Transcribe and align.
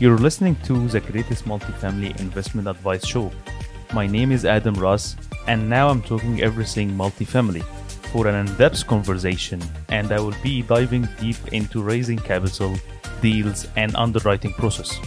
You're 0.00 0.18
listening 0.18 0.56
to 0.64 0.88
the 0.88 0.98
greatest 0.98 1.44
multifamily 1.44 2.18
investment 2.18 2.66
advice 2.66 3.06
show. 3.06 3.30
My 3.92 4.08
name 4.08 4.32
is 4.32 4.44
Adam 4.44 4.74
Ras, 4.74 5.14
and 5.46 5.70
now 5.70 5.88
I'm 5.88 6.02
talking 6.02 6.42
everything 6.42 6.90
multifamily 6.90 7.62
for 8.10 8.26
an 8.26 8.34
in 8.34 8.52
depth 8.56 8.84
conversation, 8.88 9.62
and 9.90 10.10
I 10.10 10.18
will 10.18 10.34
be 10.42 10.62
diving 10.62 11.06
deep 11.20 11.36
into 11.52 11.80
raising 11.80 12.18
capital, 12.18 12.74
deals, 13.22 13.68
and 13.76 13.94
underwriting 13.94 14.52
process. 14.54 14.98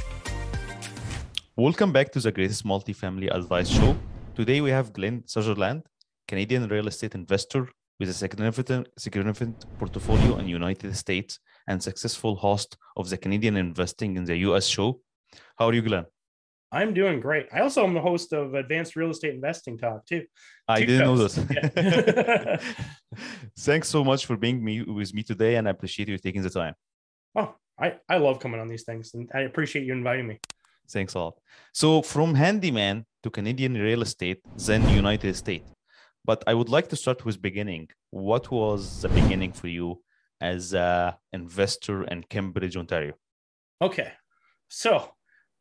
Welcome 1.57 1.91
back 1.91 2.13
to 2.13 2.21
the 2.21 2.31
greatest 2.31 2.65
multifamily 2.65 3.29
advice 3.35 3.67
show. 3.67 3.93
Today 4.35 4.61
we 4.61 4.69
have 4.69 4.93
Glen 4.93 5.23
Sutherland, 5.25 5.83
Canadian 6.29 6.65
real 6.69 6.87
estate 6.87 7.13
investor 7.13 7.67
with 7.99 8.07
a 8.07 8.13
significant, 8.13 8.87
significant 8.97 9.65
portfolio 9.79 10.37
in 10.37 10.47
United 10.47 10.95
States 10.95 11.39
and 11.67 11.81
successful 11.81 12.35
host 12.35 12.77
of 12.95 13.09
the 13.09 13.17
Canadian 13.17 13.57
Investing 13.57 14.15
in 14.17 14.23
the 14.23 14.37
US 14.37 14.65
show. 14.65 15.01
How 15.57 15.67
are 15.67 15.73
you, 15.73 15.81
Glen? 15.81 16.05
I'm 16.71 16.93
doing 16.93 17.19
great. 17.19 17.47
I 17.53 17.61
also 17.61 17.83
am 17.85 17.93
the 17.93 18.01
host 18.01 18.33
of 18.33 18.53
Advanced 18.53 18.95
Real 18.95 19.11
Estate 19.11 19.33
Investing 19.33 19.77
Talk 19.77 20.05
too. 20.05 20.25
I 20.67 20.81
Two 20.81 20.85
didn't 20.87 21.07
know 21.07 21.17
this. 21.17 21.39
Yeah. 21.49 22.57
Thanks 23.59 23.87
so 23.87 24.03
much 24.03 24.25
for 24.25 24.35
being 24.35 24.63
me 24.63 24.83
with 24.83 25.13
me 25.13 25.23
today, 25.23 25.55
and 25.55 25.67
I 25.67 25.71
appreciate 25.71 26.09
you 26.09 26.17
taking 26.17 26.41
the 26.41 26.49
time. 26.49 26.75
oh, 27.35 27.55
I, 27.79 27.95
I 28.09 28.17
love 28.17 28.39
coming 28.39 28.59
on 28.59 28.67
these 28.67 28.83
things 28.83 29.13
and 29.13 29.29
I 29.33 29.41
appreciate 29.41 29.85
you 29.85 29.93
inviting 29.93 30.27
me. 30.27 30.39
Thanks 30.89 31.13
a 31.13 31.19
lot. 31.19 31.35
So, 31.73 32.01
from 32.01 32.33
handyman 32.33 33.05
to 33.23 33.29
Canadian 33.29 33.73
real 33.75 34.01
estate, 34.01 34.41
then 34.57 34.87
United 34.89 35.35
States. 35.35 35.69
But 36.25 36.43
I 36.47 36.53
would 36.53 36.69
like 36.69 36.89
to 36.89 36.95
start 36.95 37.23
with 37.23 37.41
beginning. 37.41 37.89
What 38.09 38.51
was 38.51 39.01
the 39.01 39.09
beginning 39.09 39.53
for 39.53 39.67
you 39.67 40.01
as 40.41 40.73
a 40.73 41.17
investor 41.33 42.03
in 42.03 42.23
Cambridge, 42.23 42.77
Ontario? 42.77 43.13
Okay. 43.81 44.11
So 44.69 45.11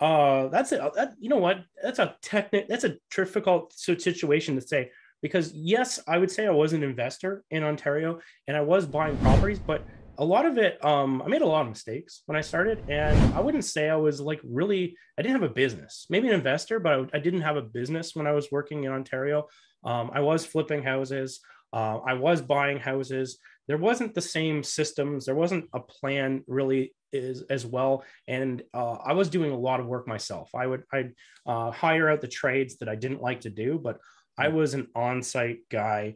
uh 0.00 0.48
that's 0.48 0.72
it. 0.72 0.80
That, 0.94 1.14
you 1.18 1.28
know 1.28 1.38
what? 1.38 1.64
That's 1.82 1.98
a 1.98 2.16
technic 2.22 2.68
that's 2.68 2.84
a 2.84 2.96
difficult 3.14 3.72
situation 3.72 4.54
to 4.56 4.60
say 4.60 4.90
because 5.22 5.52
yes, 5.54 6.00
I 6.06 6.18
would 6.18 6.30
say 6.30 6.46
I 6.46 6.50
was 6.50 6.72
an 6.72 6.82
investor 6.82 7.44
in 7.50 7.62
Ontario 7.62 8.20
and 8.46 8.56
I 8.56 8.60
was 8.60 8.86
buying 8.86 9.16
properties, 9.18 9.58
but 9.58 9.84
a 10.18 10.24
lot 10.24 10.46
of 10.46 10.58
it 10.58 10.82
um 10.84 11.22
I 11.22 11.28
made 11.28 11.42
a 11.42 11.46
lot 11.46 11.62
of 11.62 11.68
mistakes 11.68 12.22
when 12.26 12.36
I 12.36 12.40
started 12.40 12.82
and 12.88 13.34
I 13.34 13.40
wouldn't 13.40 13.64
say 13.64 13.88
I 13.88 13.96
was 13.96 14.20
like 14.20 14.40
really 14.44 14.96
I 15.18 15.22
didn't 15.22 15.40
have 15.40 15.50
a 15.50 15.54
business. 15.54 16.06
Maybe 16.10 16.28
an 16.28 16.34
investor, 16.34 16.78
but 16.78 16.92
I, 16.92 17.16
I 17.16 17.20
didn't 17.20 17.42
have 17.42 17.56
a 17.56 17.62
business 17.62 18.14
when 18.14 18.26
I 18.26 18.32
was 18.32 18.52
working 18.52 18.84
in 18.84 18.92
Ontario. 18.92 19.48
Um 19.84 20.10
I 20.12 20.20
was 20.20 20.44
flipping 20.44 20.82
houses. 20.82 21.40
Uh, 21.72 21.98
I 22.06 22.14
was 22.14 22.40
buying 22.40 22.78
houses. 22.78 23.38
There 23.68 23.78
wasn't 23.78 24.14
the 24.14 24.20
same 24.20 24.62
systems. 24.62 25.26
There 25.26 25.34
wasn't 25.34 25.68
a 25.72 25.80
plan 25.80 26.44
really 26.46 26.94
is 27.12 27.42
as 27.50 27.64
well. 27.64 28.04
And 28.28 28.62
uh, 28.74 28.96
i 29.04 29.12
was 29.12 29.28
doing 29.28 29.52
a 29.52 29.58
lot 29.58 29.80
of 29.80 29.86
work 29.86 30.06
myself. 30.06 30.50
I 30.54 30.66
would 30.66 30.82
i'd 30.92 31.12
uh, 31.46 31.70
hire 31.70 32.08
out 32.10 32.20
the 32.20 32.28
trades 32.28 32.76
that 32.78 32.88
i 32.88 32.94
didn't 32.94 33.22
like 33.22 33.40
to 33.42 33.50
do 33.50 33.78
but 33.82 33.98
i 34.38 34.48
was 34.48 34.74
an 34.74 34.88
on-site 34.94 35.60
guy 35.70 36.14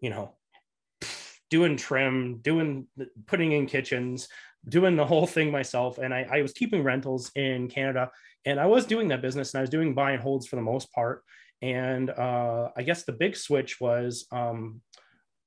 you 0.00 0.10
know 0.10 0.34
doing 1.50 1.76
trim 1.76 2.38
doing 2.42 2.86
putting 3.26 3.52
in 3.52 3.66
kitchens 3.66 4.28
doing 4.68 4.96
the 4.96 5.06
whole 5.06 5.26
thing 5.26 5.50
myself. 5.50 5.98
And 5.98 6.12
I, 6.12 6.26
I 6.30 6.42
was 6.42 6.52
keeping 6.52 6.82
rentals 6.82 7.30
in 7.34 7.68
canada 7.68 8.10
and 8.44 8.60
i 8.60 8.66
was 8.66 8.86
doing 8.86 9.08
that 9.08 9.22
business 9.22 9.52
and 9.52 9.58
i 9.58 9.62
was 9.62 9.70
doing 9.70 9.94
buy 9.94 10.12
and 10.12 10.22
holds 10.22 10.46
for 10.46 10.56
the 10.56 10.62
most 10.62 10.92
part. 10.92 11.22
And 11.62 12.10
uh, 12.10 12.68
i 12.76 12.82
guess 12.82 13.04
the 13.04 13.12
big 13.12 13.36
switch 13.36 13.80
was 13.80 14.26
um, 14.32 14.80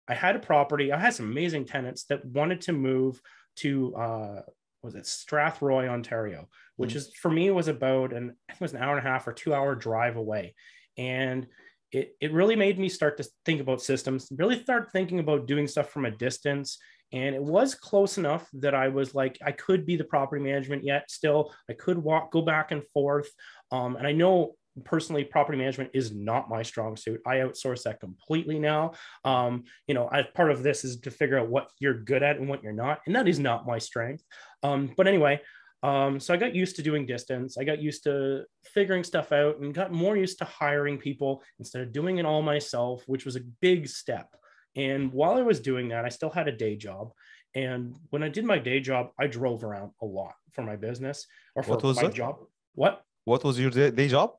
i 0.07 0.13
had 0.13 0.35
a 0.35 0.39
property 0.39 0.91
i 0.91 0.99
had 0.99 1.13
some 1.13 1.29
amazing 1.29 1.65
tenants 1.65 2.05
that 2.05 2.23
wanted 2.25 2.61
to 2.61 2.73
move 2.73 3.21
to 3.55 3.95
uh, 3.95 4.41
was 4.81 4.95
it 4.95 5.03
Strathroy, 5.05 5.87
Ontario, 5.87 6.49
which 6.75 6.91
Mhm. 6.91 6.95
is 6.97 7.15
for 7.15 7.31
me 7.31 7.49
was 7.51 7.69
about 7.69 8.11
an 8.13 8.35
I 8.49 8.53
think 8.53 8.61
it 8.61 8.65
was 8.65 8.73
an 8.73 8.81
hour 8.83 8.97
and 8.97 9.07
a 9.07 9.09
half 9.09 9.27
or 9.27 9.33
two 9.33 9.53
hour 9.53 9.75
drive 9.75 10.17
away, 10.17 10.55
and 10.97 11.47
it 11.91 12.15
it 12.19 12.33
really 12.33 12.55
made 12.55 12.77
me 12.77 12.89
start 12.89 13.17
to 13.17 13.29
think 13.45 13.61
about 13.61 13.81
systems, 13.81 14.27
really 14.31 14.61
start 14.61 14.91
thinking 14.91 15.19
about 15.19 15.47
doing 15.47 15.67
stuff 15.67 15.89
from 15.89 16.05
a 16.05 16.11
distance. 16.11 16.79
And 17.13 17.35
it 17.35 17.43
was 17.43 17.75
close 17.75 18.17
enough 18.17 18.49
that 18.53 18.73
I 18.73 18.87
was 18.87 19.13
like, 19.13 19.37
I 19.45 19.51
could 19.51 19.85
be 19.85 19.95
the 19.95 20.03
property 20.03 20.41
management 20.41 20.83
yet. 20.83 21.11
Still, 21.11 21.53
I 21.69 21.73
could 21.73 21.99
walk, 21.99 22.31
go 22.31 22.41
back 22.41 22.71
and 22.71 22.83
forth. 22.87 23.29
Um, 23.71 23.95
and 23.97 24.07
I 24.07 24.13
know 24.13 24.55
personally, 24.83 25.23
property 25.23 25.57
management 25.57 25.91
is 25.93 26.11
not 26.11 26.49
my 26.49 26.63
strong 26.63 26.95
suit. 26.97 27.21
I 27.25 27.37
outsource 27.37 27.83
that 27.83 27.99
completely 27.99 28.59
now 28.59 28.93
um, 29.25 29.63
you 29.87 29.93
know, 29.93 30.09
I, 30.11 30.23
part 30.23 30.51
of 30.51 30.63
this 30.63 30.83
is 30.83 30.99
to 31.01 31.11
figure 31.11 31.39
out 31.39 31.49
what 31.49 31.69
you're 31.79 31.93
good 31.93 32.23
at 32.23 32.37
and 32.37 32.47
what 32.47 32.63
you're 32.63 32.73
not, 32.73 33.01
and 33.05 33.15
that 33.15 33.27
is 33.27 33.39
not 33.39 33.67
my 33.67 33.77
strength. 33.77 34.23
Um, 34.61 34.91
but 34.95 35.07
anyway, 35.07 35.41
um, 35.81 36.19
so 36.19 36.33
I 36.33 36.37
got 36.37 36.55
used 36.55 36.75
to 36.77 36.81
doing 36.81 37.05
distance. 37.05 37.57
I 37.57 37.63
got 37.63 37.81
used 37.81 38.03
to 38.03 38.45
figuring 38.63 39.03
stuff 39.03 39.31
out 39.31 39.59
and 39.59 39.73
got 39.73 39.91
more 39.91 40.15
used 40.15 40.37
to 40.39 40.45
hiring 40.45 40.97
people 40.97 41.43
instead 41.59 41.81
of 41.81 41.91
doing 41.91 42.17
it 42.17 42.25
all 42.25 42.41
myself, 42.41 43.03
which 43.07 43.25
was 43.25 43.35
a 43.35 43.41
big 43.61 43.87
step. 43.87 44.29
And 44.75 45.11
while 45.11 45.33
I 45.33 45.41
was 45.41 45.59
doing 45.59 45.89
that, 45.89 46.05
I 46.05 46.09
still 46.09 46.29
had 46.29 46.47
a 46.47 46.51
day 46.51 46.75
job. 46.75 47.11
And 47.53 47.95
when 48.09 48.23
I 48.23 48.29
did 48.29 48.45
my 48.45 48.57
day 48.57 48.79
job, 48.79 49.09
I 49.19 49.27
drove 49.27 49.63
around 49.63 49.91
a 50.01 50.05
lot 50.05 50.33
for 50.51 50.63
my 50.63 50.75
business 50.75 51.27
or 51.55 51.61
for 51.61 51.71
What 51.71 51.83
was 51.83 51.97
my 51.97 52.03
that? 52.03 52.13
job. 52.13 52.37
What? 52.73 53.03
What 53.25 53.43
was 53.43 53.59
your 53.59 53.69
day 53.69 54.07
job? 54.07 54.31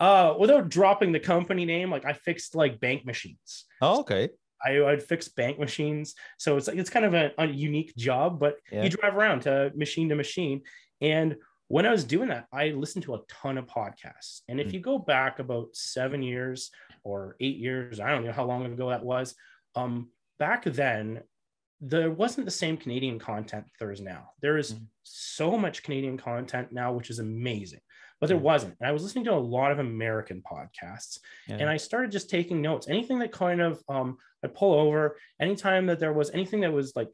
Uh, 0.00 0.34
without 0.38 0.68
dropping 0.68 1.12
the 1.12 1.20
company 1.20 1.64
name, 1.64 1.90
like 1.90 2.04
I 2.04 2.12
fixed 2.12 2.54
like 2.54 2.80
bank 2.80 3.06
machines. 3.06 3.64
Oh, 3.80 4.00
okay. 4.00 4.30
I 4.64 4.80
would 4.80 5.02
fix 5.02 5.28
bank 5.28 5.58
machines. 5.58 6.14
So 6.38 6.56
it's 6.56 6.66
like 6.68 6.78
it's 6.78 6.90
kind 6.90 7.04
of 7.04 7.14
a, 7.14 7.32
a 7.38 7.46
unique 7.46 7.94
job, 7.96 8.40
but 8.40 8.56
Yeah. 8.72 8.82
you 8.84 8.88
drive 8.90 9.14
around 9.16 9.40
to 9.42 9.70
machine 9.76 10.08
to 10.08 10.14
machine. 10.16 10.62
And 11.00 11.36
when 11.68 11.86
I 11.86 11.90
was 11.92 12.04
doing 12.04 12.28
that, 12.28 12.46
I 12.52 12.68
listened 12.70 13.04
to 13.04 13.14
a 13.14 13.20
ton 13.28 13.58
of 13.58 13.66
podcasts. 13.66 14.40
And 14.48 14.58
if 14.60 14.68
Mm. 14.68 14.72
you 14.74 14.80
go 14.80 14.98
back 14.98 15.38
about 15.38 15.74
seven 15.76 16.22
years 16.22 16.70
or 17.04 17.36
eight 17.40 17.56
years, 17.56 18.00
I 18.00 18.10
don't 18.10 18.24
know 18.24 18.32
how 18.32 18.44
long 18.46 18.64
ago 18.66 18.88
that 18.90 19.04
was. 19.04 19.34
Um, 19.74 20.10
back 20.38 20.64
then, 20.64 21.22
there 21.80 22.10
wasn't 22.10 22.46
the 22.46 22.50
same 22.50 22.76
Canadian 22.78 23.18
content 23.18 23.66
there 23.78 23.92
is 23.92 24.00
now. 24.00 24.30
There 24.40 24.56
is 24.56 24.72
Mhm. 24.74 24.86
so 25.02 25.58
much 25.58 25.82
Canadian 25.82 26.16
content 26.16 26.72
now, 26.72 26.92
which 26.94 27.10
is 27.10 27.18
amazing. 27.18 27.80
But 28.24 28.28
there 28.28 28.38
wasn't. 28.38 28.76
And 28.80 28.88
I 28.88 28.92
was 28.92 29.02
listening 29.02 29.24
to 29.26 29.32
a 29.34 29.36
lot 29.38 29.70
of 29.72 29.78
American 29.78 30.42
podcasts 30.42 31.18
Yeah. 31.48 31.56
and 31.60 31.68
I 31.68 31.76
started 31.76 32.10
just 32.10 32.30
taking 32.30 32.62
notes. 32.62 32.88
Anything 32.88 33.18
that 33.20 33.32
kind 33.32 33.60
of 33.60 33.82
um, 33.88 34.16
I 34.42 34.48
pull 34.48 34.74
over, 34.74 35.16
anytime 35.40 35.86
that 35.86 36.00
there 36.00 36.12
was 36.12 36.30
anything 36.30 36.60
that 36.62 36.72
was 36.72 36.94
like 36.96 37.10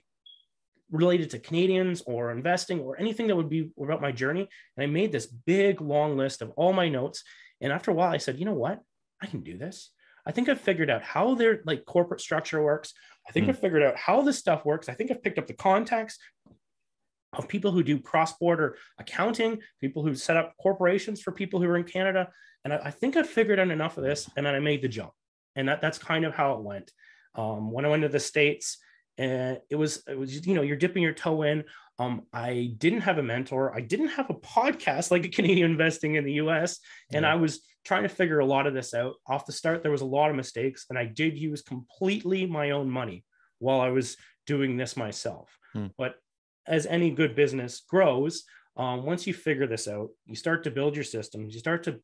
related 0.90 1.30
to 1.30 1.38
Canadians 1.38 2.02
or 2.02 2.30
investing 2.32 2.80
or 2.80 2.98
anything 2.98 3.26
that 3.28 3.36
would 3.36 3.48
be 3.48 3.70
about 3.80 4.00
my 4.02 4.12
journey, 4.12 4.48
and 4.76 4.82
I 4.84 4.86
made 4.86 5.12
this 5.12 5.26
big 5.26 5.80
long 5.80 6.16
list 6.16 6.42
of 6.42 6.50
all 6.56 6.72
my 6.72 6.88
notes. 6.88 7.22
And 7.60 7.72
after 7.72 7.90
a 7.90 7.94
while, 7.94 8.12
I 8.12 8.16
said, 8.18 8.38
you 8.38 8.44
know 8.44 8.54
what, 8.54 8.80
I 9.22 9.26
can 9.26 9.40
do 9.42 9.56
this. 9.58 9.90
I 10.26 10.32
think 10.32 10.48
I've 10.48 10.60
figured 10.60 10.90
out 10.90 11.02
how 11.02 11.34
their 11.34 11.60
like 11.64 11.84
corporate 11.86 12.20
structure 12.20 12.62
works. 12.62 12.92
I 13.28 13.32
think 13.32 13.44
Hmm. 13.46 13.50
I've 13.50 13.58
figured 13.60 13.82
out 13.82 13.96
how 13.96 14.22
this 14.22 14.38
stuff 14.38 14.64
works. 14.64 14.88
I 14.88 14.94
think 14.94 15.10
I've 15.10 15.22
picked 15.22 15.38
up 15.38 15.46
the 15.46 15.54
contacts 15.54 16.18
of 17.32 17.48
people 17.48 17.70
who 17.70 17.82
do 17.82 18.00
cross-border 18.00 18.76
accounting, 18.98 19.60
people 19.80 20.04
who 20.04 20.14
set 20.14 20.36
up 20.36 20.54
corporations 20.60 21.20
for 21.20 21.32
people 21.32 21.60
who 21.60 21.68
are 21.68 21.76
in 21.76 21.84
Canada. 21.84 22.28
And 22.64 22.72
I, 22.72 22.80
I 22.86 22.90
think 22.90 23.16
I 23.16 23.22
figured 23.22 23.60
out 23.60 23.70
enough 23.70 23.96
of 23.96 24.04
this 24.04 24.28
and 24.36 24.44
then 24.44 24.54
I 24.54 24.60
made 24.60 24.82
the 24.82 24.88
jump. 24.88 25.12
And 25.56 25.68
that, 25.68 25.80
that's 25.80 25.98
kind 25.98 26.24
of 26.24 26.34
how 26.34 26.54
it 26.54 26.62
went. 26.62 26.90
Um, 27.34 27.70
when 27.70 27.84
I 27.84 27.88
went 27.88 28.02
to 28.02 28.08
the 28.08 28.20
States, 28.20 28.78
and 29.18 29.58
it 29.68 29.76
was, 29.76 30.02
it 30.08 30.18
was, 30.18 30.46
you 30.46 30.54
know, 30.54 30.62
you're 30.62 30.76
dipping 30.76 31.02
your 31.02 31.12
toe 31.12 31.42
in. 31.42 31.64
Um, 31.98 32.22
I 32.32 32.74
didn't 32.78 33.02
have 33.02 33.18
a 33.18 33.22
mentor. 33.22 33.74
I 33.74 33.80
didn't 33.80 34.08
have 34.08 34.30
a 34.30 34.34
podcast 34.34 35.10
like 35.10 35.26
a 35.26 35.28
Canadian 35.28 35.70
investing 35.70 36.14
in 36.14 36.24
the 36.24 36.34
US. 36.34 36.78
And 37.12 37.24
Yeah. 37.24 37.32
I 37.32 37.36
was 37.36 37.60
trying 37.84 38.04
to 38.04 38.08
figure 38.08 38.38
a 38.38 38.46
lot 38.46 38.66
of 38.66 38.74
this 38.74 38.94
out. 38.94 39.14
Off 39.26 39.46
the 39.46 39.52
start, 39.52 39.82
there 39.82 39.92
was 39.92 40.00
a 40.00 40.06
lot 40.06 40.30
of 40.30 40.36
mistakes, 40.36 40.86
and 40.90 40.98
I 40.98 41.04
did 41.04 41.38
use 41.38 41.62
completely 41.62 42.46
my 42.46 42.70
own 42.70 42.90
money 42.90 43.24
while 43.58 43.80
I 43.80 43.90
was 43.90 44.16
doing 44.46 44.76
this 44.76 44.96
myself. 44.96 45.56
Hmm. 45.74 45.88
But 45.98 46.14
as 46.70 46.86
any 46.86 47.10
good 47.10 47.34
business 47.34 47.82
grows, 47.86 48.44
um, 48.76 49.04
once 49.04 49.26
you 49.26 49.34
figure 49.34 49.66
this 49.66 49.88
out, 49.88 50.08
you 50.24 50.36
start 50.36 50.64
to 50.64 50.70
build 50.70 50.94
your 50.94 51.04
systems, 51.04 51.52
you 51.52 51.60
start 51.60 51.82
to 51.82 52.00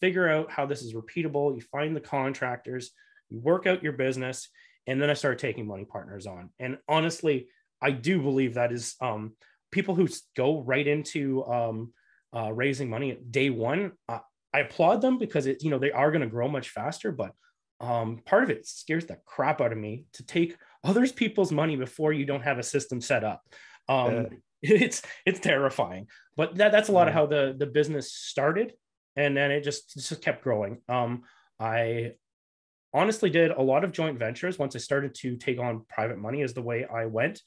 figure 0.00 0.28
out 0.28 0.50
how 0.50 0.64
this 0.64 0.82
is 0.82 0.94
repeatable, 0.94 1.54
you 1.54 1.60
find 1.60 1.94
the 1.94 2.00
contractors, 2.00 2.92
you 3.28 3.40
work 3.40 3.66
out 3.66 3.82
your 3.82 3.92
business, 3.92 4.48
and 4.86 5.02
then 5.02 5.10
I 5.10 5.14
started 5.14 5.40
taking 5.40 5.66
money 5.66 5.84
partners 5.84 6.26
on. 6.26 6.50
And 6.60 6.78
honestly, 6.88 7.48
I 7.82 7.90
do 7.90 8.22
believe 8.22 8.54
that 8.54 8.72
is 8.72 8.94
um, 9.00 9.32
people 9.72 9.94
who 9.94 10.08
go 10.36 10.62
right 10.62 10.86
into 10.86 11.44
um, 11.44 11.92
uh, 12.34 12.52
raising 12.52 12.88
money 12.88 13.10
at 13.10 13.32
day 13.32 13.50
one. 13.50 13.92
Uh, 14.08 14.20
I 14.54 14.60
applaud 14.60 15.02
them 15.02 15.18
because 15.18 15.46
it, 15.46 15.62
you 15.62 15.70
know, 15.70 15.78
they 15.78 15.90
are 15.90 16.10
going 16.10 16.22
to 16.22 16.28
grow 16.28 16.48
much 16.48 16.70
faster. 16.70 17.10
But 17.10 17.32
um, 17.80 18.20
part 18.24 18.44
of 18.44 18.50
it 18.50 18.66
scares 18.66 19.04
the 19.06 19.18
crap 19.26 19.60
out 19.60 19.72
of 19.72 19.78
me 19.78 20.04
to 20.14 20.24
take 20.24 20.56
others 20.84 21.12
people's 21.12 21.52
money 21.52 21.76
before 21.76 22.12
you 22.12 22.24
don't 22.24 22.42
have 22.42 22.58
a 22.58 22.62
system 22.62 23.00
set 23.00 23.24
up. 23.24 23.42
Um, 23.88 24.14
Yeah. 24.14 24.28
It's 24.62 25.02
it's 25.26 25.38
terrifying, 25.38 26.08
but 26.34 26.56
that, 26.56 26.72
that's 26.72 26.88
a 26.88 26.92
lot 26.92 27.08
of 27.08 27.14
how 27.14 27.26
the 27.26 27.54
the 27.56 27.66
business 27.66 28.10
started, 28.12 28.72
and 29.14 29.36
then 29.36 29.50
it 29.52 29.60
just 29.60 29.92
just 29.94 30.22
kept 30.22 30.42
growing. 30.42 30.78
Um, 30.88 31.22
I 31.60 32.14
honestly 32.92 33.30
did 33.30 33.50
a 33.50 33.62
lot 33.62 33.84
of 33.84 33.92
joint 33.92 34.18
ventures 34.18 34.58
once 34.58 34.74
I 34.74 34.78
started 34.78 35.14
to 35.16 35.36
take 35.36 35.60
on 35.60 35.84
private 35.88 36.18
money 36.18 36.40
is 36.40 36.54
the 36.54 36.62
way 36.62 36.86
I 36.86 37.04
went. 37.04 37.42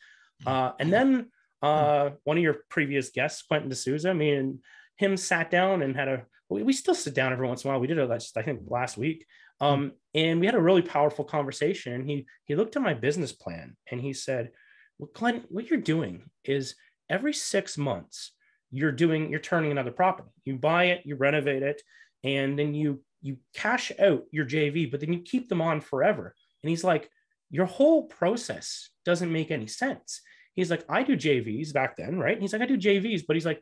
Uh, 0.45 0.71
and 0.79 0.93
then 0.93 1.31
uh, 1.61 2.11
one 2.23 2.37
of 2.37 2.43
your 2.43 2.57
previous 2.69 3.09
guests, 3.09 3.41
Quentin 3.41 3.69
D'Souza, 3.69 4.13
me 4.13 4.35
and 4.35 4.59
him 4.95 5.17
sat 5.17 5.49
down 5.49 5.81
and 5.81 5.95
had 5.95 6.07
a 6.07 6.25
we, 6.47 6.63
we 6.63 6.73
still 6.73 6.95
sit 6.95 7.15
down 7.15 7.33
every 7.33 7.47
once 7.47 7.63
in 7.63 7.69
a 7.69 7.73
while. 7.73 7.81
We 7.81 7.87
did 7.87 7.97
it 7.97 8.07
just 8.07 8.37
I 8.37 8.43
think 8.43 8.61
last 8.67 8.97
week. 8.97 9.25
Um, 9.59 9.93
and 10.13 10.39
we 10.39 10.45
had 10.45 10.55
a 10.55 10.61
really 10.61 10.81
powerful 10.81 11.25
conversation. 11.25 11.93
And 11.93 12.05
he 12.09 12.27
he 12.45 12.55
looked 12.55 12.75
at 12.75 12.81
my 12.81 12.93
business 12.93 13.31
plan 13.31 13.75
and 13.91 13.99
he 13.99 14.13
said, 14.13 14.51
Well, 14.99 15.09
Glen, 15.13 15.45
what 15.49 15.69
you're 15.69 15.79
doing 15.79 16.29
is 16.43 16.75
every 17.09 17.33
six 17.33 17.77
months 17.77 18.33
you're 18.69 18.91
doing 18.91 19.31
you're 19.31 19.39
turning 19.39 19.71
another 19.71 19.91
property. 19.91 20.29
You 20.45 20.57
buy 20.57 20.85
it, 20.85 21.01
you 21.05 21.15
renovate 21.15 21.63
it, 21.63 21.81
and 22.23 22.59
then 22.59 22.75
you 22.75 23.01
you 23.21 23.37
cash 23.55 23.91
out 23.99 24.23
your 24.31 24.45
JV, 24.45 24.89
but 24.91 24.99
then 24.99 25.11
you 25.11 25.21
keep 25.21 25.49
them 25.49 25.61
on 25.61 25.81
forever. 25.81 26.35
And 26.61 26.69
he's 26.69 26.83
like, 26.83 27.09
Your 27.49 27.65
whole 27.65 28.03
process 28.03 28.89
doesn't 29.05 29.31
make 29.31 29.49
any 29.49 29.67
sense. 29.67 30.21
He's 30.53 30.69
like, 30.69 30.83
I 30.89 31.03
do 31.03 31.15
JVs 31.15 31.73
back 31.73 31.95
then, 31.95 32.19
right? 32.19 32.33
And 32.33 32.41
he's 32.41 32.51
like, 32.51 32.61
I 32.61 32.65
do 32.65 32.77
JVs, 32.77 33.23
but 33.25 33.35
he's 33.35 33.45
like, 33.45 33.61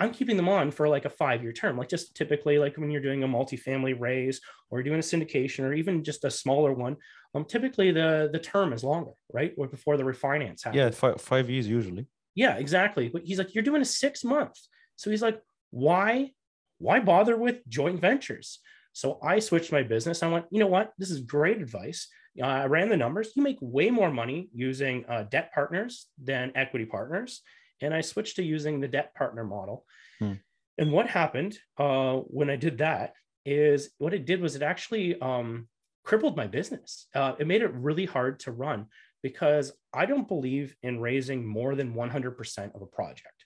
I'm 0.00 0.12
keeping 0.12 0.36
them 0.36 0.48
on 0.48 0.70
for 0.70 0.88
like 0.88 1.04
a 1.04 1.10
five 1.10 1.42
year 1.42 1.52
term, 1.52 1.76
like 1.76 1.88
just 1.88 2.16
typically 2.16 2.58
like 2.58 2.76
when 2.76 2.90
you're 2.90 3.02
doing 3.02 3.22
a 3.22 3.28
multifamily 3.28 3.98
raise 4.00 4.40
or 4.70 4.82
doing 4.82 4.98
a 4.98 5.02
syndication 5.02 5.64
or 5.64 5.72
even 5.72 6.02
just 6.02 6.24
a 6.24 6.30
smaller 6.30 6.72
one. 6.72 6.96
Um, 7.34 7.44
typically 7.44 7.92
the 7.92 8.30
the 8.32 8.38
term 8.38 8.72
is 8.72 8.82
longer, 8.82 9.12
right? 9.32 9.52
Or 9.56 9.68
before 9.68 9.96
the 9.96 10.02
refinance 10.02 10.64
happens. 10.64 10.76
Yeah, 10.76 10.90
five, 10.90 11.20
five 11.20 11.48
years 11.48 11.68
usually. 11.68 12.06
Yeah, 12.34 12.56
exactly. 12.56 13.08
But 13.08 13.22
he's 13.24 13.38
like, 13.38 13.54
you're 13.54 13.64
doing 13.64 13.82
a 13.82 13.84
six 13.84 14.24
month. 14.24 14.56
So 14.96 15.10
he's 15.10 15.22
like, 15.22 15.40
why, 15.70 16.32
why 16.78 17.00
bother 17.00 17.36
with 17.36 17.66
joint 17.68 18.00
ventures? 18.00 18.58
So 18.92 19.18
I 19.22 19.38
switched 19.38 19.70
my 19.70 19.82
business. 19.82 20.22
I 20.22 20.28
went, 20.28 20.46
you 20.50 20.58
know 20.58 20.66
what? 20.66 20.92
This 20.98 21.10
is 21.10 21.20
great 21.20 21.60
advice. 21.60 22.08
Uh, 22.40 22.46
I 22.46 22.66
ran 22.66 22.88
the 22.88 22.96
numbers. 22.96 23.32
You 23.36 23.42
make 23.42 23.58
way 23.60 23.90
more 23.90 24.10
money 24.10 24.48
using 24.54 25.04
uh, 25.08 25.24
debt 25.24 25.52
partners 25.52 26.06
than 26.22 26.52
equity 26.54 26.86
partners 26.86 27.42
and 27.80 27.94
I 27.94 28.00
switched 28.00 28.36
to 28.36 28.42
using 28.42 28.80
the 28.80 28.88
debt 28.88 29.14
partner 29.14 29.44
model. 29.44 29.84
Hmm. 30.18 30.34
And 30.78 30.92
what 30.92 31.08
happened 31.08 31.58
uh, 31.78 32.16
when 32.16 32.50
I 32.50 32.56
did 32.56 32.78
that 32.78 33.14
is 33.44 33.90
what 33.98 34.14
it 34.14 34.24
did 34.24 34.40
was 34.40 34.56
it 34.56 34.62
actually 34.62 35.20
um, 35.20 35.68
crippled 36.04 36.36
my 36.36 36.46
business. 36.46 37.06
Uh, 37.14 37.34
it 37.38 37.46
made 37.46 37.62
it 37.62 37.72
really 37.74 38.06
hard 38.06 38.40
to 38.40 38.52
run 38.52 38.86
because 39.22 39.72
I 39.92 40.06
don't 40.06 40.28
believe 40.28 40.74
in 40.82 41.00
raising 41.00 41.46
more 41.46 41.74
than 41.74 41.94
100% 41.94 42.74
of 42.74 42.82
a 42.82 42.86
project. 42.86 43.44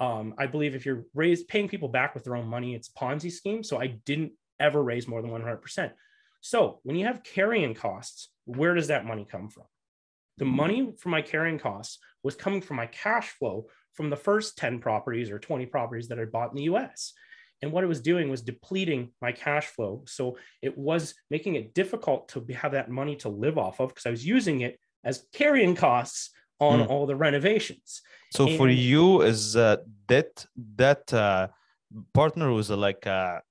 Um, 0.00 0.34
I 0.38 0.46
believe 0.46 0.74
if 0.74 0.84
you're 0.84 1.04
raised, 1.14 1.48
paying 1.48 1.68
people 1.68 1.88
back 1.88 2.14
with 2.14 2.24
their 2.24 2.36
own 2.36 2.46
money, 2.46 2.74
it's 2.74 2.90
Ponzi 2.90 3.30
scheme. 3.30 3.62
So 3.62 3.80
I 3.80 3.98
didn't 4.04 4.32
ever 4.60 4.82
raise 4.82 5.08
more 5.08 5.22
than 5.22 5.30
100%. 5.30 5.92
So 6.40 6.80
when 6.82 6.96
you 6.96 7.06
have 7.06 7.22
carrying 7.22 7.74
costs, 7.74 8.28
where 8.44 8.74
does 8.74 8.88
that 8.88 9.06
money 9.06 9.26
come 9.30 9.48
from? 9.48 9.64
The 10.38 10.44
money 10.44 10.94
for 10.98 11.08
my 11.08 11.22
carrying 11.22 11.58
costs 11.58 11.98
was 12.22 12.34
coming 12.34 12.60
from 12.60 12.76
my 12.76 12.86
cash 12.86 13.30
flow 13.30 13.66
from 13.92 14.10
the 14.10 14.16
first 14.16 14.58
10 14.58 14.80
properties 14.80 15.30
or 15.30 15.38
20 15.38 15.66
properties 15.66 16.08
that 16.08 16.18
I 16.18 16.24
bought 16.24 16.50
in 16.50 16.56
the 16.56 16.64
US. 16.64 17.12
And 17.62 17.72
what 17.72 17.84
it 17.84 17.86
was 17.86 18.00
doing 18.00 18.28
was 18.28 18.42
depleting 18.42 19.12
my 19.22 19.32
cash 19.32 19.66
flow. 19.66 20.02
So 20.06 20.36
it 20.60 20.76
was 20.76 21.14
making 21.30 21.54
it 21.54 21.72
difficult 21.72 22.28
to 22.30 22.44
have 22.54 22.72
that 22.72 22.90
money 22.90 23.16
to 23.16 23.28
live 23.28 23.56
off 23.58 23.80
of 23.80 23.88
because 23.88 24.06
I 24.06 24.10
was 24.10 24.26
using 24.26 24.60
it 24.60 24.78
as 25.04 25.24
carrying 25.32 25.74
costs 25.74 26.30
on 26.60 26.80
mm. 26.80 26.88
all 26.90 27.06
the 27.06 27.16
renovations. 27.16 28.02
So 28.32 28.46
and, 28.48 28.56
for 28.56 28.68
you, 28.68 29.22
is 29.22 29.56
uh, 29.56 29.76
that 30.08 30.44
that 30.76 31.12
uh, 31.12 31.48
partner 32.12 32.52
was 32.52 32.70
uh, 32.70 32.76
like 32.76 33.06
a, 33.06 33.42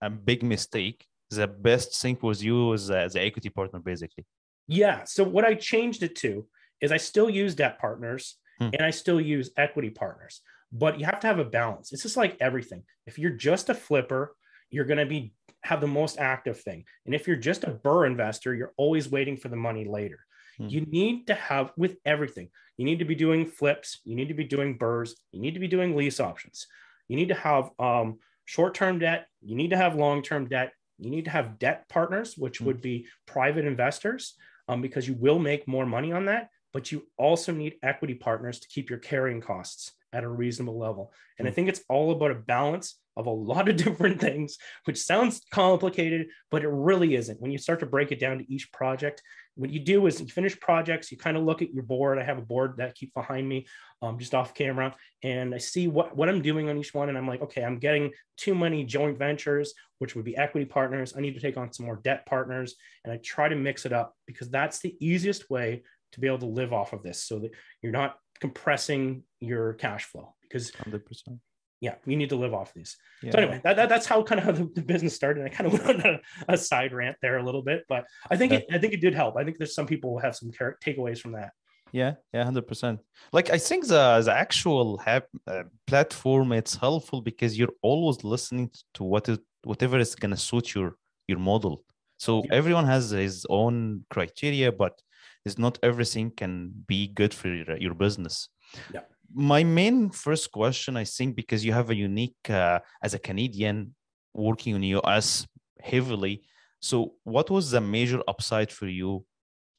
a 0.00 0.10
big 0.10 0.42
mistake? 0.42 1.06
The 1.30 1.46
best 1.46 2.00
thing 2.00 2.16
was 2.22 2.42
you 2.42 2.72
uh, 2.72 3.08
the 3.08 3.20
equity 3.20 3.50
partner, 3.50 3.80
basically. 3.80 4.24
Yeah. 4.68 5.04
So 5.04 5.24
what 5.24 5.44
I 5.44 5.54
changed 5.54 6.02
it 6.02 6.14
to 6.16 6.46
is 6.80 6.92
I 6.92 6.98
still 6.98 7.28
use 7.28 7.54
debt 7.54 7.80
partners 7.80 8.36
hmm. 8.58 8.68
and 8.72 8.82
I 8.82 8.90
still 8.90 9.20
use 9.20 9.50
equity 9.56 9.90
partners, 9.90 10.42
but 10.70 11.00
you 11.00 11.06
have 11.06 11.20
to 11.20 11.26
have 11.26 11.38
a 11.38 11.44
balance. 11.44 11.92
It's 11.92 12.02
just 12.02 12.16
like 12.16 12.36
everything. 12.40 12.84
If 13.06 13.18
you're 13.18 13.32
just 13.32 13.70
a 13.70 13.74
flipper, 13.74 14.36
you're 14.70 14.84
going 14.84 14.98
to 14.98 15.06
be 15.06 15.32
have 15.64 15.80
the 15.80 15.88
most 15.88 16.18
active 16.18 16.60
thing. 16.60 16.84
And 17.04 17.14
if 17.14 17.26
you're 17.26 17.36
just 17.36 17.64
a 17.64 17.70
BRRRR 17.72 18.06
investor, 18.06 18.54
you're 18.54 18.74
always 18.76 19.10
waiting 19.10 19.36
for 19.36 19.48
the 19.48 19.56
money 19.56 19.84
later. 19.84 20.20
Hmm. 20.58 20.68
You 20.68 20.82
need 20.82 21.26
to 21.28 21.34
have 21.34 21.72
with 21.76 21.96
everything. 22.04 22.50
You 22.76 22.84
need 22.84 23.00
to 23.00 23.04
be 23.04 23.16
doing 23.16 23.46
flips. 23.46 24.00
You 24.04 24.14
need 24.14 24.28
to 24.28 24.34
be 24.34 24.44
doing 24.44 24.78
BRRRRs. 24.78 25.12
You 25.32 25.40
need 25.40 25.54
to 25.54 25.60
be 25.60 25.66
doing 25.66 25.96
lease 25.96 26.20
options. 26.20 26.66
You 27.08 27.16
need 27.16 27.28
to 27.28 27.34
have 27.34 27.70
um, 27.78 28.18
short-term 28.44 28.98
debt. 28.98 29.26
You 29.40 29.56
need 29.56 29.70
to 29.70 29.76
have 29.76 29.96
long-term 29.96 30.48
debt. 30.48 30.72
You 30.98 31.10
need 31.10 31.24
to 31.24 31.30
have 31.30 31.58
debt 31.58 31.88
partners, 31.88 32.34
which 32.36 32.58
hmm. 32.58 32.66
would 32.66 32.80
be 32.80 33.06
private 33.26 33.64
investors 33.64 34.34
um, 34.68 34.82
because 34.82 35.08
you 35.08 35.14
will 35.14 35.38
make 35.38 35.66
more 35.66 35.86
money 35.86 36.12
on 36.12 36.26
that. 36.26 36.50
But 36.72 36.92
you 36.92 37.06
also 37.16 37.52
need 37.52 37.76
equity 37.82 38.14
partners 38.14 38.60
to 38.60 38.68
keep 38.68 38.90
your 38.90 38.98
carrying 38.98 39.40
costs 39.40 39.92
at 40.12 40.24
a 40.24 40.28
reasonable 40.28 40.78
level. 40.78 41.12
And 41.38 41.46
I 41.46 41.50
hmm. 41.50 41.54
think 41.54 41.68
it's 41.68 41.84
all 41.88 42.10
about 42.10 42.30
a 42.30 42.36
balance 42.36 42.98
of 43.16 43.26
a 43.26 43.30
lot 43.30 43.68
of 43.68 43.76
different 43.84 44.20
things, 44.20 44.56
which 44.84 44.98
sounds 44.98 45.42
complicated, 45.52 46.28
but 46.50 46.62
it 46.62 46.68
really 46.68 47.14
isn't. 47.16 47.40
When 47.40 47.50
you 47.50 47.58
start 47.58 47.80
to 47.80 47.86
break 47.86 48.12
it 48.12 48.20
down 48.20 48.38
to 48.38 48.52
each 48.52 48.72
project, 48.72 49.22
what 49.56 49.70
you 49.70 49.80
do 49.80 50.06
is 50.06 50.20
you 50.20 50.28
finish 50.28 50.58
projects, 50.58 51.10
you 51.10 51.18
kind 51.18 51.36
of 51.36 51.42
look 51.42 51.62
at 51.62 51.74
your 51.74 51.82
board. 51.82 52.18
I 52.18 52.22
have 52.22 52.38
a 52.38 52.42
board 52.42 52.74
that 52.78 52.94
keeps 52.94 53.12
behind 53.12 53.48
me, 53.48 53.66
um, 54.00 54.16
just 54.18 54.34
off 54.34 54.54
camera, 54.54 54.94
and 55.24 55.52
I 55.52 55.58
see 55.58 55.88
what, 55.88 56.16
what 56.16 56.28
I'm 56.28 56.42
doing 56.42 56.70
on 56.70 56.78
each 56.78 56.94
one. 56.94 57.08
And 57.08 57.18
I'm 57.18 57.26
like, 57.26 57.42
okay, 57.42 57.64
I'm 57.64 57.80
getting 57.80 58.12
too 58.36 58.54
many 58.54 58.84
joint 58.84 59.18
ventures, 59.18 59.74
which 59.98 60.14
would 60.14 60.24
be 60.24 60.36
equity 60.36 60.64
partners. 60.64 61.14
I 61.16 61.20
need 61.20 61.34
to 61.34 61.40
take 61.40 61.56
on 61.56 61.72
some 61.72 61.86
more 61.86 62.00
debt 62.04 62.24
partners. 62.24 62.76
And 63.04 63.12
I 63.12 63.16
try 63.16 63.48
to 63.48 63.56
mix 63.56 63.84
it 63.84 63.92
up 63.92 64.14
because 64.26 64.48
that's 64.48 64.78
the 64.78 64.96
easiest 65.00 65.50
way 65.50 65.82
to 66.12 66.20
be 66.20 66.28
able 66.28 66.38
to 66.38 66.46
live 66.46 66.72
off 66.72 66.92
of 66.92 67.02
this 67.02 67.22
so 67.24 67.40
that 67.40 67.50
you're 67.82 67.92
not 67.92 68.16
compressing 68.40 69.24
your 69.40 69.74
cash 69.74 70.04
flow 70.04 70.34
because 70.42 70.70
100% 70.72 71.38
yeah, 71.80 71.94
you 72.06 72.16
need 72.16 72.30
to 72.30 72.36
live 72.36 72.54
off 72.54 72.74
these. 72.74 72.96
Yeah. 73.22 73.32
So 73.32 73.38
anyway, 73.38 73.60
that, 73.62 73.76
that, 73.76 73.88
that's 73.88 74.06
how 74.06 74.22
kind 74.22 74.40
of 74.40 74.58
the, 74.58 74.64
the, 74.74 74.82
business 74.82 75.14
started. 75.14 75.44
I 75.44 75.48
kind 75.48 75.72
of 75.72 75.72
went 75.86 76.04
on 76.04 76.14
a, 76.14 76.52
a, 76.54 76.56
side 76.56 76.92
rant 76.92 77.16
there 77.22 77.38
a 77.38 77.44
little 77.44 77.62
bit, 77.62 77.84
but 77.88 78.04
I 78.30 78.36
think 78.36 78.52
it, 78.52 78.66
I 78.72 78.78
think 78.78 78.92
it 78.94 79.00
did 79.00 79.14
help. 79.14 79.36
I 79.36 79.44
think 79.44 79.58
there's 79.58 79.74
some 79.74 79.86
people 79.86 80.12
will 80.12 80.20
have 80.20 80.36
some 80.36 80.50
takeaways 80.50 81.18
from 81.18 81.32
that. 81.32 81.50
Yeah, 81.92 82.14
yeah, 82.34 82.44
hundred 82.44 82.66
percent. 82.66 83.00
Like 83.32 83.48
I 83.48 83.56
think 83.56 83.86
the 83.86 84.20
the 84.22 84.34
actual 84.34 84.98
have, 84.98 85.24
uh, 85.46 85.62
platform 85.86 86.52
it's 86.52 86.76
helpful 86.76 87.22
because 87.22 87.58
you're 87.58 87.76
always 87.80 88.22
listening 88.24 88.70
to 88.94 89.04
what 89.04 89.26
is 89.28 89.38
whatever 89.64 89.98
is 89.98 90.14
gonna 90.14 90.36
suit 90.36 90.74
your 90.74 90.96
your 91.28 91.38
model. 91.38 91.82
So 92.18 92.42
yeah. 92.44 92.56
everyone 92.56 92.84
has 92.86 93.10
his 93.10 93.46
own 93.48 94.04
criteria, 94.10 94.70
but 94.70 95.00
it's 95.46 95.56
not 95.56 95.78
everything 95.82 96.30
can 96.30 96.72
be 96.86 97.06
good 97.06 97.32
for 97.32 97.48
your, 97.48 97.78
your 97.78 97.94
business. 97.94 98.48
Yeah 98.92 99.00
my 99.32 99.62
main 99.62 100.10
first 100.10 100.50
question, 100.52 100.96
I 100.96 101.04
think, 101.04 101.36
because 101.36 101.64
you 101.64 101.72
have 101.72 101.90
a 101.90 101.96
unique 101.96 102.36
uh, 102.48 102.80
as 103.02 103.14
a 103.14 103.18
Canadian 103.18 103.94
working 104.34 104.74
in 104.74 104.80
the 104.80 104.94
US 104.98 105.46
heavily. 105.80 106.42
So, 106.80 107.14
what 107.24 107.50
was 107.50 107.70
the 107.70 107.80
major 107.80 108.22
upside 108.28 108.72
for 108.72 108.86
you 108.86 109.24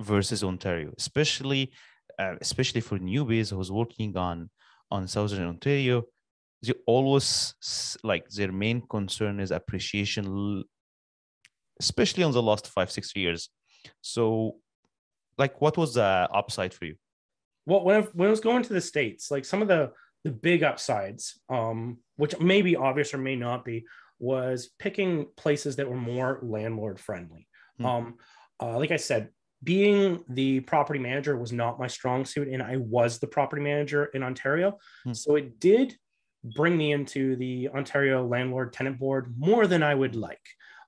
versus 0.02 0.44
Ontario, 0.44 0.92
especially 0.98 1.72
uh, 2.20 2.36
especially 2.42 2.82
for 2.82 3.00
newbies 3.00 3.52
who's 3.52 3.72
working 3.72 4.16
on 4.18 4.50
on 4.92 5.08
Southern 5.08 5.48
Ontario? 5.48 6.04
They 6.62 6.74
always 6.86 7.54
like 8.04 8.28
their 8.30 8.52
main 8.52 8.82
concern 8.82 9.40
is 9.40 9.52
appreciation, 9.52 10.64
especially 11.80 12.24
on 12.24 12.34
the 12.34 12.42
last 12.42 12.68
five 12.68 12.92
six 12.92 13.16
years. 13.16 13.50
So, 14.02 14.58
like, 15.38 15.62
what 15.62 15.78
was 15.78 15.94
the 15.94 16.28
upside 16.34 16.74
for 16.74 16.86
you? 16.86 16.96
Well, 17.66 17.84
when 17.84 18.04
I, 18.04 18.08
when 18.14 18.28
I 18.28 18.32
was 18.32 18.40
going 18.40 18.64
to 18.64 18.74
the 18.74 18.82
states, 18.82 19.32
like 19.32 19.46
some 19.46 19.62
of 19.62 19.68
the 19.68 19.92
the 20.26 20.32
big 20.32 20.64
upsides, 20.64 21.40
um, 21.50 21.98
which 22.18 22.38
may 22.40 22.62
be 22.62 22.76
obvious 22.76 23.14
or 23.14 23.18
may 23.20 23.38
not 23.38 23.64
be, 23.64 23.86
was 24.20 24.70
picking 24.78 25.28
places 25.38 25.78
that 25.78 25.90
were 25.90 25.96
more 25.96 26.40
landlord 26.42 27.00
friendly. 27.00 27.48
Mm. 27.80 27.86
Um, 27.86 28.16
uh, 28.62 28.78
like 28.78 28.92
I 28.92 28.98
said, 28.98 29.30
being 29.64 30.24
the 30.28 30.60
property 30.62 31.00
manager 31.00 31.38
was 31.38 31.54
not 31.54 31.80
my 31.80 31.88
strong 31.88 32.26
suit, 32.26 32.50
and 32.50 32.62
I 32.62 32.78
was 32.78 33.20
the 33.20 33.28
property 33.28 33.62
manager 33.62 34.06
in 34.06 34.24
Ontario, 34.24 34.78
mm. 35.08 35.16
so 35.16 35.36
it 35.36 35.60
did 35.60 35.96
bring 36.44 36.78
me 36.78 36.92
into 36.92 37.36
the 37.36 37.70
Ontario 37.70 38.26
Landlord 38.26 38.74
Tenant 38.74 39.00
Board 39.00 39.34
more 39.38 39.68
than 39.68 39.84
I 39.84 39.94
would 39.94 40.16
like. 40.16 40.42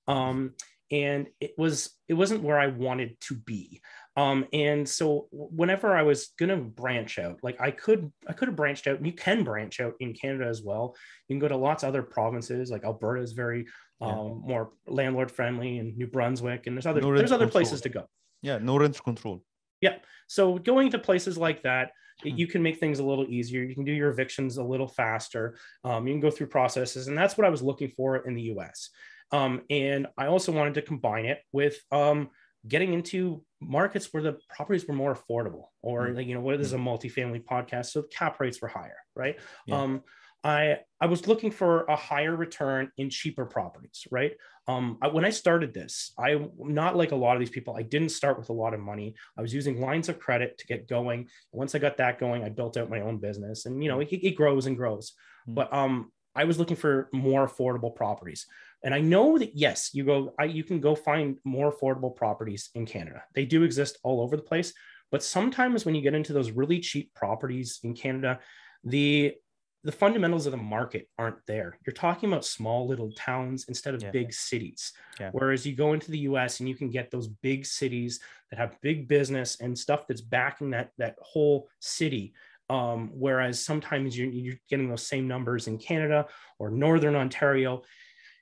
Um, 0.08 0.54
and 0.92 1.28
it 1.40 1.54
was 1.58 1.92
it 2.08 2.13
wasn't 2.13 2.44
where 2.44 2.60
I 2.60 2.68
wanted 2.68 3.20
to 3.22 3.36
be. 3.36 3.82
Um, 4.18 4.46
and 4.51 4.88
so 4.88 5.27
whenever 5.32 5.96
I 5.96 6.03
was 6.03 6.34
gonna 6.38 6.58
branch 6.58 7.18
out, 7.18 7.39
like 7.44 7.62
I 7.62 7.72
could 7.72 8.12
I 8.27 8.34
could 8.34 8.50
have 8.50 8.58
branched 8.58 8.88
out, 8.88 8.98
and 8.98 9.06
you 9.06 9.13
can 9.13 9.44
branch 9.44 9.80
out 9.80 9.94
in 10.00 10.13
Canada 10.13 10.48
as 10.48 10.62
well. 10.62 10.96
You 11.27 11.36
can 11.36 11.39
go 11.39 11.48
to 11.48 11.56
lots 11.56 11.84
of 11.84 11.89
other 11.89 12.03
provinces, 12.03 12.70
like 12.70 12.84
Alberta 12.84 13.22
is 13.22 13.32
very 13.32 13.68
yeah. 14.01 14.08
um, 14.08 14.44
more 14.46 14.72
landlord 14.86 15.32
friendly, 15.32 15.77
and 15.77 15.98
New 15.98 16.08
Brunswick, 16.08 16.68
and 16.68 16.75
there's 16.75 16.86
other 16.86 17.01
no 17.01 17.15
there's 17.15 17.32
other 17.32 17.46
control. 17.46 17.63
places 17.63 17.82
to 17.82 17.89
go. 17.89 18.06
Yeah, 18.41 18.58
no 18.58 18.77
rent 18.77 19.01
control. 19.01 19.44
Yeah, 19.80 19.98
so 20.27 20.58
going 20.58 20.91
to 20.91 21.00
places 21.00 21.38
like 21.38 21.63
that, 21.63 21.91
hmm. 22.22 22.30
you 22.36 22.48
can 22.48 22.62
make 22.62 22.80
things 22.80 23.00
a 23.00 23.06
little 23.06 23.25
easier. 23.30 23.63
You 23.63 23.75
can 23.75 23.86
do 23.86 23.94
your 23.94 24.10
evictions 24.10 24.58
a 24.58 24.63
little 24.63 24.88
faster. 24.88 25.58
Um, 25.86 26.06
you 26.06 26.13
can 26.13 26.22
go 26.22 26.32
through 26.32 26.48
processes, 26.48 27.08
and 27.08 27.18
that's 27.18 27.38
what 27.38 27.48
I 27.48 27.50
was 27.50 27.62
looking 27.62 27.89
for 27.89 28.18
in 28.18 28.36
the 28.36 28.44
U.S. 28.53 28.89
Um, 29.32 29.62
and 29.70 30.08
I 30.18 30.27
also 30.27 30.51
wanted 30.51 30.74
to 30.74 30.82
combine 30.82 31.25
it 31.25 31.39
with 31.53 31.77
um, 31.91 32.30
getting 32.68 32.94
into 32.94 33.44
markets 33.60 34.10
where 34.12 34.24
the 34.24 34.38
properties 34.56 34.88
were 34.88 34.94
more 34.94 35.15
affordable 35.15 35.65
or 35.82 36.08
mm-hmm. 36.08 36.18
like 36.18 36.27
you 36.27 36.34
know 36.34 36.41
what 36.41 36.60
is 36.60 36.74
a 36.74 36.77
multifamily 36.77 37.44
podcast 37.44 37.88
so 37.88 38.03
cap 38.03 38.39
rates 38.39 38.62
were 38.62 38.68
higher 38.68 38.98
right 39.15 39.39
yeah. 39.68 39.82
um 39.82 40.01
I 40.44 40.77
I 41.00 41.06
was 41.06 41.27
looking 41.27 41.51
for 41.51 41.84
a 41.84 41.96
higher 41.96 42.36
return 42.36 42.91
in 42.98 43.10
cheaper 43.10 43.46
properties, 43.46 44.08
right? 44.10 44.34
Um, 44.68 44.98
I, 45.01 45.08
when 45.08 45.25
I 45.25 45.30
started 45.30 45.74
this, 45.74 46.13
I 46.18 46.48
not 46.58 46.96
like 46.96 47.12
a 47.12 47.15
lot 47.15 47.36
of 47.36 47.39
these 47.39 47.50
people. 47.50 47.75
I 47.77 47.84
didn't 47.84 48.10
start 48.10 48.39
with 48.39 48.50
a 48.50 48.53
lot 48.53 48.74
of 48.74 48.80
money. 48.80 49.15
I 49.38 49.41
was 49.41 49.53
using 49.53 49.80
lines 49.80 50.10
of 50.10 50.20
credit 50.20 50.58
to 50.58 50.65
get 50.65 50.88
going. 50.88 51.27
Once 51.51 51.75
I 51.75 51.80
got 51.80 51.98
that 51.98 52.20
going, 52.20 52.44
I 52.44 52.50
built 52.50 52.77
out 52.77 52.89
my 52.89 53.01
own 53.01 53.18
business, 53.18 53.65
and 53.65 53.84
you 53.84 53.89
know 53.89 54.00
it, 54.00 54.12
it 54.12 54.36
grows 54.36 54.65
and 54.65 54.77
grows. 54.77 55.12
Mm-hmm. 55.12 55.53
But 55.53 55.74
um, 55.74 56.12
I 56.36 56.46
was 56.46 56.58
looking 56.58 56.77
for 56.77 57.10
more 57.13 57.48
affordable 57.48 57.96
properties, 57.96 58.48
and 58.84 58.94
I 58.94 59.02
know 59.02 59.38
that 59.38 59.56
yes, 59.56 59.92
you 59.94 60.04
go, 60.04 60.34
I, 60.40 60.46
you 60.46 60.64
can 60.64 60.80
go 60.80 60.96
find 60.96 61.38
more 61.44 61.72
affordable 61.72 62.16
properties 62.16 62.70
in 62.74 62.86
Canada. 62.86 63.24
They 63.36 63.46
do 63.46 63.64
exist 63.64 63.98
all 64.04 64.22
over 64.22 64.36
the 64.36 64.44
place. 64.44 64.74
But 65.12 65.24
sometimes 65.24 65.86
when 65.86 65.94
you 65.94 66.02
get 66.02 66.14
into 66.14 66.34
those 66.34 66.52
really 66.52 66.80
cheap 66.80 67.14
properties 67.14 67.80
in 67.84 67.94
Canada, 67.94 68.40
the 68.84 69.36
the 69.84 69.92
fundamentals 69.92 70.46
of 70.46 70.52
the 70.52 70.58
market 70.58 71.08
aren't 71.18 71.44
there. 71.48 71.76
You're 71.86 71.94
talking 71.94 72.30
about 72.30 72.46
small 72.46 72.88
little 72.88 73.12
towns 73.14 73.66
instead 73.68 73.96
of 73.96 74.04
yeah. 74.04 74.12
big 74.12 74.32
cities. 74.32 74.94
Yeah. 75.20 75.32
Whereas 75.32 75.66
you 75.66 75.76
go 75.76 75.94
into 75.94 76.12
the 76.12 76.20
US 76.20 76.60
and 76.60 76.70
you 76.70 76.76
can 76.76 76.92
get 76.92 77.10
those 77.10 77.28
big 77.28 77.66
cities 77.66 78.20
that 78.52 78.60
have 78.60 78.80
big 78.82 79.08
business 79.08 79.60
and 79.60 79.78
stuff 79.78 80.06
that's 80.08 80.22
backing 80.22 80.70
that 80.72 80.92
that 80.98 81.16
whole 81.20 81.68
city. 81.80 82.34
Um, 82.70 83.10
whereas 83.14 83.64
sometimes 83.64 84.18
you're, 84.18 84.30
you're 84.30 84.60
getting 84.70 84.88
those 84.88 85.06
same 85.06 85.28
numbers 85.28 85.68
in 85.68 85.78
Canada 85.78 86.28
or 86.60 86.70
Northern 86.70 87.16
Ontario. 87.16 87.82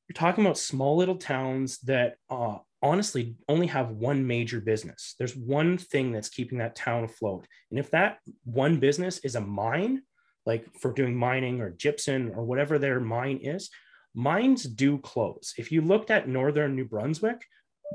You're 0.10 0.16
talking 0.16 0.44
about 0.44 0.58
small 0.58 0.98
little 0.98 1.18
towns 1.18 1.78
that 1.82 2.16
uh, 2.32 2.58
honestly 2.82 3.36
only 3.48 3.68
have 3.68 3.92
one 3.92 4.26
major 4.26 4.60
business. 4.60 5.14
There's 5.20 5.36
one 5.36 5.78
thing 5.78 6.12
that's 6.12 6.30
keeping 6.30 6.58
that 6.58 6.76
town 6.76 7.04
afloat. 7.04 7.46
And 7.70 7.80
if 7.80 7.92
that 7.92 8.18
one 8.44 8.80
business 8.80 9.20
is 9.20 9.36
a 9.36 9.42
mine, 9.42 10.02
like 10.48 10.66
for 10.80 10.92
doing 10.92 11.16
mining 11.16 11.62
or 11.62 11.70
gypsum 11.70 12.32
or 12.36 12.44
whatever 12.44 12.80
their 12.80 13.00
mine 13.00 13.38
is, 13.44 13.70
mines 14.16 14.64
do 14.64 14.98
close. 14.98 15.54
If 15.60 15.72
you 15.72 15.82
looked 15.82 16.10
at 16.10 16.28
northern 16.28 16.76
New 16.76 16.86
Brunswick, 16.86 17.46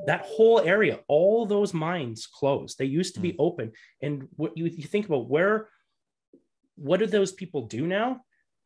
that 0.06 0.25
whole 0.25 0.61
area, 0.61 1.00
all 1.09 1.47
those 1.47 1.75
mines 1.75 2.26
closed. 2.26 2.78
They 2.78 2.85
used 2.85 3.14
to 3.14 3.21
be 3.21 3.33
mm. 3.33 3.37
open. 3.40 3.73
And 4.02 4.28
what 4.37 4.56
you, 4.56 4.66
you 4.66 4.85
think 4.85 5.06
about 5.06 5.28
where, 5.28 5.68
what 6.76 7.00
do 7.00 7.06
those 7.06 7.33
people 7.33 7.66
do 7.66 7.88
now? 7.88 8.21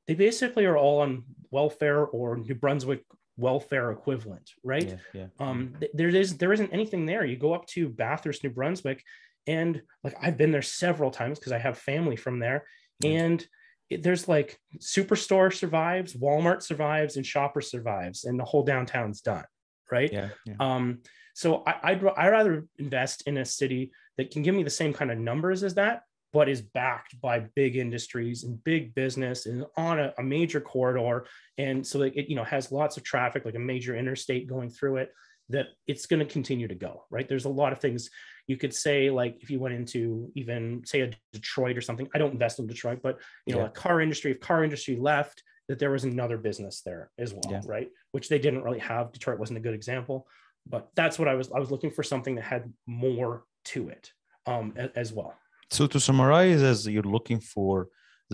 They 0.07 0.15
basically 0.15 0.67
are 0.67 0.77
all 0.77 1.01
on 1.01 1.25
welfare 1.51 2.05
or 2.05 2.37
New 2.37 2.55
Brunswick 2.55 3.05
welfare 3.39 3.91
equivalent, 3.91 4.51
right? 4.63 4.99
Yeah, 5.15 5.21
yeah. 5.21 5.27
Um, 5.39 5.75
th- 5.81 5.93
there 5.95 6.09
is 6.09 6.37
there 6.37 6.53
isn't 6.53 6.73
anything 6.73 7.07
there. 7.07 7.25
You 7.25 7.37
go 7.37 7.55
up 7.55 7.67
to 7.69 7.89
Bathurst, 7.89 8.45
New 8.45 8.51
Brunswick, 8.51 9.03
and 9.47 9.81
like 10.05 10.17
I've 10.21 10.37
been 10.37 10.53
there 10.53 10.63
several 10.63 11.11
times 11.11 11.39
because 11.39 11.53
I 11.53 11.59
have 11.59 11.79
family 11.79 12.17
from 12.17 12.39
there, 12.39 12.67
yeah. 13.01 13.11
and 13.11 13.49
it, 13.91 14.03
there's 14.03 14.29
like 14.29 14.59
superstore 14.79 15.53
survives 15.53 16.15
walmart 16.15 16.63
survives 16.63 17.17
and 17.17 17.25
shopper 17.25 17.61
survives 17.61 18.25
and 18.25 18.39
the 18.39 18.45
whole 18.45 18.63
downtown's 18.63 19.21
done 19.21 19.45
right 19.91 20.13
yeah, 20.13 20.29
yeah. 20.45 20.55
um 20.61 20.99
so 21.35 21.63
I, 21.67 21.75
I'd, 21.85 22.05
I'd 22.05 22.29
rather 22.29 22.67
invest 22.79 23.23
in 23.27 23.39
a 23.39 23.45
city 23.45 23.93
that 24.17 24.31
can 24.31 24.43
give 24.43 24.55
me 24.55 24.63
the 24.63 24.71
same 24.71 24.93
kind 24.93 25.11
of 25.11 25.19
numbers 25.19 25.63
as 25.63 25.75
that 25.75 26.03
but 26.33 26.49
is 26.49 26.61
backed 26.61 27.21
by 27.21 27.41
big 27.55 27.77
industries 27.77 28.45
and 28.45 28.63
big 28.65 28.95
business 28.95 29.47
and 29.47 29.65
on 29.77 29.99
a, 29.99 30.13
a 30.19 30.23
major 30.23 30.61
corridor. 30.61 31.27
And 31.57 31.87
so 31.87 31.99
that 31.99 32.17
it 32.17 32.29
you 32.29 32.37
know 32.37 32.45
has 32.45 32.73
lots 32.73 32.97
of 32.97 33.03
traffic 33.03 33.45
like 33.45 33.55
a 33.55 33.61
major 33.61 33.97
interstate 33.97 34.49
going 34.49 34.71
through 34.71 34.99
it 34.99 35.13
that 35.51 35.69
it's 35.87 36.05
going 36.05 36.21
to 36.21 36.31
continue 36.31 36.69
to 36.69 36.75
go 36.75 37.05
right? 37.11 37.29
There's 37.29 37.47
a 37.47 37.51
lot 37.51 37.73
of 37.73 37.81
things 37.81 38.11
you 38.47 38.57
could 38.57 38.75
say 38.75 39.11
like 39.11 39.37
if 39.43 39.51
you 39.51 39.61
went 39.61 39.75
into 39.75 40.31
even 40.35 40.83
say 40.85 41.03
a 41.03 41.11
detroit 41.35 41.77
or 41.77 41.83
something 41.83 42.09
i 42.15 42.19
don't 42.19 42.33
invest 42.33 42.59
in 42.59 42.67
detroit 42.67 42.99
but 43.03 43.19
you 43.45 43.55
know 43.55 43.61
yeah. 43.61 43.67
a 43.67 43.71
car 43.71 44.01
industry 44.01 44.31
if 44.31 44.41
car 44.41 44.65
industry 44.65 44.97
left 44.97 45.43
that 45.69 45.79
there 45.79 45.91
was 45.91 46.05
another 46.05 46.39
business 46.39 46.81
there 46.81 47.11
as 47.19 47.35
well 47.35 47.43
yeah. 47.51 47.61
right? 47.67 47.91
Which 48.13 48.31
they 48.31 48.39
didn't 48.39 48.63
really 48.63 48.79
have. 48.79 49.13
Detroit 49.13 49.39
wasn't 49.39 49.59
a 49.59 49.61
good 49.61 49.75
example 49.75 50.27
but 50.69 50.89
that's 50.95 51.19
what 51.19 51.29
i 51.29 51.35
was 51.35 51.51
i 51.53 51.59
was 51.59 51.71
looking 51.71 51.91
for 51.91 52.03
something 52.03 52.35
that 52.35 52.45
had 52.45 52.73
more 52.87 53.45
to 53.65 53.89
it 53.89 54.13
um, 54.47 54.73
as 54.97 55.13
well 55.13 55.35
so 55.71 55.87
to 55.87 55.99
summarize 56.01 56.63
as 56.63 56.87
you're 56.87 57.03
looking 57.03 57.41
for 57.41 57.89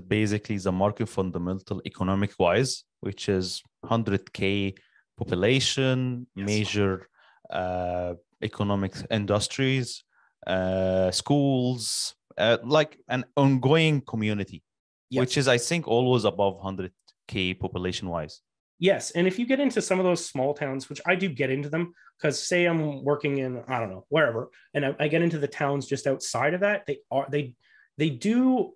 basically 0.08 0.58
the 0.58 0.72
market 0.72 1.08
fundamental 1.08 1.80
economic 1.86 2.32
wise 2.38 2.84
which 3.00 3.28
is 3.28 3.62
100k 3.84 4.74
population 5.16 6.26
yes. 6.34 6.46
major 6.46 7.08
uh, 7.50 8.14
economic 8.42 8.94
industries, 9.10 10.04
uh, 10.46 11.10
schools, 11.10 12.14
uh, 12.38 12.58
like 12.62 12.98
an 13.08 13.24
ongoing 13.36 14.00
community, 14.02 14.62
yes. 15.10 15.20
which 15.20 15.36
is, 15.36 15.48
I 15.48 15.58
think, 15.58 15.88
always 15.88 16.24
above 16.24 16.60
100K 16.60 17.58
population 17.58 18.08
wise. 18.08 18.40
Yes. 18.78 19.12
And 19.12 19.26
if 19.26 19.38
you 19.38 19.46
get 19.46 19.60
into 19.60 19.80
some 19.80 19.98
of 19.98 20.04
those 20.04 20.26
small 20.26 20.54
towns, 20.54 20.88
which 20.88 21.00
I 21.06 21.14
do 21.14 21.28
get 21.28 21.50
into 21.50 21.68
them, 21.68 21.94
because 22.18 22.42
say 22.42 22.64
I'm 22.64 23.04
working 23.04 23.38
in, 23.38 23.62
I 23.68 23.78
don't 23.78 23.90
know, 23.90 24.04
wherever, 24.08 24.50
and 24.72 24.84
I, 24.84 24.96
I 24.98 25.08
get 25.08 25.22
into 25.22 25.38
the 25.38 25.48
towns 25.48 25.86
just 25.86 26.06
outside 26.06 26.54
of 26.54 26.60
that, 26.60 26.84
they 26.86 26.98
are, 27.10 27.26
they, 27.30 27.54
they 27.98 28.10
do 28.10 28.72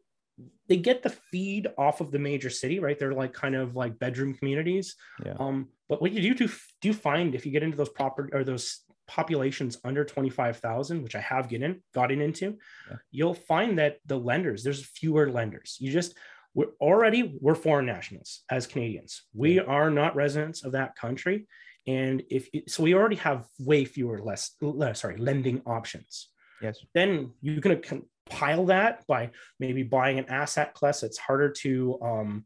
they 0.68 0.76
get 0.76 1.02
the 1.02 1.10
feed 1.10 1.66
off 1.76 2.00
of 2.00 2.10
the 2.10 2.18
major 2.18 2.50
city, 2.50 2.78
right? 2.78 2.98
They're 2.98 3.14
like 3.14 3.32
kind 3.32 3.56
of 3.56 3.74
like 3.74 3.98
bedroom 3.98 4.34
communities. 4.34 4.94
Yeah. 5.24 5.34
Um, 5.38 5.68
but 5.88 6.00
what 6.00 6.12
you 6.12 6.20
do 6.20 6.46
do 6.46 6.52
do 6.80 6.92
find 6.92 7.34
if 7.34 7.46
you 7.46 7.52
get 7.52 7.62
into 7.62 7.76
those 7.76 7.88
proper 7.88 8.28
or 8.32 8.44
those 8.44 8.82
populations 9.06 9.78
under 9.84 10.04
25,000, 10.04 11.02
which 11.02 11.16
I 11.16 11.20
have 11.20 11.48
gotten 11.48 11.82
gotten 11.94 12.20
into, 12.20 12.58
yeah. 12.90 12.96
you'll 13.10 13.34
find 13.34 13.78
that 13.78 13.98
the 14.06 14.18
lenders, 14.18 14.62
there's 14.62 14.84
fewer 14.84 15.30
lenders. 15.30 15.76
You 15.80 15.90
just 15.90 16.14
we're 16.58 16.74
already 16.80 17.38
we're 17.40 17.54
foreign 17.54 17.86
nationals 17.86 18.40
as 18.50 18.66
Canadians. 18.66 19.22
We 19.32 19.60
are 19.60 19.90
not 19.90 20.16
residents 20.16 20.64
of 20.64 20.72
that 20.72 20.96
country. 20.96 21.46
And 21.86 22.24
if 22.30 22.48
so, 22.66 22.82
we 22.82 22.94
already 22.94 23.14
have 23.16 23.46
way 23.60 23.84
fewer 23.84 24.18
less, 24.18 24.56
less 24.60 25.02
sorry, 25.02 25.18
lending 25.18 25.62
options. 25.66 26.30
Yes. 26.60 26.84
Then 26.94 27.30
you're 27.42 27.60
going 27.60 27.80
to 27.80 27.88
compile 27.88 28.66
that 28.66 29.06
by 29.06 29.30
maybe 29.60 29.84
buying 29.84 30.18
an 30.18 30.28
asset 30.28 30.74
class 30.74 31.00
that's 31.00 31.16
harder 31.16 31.48
to 31.62 31.96
um, 32.02 32.44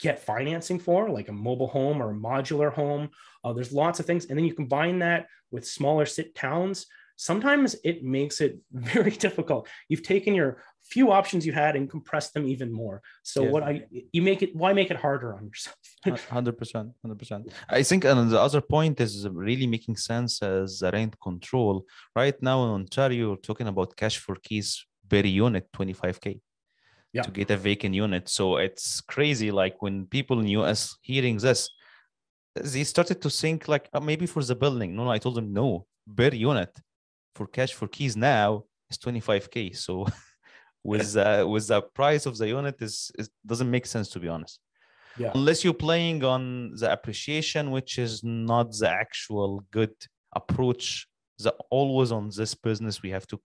get 0.00 0.18
financing 0.18 0.80
for, 0.80 1.08
like 1.08 1.28
a 1.28 1.32
mobile 1.32 1.68
home 1.68 2.02
or 2.02 2.10
a 2.10 2.14
modular 2.14 2.72
home. 2.72 3.08
Uh, 3.44 3.52
there's 3.52 3.72
lots 3.72 4.00
of 4.00 4.06
things. 4.06 4.26
And 4.26 4.36
then 4.36 4.44
you 4.44 4.54
combine 4.54 4.98
that 4.98 5.26
with 5.52 5.64
smaller 5.64 6.06
sit 6.06 6.34
towns. 6.34 6.86
Sometimes 7.14 7.76
it 7.84 8.02
makes 8.02 8.40
it 8.40 8.58
very 8.72 9.12
difficult. 9.12 9.68
You've 9.88 10.02
taken 10.02 10.34
your 10.34 10.64
few 10.84 11.10
options 11.10 11.46
you 11.46 11.52
had 11.52 11.76
and 11.76 11.88
compress 11.90 12.30
them 12.30 12.46
even 12.46 12.70
more. 12.72 13.02
So 13.22 13.42
yeah. 13.42 13.50
what 13.50 13.62
I 13.62 13.84
you 14.12 14.22
make 14.22 14.42
it 14.42 14.54
why 14.54 14.72
make 14.72 14.90
it 14.90 14.96
harder 14.96 15.34
on 15.34 15.46
yourself? 15.46 15.76
Hundred 16.30 16.58
percent, 16.58 16.92
hundred 17.02 17.18
percent. 17.18 17.52
I 17.68 17.82
think 17.82 18.04
and 18.04 18.30
the 18.30 18.40
other 18.40 18.60
point 18.60 19.00
is 19.00 19.26
really 19.28 19.66
making 19.66 19.96
sense 19.96 20.42
as 20.42 20.82
rent 20.92 21.14
control. 21.20 21.86
Right 22.14 22.40
now 22.42 22.64
in 22.64 22.70
Ontario, 22.70 23.30
we're 23.30 23.36
talking 23.36 23.68
about 23.68 23.96
cash 23.96 24.18
for 24.18 24.36
keys 24.36 24.84
per 25.08 25.20
unit, 25.20 25.68
25k 25.72 26.40
yeah. 27.14 27.22
to 27.22 27.30
get 27.30 27.50
a 27.50 27.56
vacant 27.56 27.94
unit. 27.94 28.28
So 28.28 28.56
it's 28.56 29.00
crazy. 29.00 29.50
Like 29.50 29.80
when 29.80 30.06
people 30.06 30.40
in 30.40 30.48
US 30.48 30.96
hearing 31.00 31.38
this, 31.38 31.70
they 32.54 32.84
started 32.84 33.22
to 33.22 33.30
think 33.30 33.68
like 33.68 33.88
oh, 33.94 34.00
maybe 34.00 34.26
for 34.26 34.42
the 34.44 34.54
building. 34.54 34.94
No, 34.94 35.04
no, 35.04 35.10
I 35.10 35.18
told 35.18 35.36
them 35.36 35.52
no, 35.52 35.86
per 36.16 36.34
unit 36.34 36.70
for 37.34 37.46
cash 37.46 37.72
for 37.72 37.88
keys 37.88 38.16
now 38.16 38.64
is 38.90 38.98
25k. 38.98 39.76
So 39.76 40.06
with 40.84 41.16
uh, 41.16 41.46
with 41.48 41.66
the 41.68 41.80
price 41.80 42.26
of 42.26 42.36
the 42.36 42.48
unit 42.48 42.76
is 42.80 43.10
it 43.18 43.28
doesn't 43.44 43.70
make 43.70 43.86
sense 43.86 44.08
to 44.10 44.20
be 44.20 44.28
honest. 44.28 44.60
Yeah. 45.18 45.32
Unless 45.34 45.64
you're 45.64 45.74
playing 45.74 46.24
on 46.24 46.74
the 46.74 46.92
appreciation, 46.92 47.70
which 47.70 47.98
is 47.98 48.22
not 48.22 48.72
the 48.72 48.90
actual 48.90 49.64
good 49.70 49.94
approach. 50.34 51.06
The 51.38 51.54
always 51.70 52.12
on 52.12 52.30
this 52.36 52.54
business 52.54 53.02
we 53.02 53.10
have 53.10 53.26
to 53.28 53.40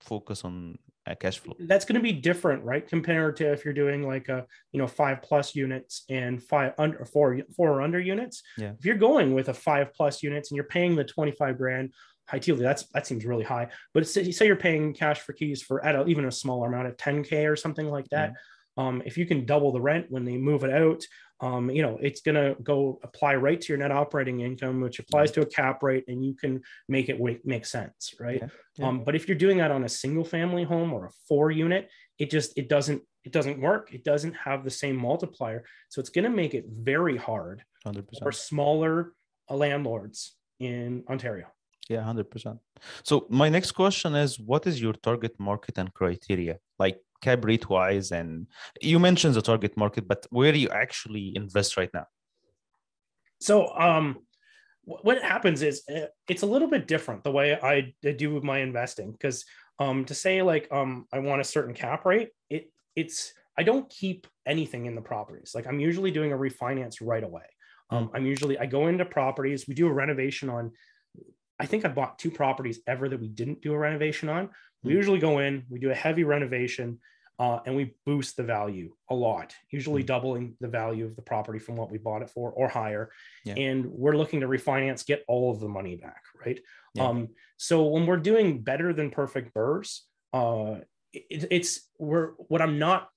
focus 0.00 0.44
on 0.44 0.78
uh, 1.06 1.14
cash 1.14 1.38
flow. 1.38 1.54
That's 1.58 1.84
going 1.84 1.94
to 1.96 2.00
be 2.00 2.12
different, 2.12 2.62
right? 2.64 2.86
Compared 2.86 3.36
to 3.36 3.52
if 3.52 3.64
you're 3.64 3.74
doing 3.74 4.06
like 4.06 4.28
a 4.28 4.46
you 4.72 4.80
know 4.80 4.86
five 4.86 5.22
plus 5.22 5.54
units 5.54 6.04
and 6.08 6.42
five 6.42 6.72
under 6.78 7.04
four 7.04 7.40
four 7.56 7.70
or 7.70 7.82
under 7.82 8.00
units. 8.00 8.42
Yeah. 8.58 8.72
If 8.78 8.84
you're 8.84 8.96
going 8.96 9.34
with 9.34 9.48
a 9.48 9.54
five 9.54 9.92
plus 9.94 10.22
units 10.22 10.50
and 10.50 10.56
you're 10.56 10.64
paying 10.64 10.94
the 10.94 11.04
25 11.04 11.58
grand, 11.58 11.92
ideally 12.32 12.62
that's 12.62 12.84
that 12.88 13.06
seems 13.06 13.24
really 13.24 13.44
high. 13.44 13.68
But 13.94 14.06
say, 14.06 14.30
you're 14.46 14.56
paying 14.56 14.94
cash 14.94 15.20
for 15.20 15.32
keys 15.32 15.62
for 15.62 15.84
at 15.84 15.94
a, 15.94 16.06
even 16.06 16.26
a 16.26 16.32
smaller 16.32 16.68
amount 16.68 16.88
of 16.88 16.96
10k 16.96 17.50
or 17.50 17.56
something 17.56 17.88
like 17.88 18.08
that. 18.10 18.32
Yeah. 18.32 18.84
Um, 18.84 19.02
if 19.04 19.18
you 19.18 19.26
can 19.26 19.44
double 19.44 19.72
the 19.72 19.80
rent 19.80 20.06
when 20.08 20.24
they 20.24 20.38
move 20.38 20.64
it 20.64 20.72
out, 20.72 21.04
um, 21.42 21.70
you 21.70 21.82
know, 21.82 21.98
it's 22.00 22.20
going 22.20 22.36
to 22.36 22.56
go 22.62 23.00
apply 23.02 23.34
right 23.34 23.60
to 23.60 23.68
your 23.68 23.78
net 23.78 23.90
operating 23.90 24.40
income, 24.40 24.80
which 24.80 25.00
applies 25.00 25.32
to 25.32 25.40
a 25.40 25.46
cap 25.46 25.82
rate, 25.82 26.04
and 26.06 26.24
you 26.24 26.34
can 26.34 26.62
make 26.88 27.08
it 27.08 27.18
make 27.44 27.66
sense, 27.66 28.14
right? 28.20 28.38
Yeah, 28.40 28.48
yeah. 28.78 28.86
Um, 28.86 29.02
but 29.04 29.16
if 29.16 29.26
you're 29.26 29.36
doing 29.36 29.58
that 29.58 29.72
on 29.72 29.82
a 29.82 29.88
single 29.88 30.24
family 30.24 30.62
home 30.62 30.92
or 30.92 31.06
a 31.06 31.10
four 31.28 31.50
unit, 31.50 31.90
it 32.18 32.30
just 32.30 32.56
it 32.56 32.68
doesn't 32.68 33.02
it 33.24 33.32
doesn't 33.32 33.60
work. 33.60 33.92
It 33.92 34.04
doesn't 34.04 34.34
have 34.34 34.62
the 34.62 34.70
same 34.70 34.96
multiplier, 34.96 35.64
so 35.88 36.00
it's 36.00 36.10
going 36.10 36.24
to 36.24 36.30
make 36.30 36.54
it 36.54 36.64
very 36.68 37.16
hard 37.16 37.64
100%. 37.84 38.04
for 38.22 38.30
smaller 38.30 39.12
uh, 39.50 39.56
landlords 39.56 40.36
in 40.60 41.02
Ontario. 41.10 41.46
Yeah, 41.88 42.02
hundred 42.02 42.30
percent. 42.30 42.58
So 43.02 43.26
my 43.28 43.48
next 43.48 43.72
question 43.72 44.14
is, 44.14 44.38
what 44.38 44.66
is 44.66 44.80
your 44.80 44.94
target 44.94 45.38
market 45.38 45.78
and 45.78 45.92
criteria? 45.92 46.58
Like 46.78 47.00
cap 47.22 47.44
rate 47.44 47.70
wise 47.70 48.10
and 48.12 48.46
you 48.80 48.98
mentioned 48.98 49.34
the 49.34 49.40
target 49.40 49.76
market 49.76 50.06
but 50.06 50.26
where 50.30 50.52
do 50.52 50.58
you 50.58 50.68
actually 50.68 51.32
invest 51.36 51.76
right 51.76 51.90
now 51.94 52.06
so 53.40 53.72
um 53.78 54.18
what 54.84 55.22
happens 55.22 55.62
is 55.62 55.82
uh, 55.94 56.06
it's 56.28 56.42
a 56.42 56.46
little 56.46 56.68
bit 56.68 56.88
different 56.88 57.22
the 57.22 57.30
way 57.30 57.54
I 57.54 57.94
do 58.16 58.40
my 58.40 58.58
investing 58.58 59.12
because 59.12 59.44
um 59.78 60.04
to 60.06 60.14
say 60.14 60.42
like 60.42 60.66
um 60.72 61.06
I 61.12 61.20
want 61.20 61.40
a 61.40 61.44
certain 61.44 61.72
cap 61.72 62.04
rate 62.04 62.30
it 62.50 62.70
it's 62.96 63.32
I 63.56 63.62
don't 63.62 63.88
keep 63.88 64.26
anything 64.44 64.86
in 64.86 64.96
the 64.96 65.00
properties 65.00 65.52
like 65.54 65.68
I'm 65.68 65.78
usually 65.78 66.10
doing 66.10 66.32
a 66.32 66.36
refinance 66.36 66.96
right 67.00 67.22
away 67.22 67.46
um 67.90 68.10
I'm 68.12 68.26
usually 68.26 68.58
I 68.58 68.66
go 68.66 68.88
into 68.88 69.04
properties 69.04 69.68
we 69.68 69.74
do 69.74 69.86
a 69.86 69.92
renovation 69.92 70.50
on 70.50 70.72
I 71.58 71.66
think 71.66 71.84
I 71.84 71.88
bought 71.88 72.18
two 72.18 72.30
properties 72.30 72.80
ever 72.86 73.08
that 73.08 73.20
we 73.20 73.28
didn't 73.28 73.62
do 73.62 73.72
a 73.72 73.78
renovation 73.78 74.28
on 74.28 74.50
we 74.82 74.92
hmm. 74.92 74.96
usually 74.96 75.18
go 75.18 75.38
in 75.38 75.64
we 75.68 75.78
do 75.78 75.90
a 75.90 75.94
heavy 75.94 76.24
renovation 76.24 76.98
uh, 77.38 77.60
and 77.66 77.74
we 77.74 77.94
boost 78.06 78.36
the 78.36 78.42
value 78.42 78.94
a 79.10 79.14
lot, 79.14 79.54
usually 79.70 80.02
mm-hmm. 80.02 80.06
doubling 80.06 80.56
the 80.60 80.68
value 80.68 81.04
of 81.04 81.16
the 81.16 81.22
property 81.22 81.58
from 81.58 81.74
what 81.74 81.90
we 81.90 81.98
bought 81.98 82.22
it 82.22 82.30
for 82.30 82.52
or 82.52 82.68
higher. 82.68 83.10
Yeah. 83.44 83.54
And 83.54 83.86
we're 83.86 84.16
looking 84.16 84.40
to 84.40 84.46
refinance, 84.46 85.04
get 85.04 85.24
all 85.26 85.50
of 85.50 85.58
the 85.58 85.68
money 85.68 85.96
back, 85.96 86.22
right? 86.44 86.60
Yeah. 86.94 87.08
Um, 87.08 87.30
so 87.56 87.86
when 87.86 88.06
we're 88.06 88.18
doing 88.18 88.62
better 88.62 88.92
than 88.92 89.10
perfect 89.10 89.54
BRRRRs, 89.54 90.00
uh, 90.32 90.80
it, 91.12 91.48
it's 91.50 91.88
we're 91.98 92.28
what 92.36 92.62
I'm 92.62 92.78
not 92.78 93.08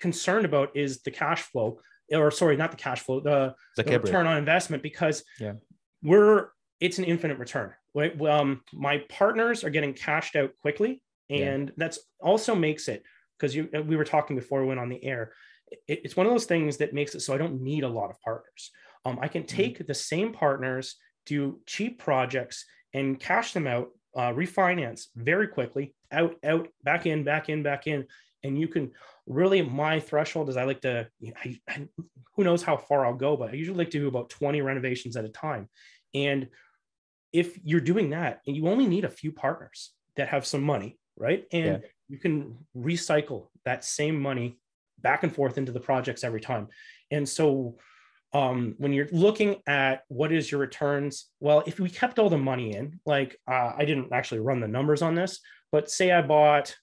concerned 0.00 0.44
about 0.44 0.76
is 0.76 1.02
the 1.02 1.10
cash 1.10 1.42
flow, 1.42 1.80
or 2.10 2.30
sorry, 2.30 2.56
not 2.56 2.72
the 2.72 2.76
cash 2.76 3.00
flow, 3.00 3.20
the, 3.20 3.54
the, 3.76 3.84
the 3.84 4.00
return 4.00 4.26
on 4.26 4.38
investment, 4.38 4.82
because 4.82 5.22
yeah. 5.38 5.52
we're 6.02 6.48
it's 6.84 6.98
an 6.98 7.04
infinite 7.04 7.38
return. 7.38 7.72
Right? 7.94 8.20
Um, 8.22 8.62
my 8.72 8.98
partners 9.08 9.64
are 9.64 9.70
getting 9.70 9.94
cashed 9.94 10.36
out 10.36 10.50
quickly 10.60 11.00
and 11.30 11.68
yeah. 11.68 11.74
that's 11.76 11.98
also 12.20 12.54
makes 12.54 12.88
it 12.88 13.02
because 13.38 13.54
you 13.54 13.68
we 13.86 13.96
were 13.96 14.04
talking 14.04 14.36
before 14.36 14.60
we 14.60 14.68
went 14.68 14.80
on 14.80 14.88
the 14.88 15.02
air 15.04 15.32
it, 15.88 16.00
it's 16.04 16.16
one 16.16 16.26
of 16.26 16.32
those 16.32 16.44
things 16.44 16.76
that 16.76 16.92
makes 16.92 17.14
it 17.14 17.20
so 17.20 17.34
i 17.34 17.38
don't 17.38 17.60
need 17.60 17.84
a 17.84 17.88
lot 17.88 18.10
of 18.10 18.20
partners 18.20 18.70
um, 19.04 19.18
i 19.20 19.28
can 19.28 19.42
mm-hmm. 19.42 19.56
take 19.56 19.74
mm-hmm. 19.74 19.86
the 19.86 19.94
same 19.94 20.32
partners 20.32 20.96
do 21.26 21.60
cheap 21.66 21.98
projects 21.98 22.64
and 22.92 23.18
cash 23.18 23.52
them 23.52 23.66
out 23.66 23.88
uh, 24.16 24.32
refinance 24.32 25.06
very 25.16 25.48
quickly 25.48 25.94
out 26.12 26.36
out 26.44 26.68
back 26.82 27.06
in 27.06 27.24
back 27.24 27.48
in 27.48 27.62
back 27.62 27.86
in 27.86 28.06
and 28.42 28.58
you 28.58 28.68
can 28.68 28.92
really 29.26 29.62
my 29.62 29.98
threshold 29.98 30.48
is 30.48 30.56
i 30.56 30.64
like 30.64 30.80
to 30.80 31.08
I, 31.44 31.58
I, 31.68 31.88
who 32.36 32.44
knows 32.44 32.62
how 32.62 32.76
far 32.76 33.06
i'll 33.06 33.14
go 33.14 33.36
but 33.36 33.50
i 33.50 33.54
usually 33.54 33.78
like 33.78 33.90
to 33.90 33.98
do 33.98 34.08
about 34.08 34.30
20 34.30 34.60
renovations 34.60 35.16
at 35.16 35.24
a 35.24 35.30
time 35.30 35.68
and 36.14 36.48
if 37.34 37.58
you're 37.62 37.80
doing 37.80 38.10
that 38.10 38.40
and 38.46 38.56
you 38.56 38.68
only 38.68 38.86
need 38.86 39.04
a 39.04 39.10
few 39.10 39.32
partners 39.32 39.92
that 40.16 40.28
have 40.28 40.46
some 40.46 40.62
money 40.62 40.98
right? 41.16 41.44
And 41.52 41.82
yeah. 41.82 41.88
you 42.08 42.18
can 42.18 42.56
recycle 42.76 43.48
that 43.64 43.84
same 43.84 44.20
money 44.20 44.58
back 45.00 45.22
and 45.22 45.34
forth 45.34 45.58
into 45.58 45.72
the 45.72 45.80
projects 45.80 46.24
every 46.24 46.40
time. 46.40 46.68
And 47.10 47.28
so 47.28 47.76
um, 48.32 48.74
when 48.78 48.92
you're 48.92 49.08
looking 49.12 49.56
at 49.66 50.02
what 50.08 50.32
is 50.32 50.50
your 50.50 50.60
returns, 50.60 51.26
well, 51.40 51.62
if 51.66 51.78
we 51.78 51.88
kept 51.88 52.18
all 52.18 52.30
the 52.30 52.38
money 52.38 52.74
in, 52.74 53.00
like 53.06 53.38
uh, 53.48 53.72
I 53.76 53.84
didn't 53.84 54.12
actually 54.12 54.40
run 54.40 54.60
the 54.60 54.68
numbers 54.68 55.02
on 55.02 55.14
this, 55.14 55.40
but 55.70 55.90
say 55.90 56.10
I 56.10 56.22
bought 56.22 56.74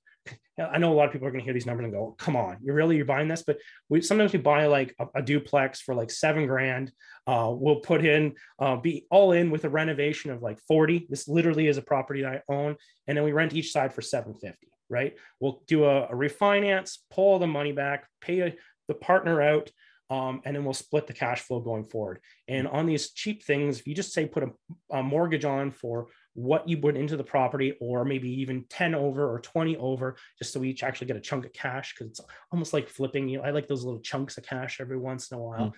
I 0.59 0.77
know 0.77 0.91
a 0.91 0.95
lot 0.95 1.07
of 1.07 1.11
people 1.11 1.27
are 1.27 1.31
going 1.31 1.41
to 1.41 1.45
hear 1.45 1.53
these 1.53 1.65
numbers 1.65 1.85
and 1.85 1.93
go, 1.93 2.15
"Come 2.17 2.35
on, 2.35 2.57
you're 2.61 2.75
really 2.75 2.95
you're 2.97 3.05
buying 3.05 3.27
this?" 3.27 3.43
But 3.43 3.57
we 3.89 4.01
sometimes 4.01 4.33
we 4.33 4.39
buy 4.39 4.67
like 4.67 4.95
a, 4.99 5.07
a 5.15 5.21
duplex 5.21 5.81
for 5.81 5.95
like 5.95 6.11
seven 6.11 6.47
grand. 6.47 6.91
Uh, 7.25 7.51
we'll 7.53 7.79
put 7.81 8.05
in 8.05 8.35
uh, 8.59 8.75
be 8.75 9.05
all 9.09 9.31
in 9.31 9.51
with 9.51 9.65
a 9.65 9.69
renovation 9.69 10.31
of 10.31 10.41
like 10.41 10.59
forty. 10.67 11.07
This 11.09 11.27
literally 11.27 11.67
is 11.67 11.77
a 11.77 11.81
property 11.81 12.21
that 12.21 12.43
I 12.47 12.53
own, 12.53 12.75
and 13.07 13.17
then 13.17 13.23
we 13.23 13.31
rent 13.31 13.53
each 13.53 13.71
side 13.71 13.93
for 13.93 14.01
seven 14.01 14.33
fifty. 14.33 14.67
Right? 14.89 15.17
We'll 15.39 15.63
do 15.67 15.85
a, 15.85 16.05
a 16.05 16.13
refinance, 16.13 16.97
pull 17.09 17.39
the 17.39 17.47
money 17.47 17.71
back, 17.71 18.07
pay 18.19 18.39
a, 18.41 18.55
the 18.87 18.93
partner 18.93 19.41
out. 19.41 19.71
Um, 20.09 20.41
and 20.43 20.53
then 20.53 20.65
we'll 20.65 20.73
split 20.73 21.07
the 21.07 21.13
cash 21.13 21.39
flow 21.39 21.61
going 21.61 21.85
forward. 21.85 22.19
And 22.49 22.67
on 22.67 22.85
these 22.85 23.11
cheap 23.11 23.45
things, 23.45 23.79
if 23.79 23.87
you 23.87 23.95
just 23.95 24.11
say 24.11 24.25
put 24.25 24.43
a, 24.43 24.49
a 24.91 25.01
mortgage 25.01 25.45
on 25.45 25.71
for 25.71 26.07
what 26.33 26.67
you 26.67 26.77
put 26.77 26.95
into 26.95 27.17
the 27.17 27.23
property, 27.23 27.75
or 27.81 28.05
maybe 28.05 28.29
even 28.41 28.65
10 28.69 28.95
over 28.95 29.29
or 29.31 29.39
20 29.39 29.77
over, 29.77 30.15
just 30.37 30.53
so 30.53 30.59
we 30.59 30.69
each 30.69 30.83
actually 30.83 31.07
get 31.07 31.17
a 31.17 31.21
chunk 31.21 31.45
of 31.45 31.53
cash 31.53 31.93
because 31.93 32.07
it's 32.07 32.21
almost 32.51 32.73
like 32.73 32.87
flipping. 32.87 33.27
You 33.27 33.39
know, 33.39 33.43
I 33.43 33.51
like 33.51 33.67
those 33.67 33.83
little 33.83 33.99
chunks 33.99 34.37
of 34.37 34.45
cash 34.45 34.79
every 34.79 34.97
once 34.97 35.31
in 35.31 35.37
a 35.37 35.41
while. 35.41 35.73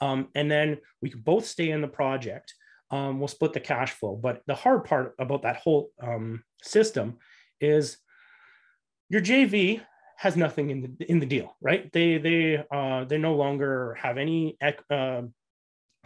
Mm. 0.00 0.06
Um, 0.06 0.28
and 0.34 0.50
then 0.50 0.78
we 1.02 1.10
can 1.10 1.20
both 1.20 1.44
stay 1.44 1.70
in 1.70 1.80
the 1.80 1.88
project. 1.88 2.54
Um, 2.90 3.18
we'll 3.18 3.28
split 3.28 3.52
the 3.52 3.60
cash 3.60 3.92
flow. 3.92 4.16
But 4.16 4.42
the 4.46 4.54
hard 4.54 4.84
part 4.84 5.14
about 5.18 5.42
that 5.42 5.56
whole 5.56 5.90
um, 6.00 6.42
system 6.62 7.18
is 7.60 7.98
your 9.10 9.20
JV 9.20 9.82
has 10.16 10.36
nothing 10.36 10.70
in 10.70 10.80
the 10.80 11.10
in 11.10 11.20
the 11.20 11.26
deal, 11.26 11.56
right? 11.60 11.92
They 11.92 12.18
they 12.18 12.64
uh, 12.70 13.04
they 13.04 13.18
no 13.18 13.34
longer 13.34 13.96
have 14.00 14.18
any 14.18 14.56
uh, 14.90 15.22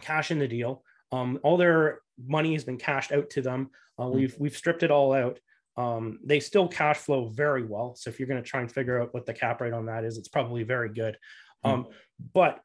cash 0.01 0.31
in 0.31 0.39
the 0.39 0.47
deal. 0.47 0.83
Um, 1.11 1.39
all 1.43 1.57
their 1.57 1.99
money 2.23 2.53
has 2.53 2.63
been 2.63 2.77
cashed 2.77 3.11
out 3.11 3.29
to 3.31 3.41
them. 3.41 3.69
Uh, 3.97 4.07
hmm. 4.07 4.15
we've 4.15 4.35
we've 4.39 4.57
stripped 4.57 4.83
it 4.83 4.91
all 4.91 5.13
out. 5.13 5.39
Um, 5.75 6.19
they 6.23 6.39
still 6.39 6.67
cash 6.67 6.97
flow 6.97 7.29
very 7.29 7.63
well. 7.65 7.95
So 7.95 8.09
if 8.09 8.19
you're 8.19 8.27
going 8.27 8.41
to 8.41 8.47
try 8.47 8.61
and 8.61 8.71
figure 8.71 9.01
out 9.01 9.13
what 9.13 9.25
the 9.25 9.33
cap 9.33 9.59
rate 9.61 9.73
on 9.73 9.87
that 9.87 10.03
is, 10.03 10.17
it's 10.17 10.27
probably 10.27 10.63
very 10.63 10.89
good. 10.89 11.17
Hmm. 11.63 11.71
Um, 11.71 11.87
but 12.33 12.59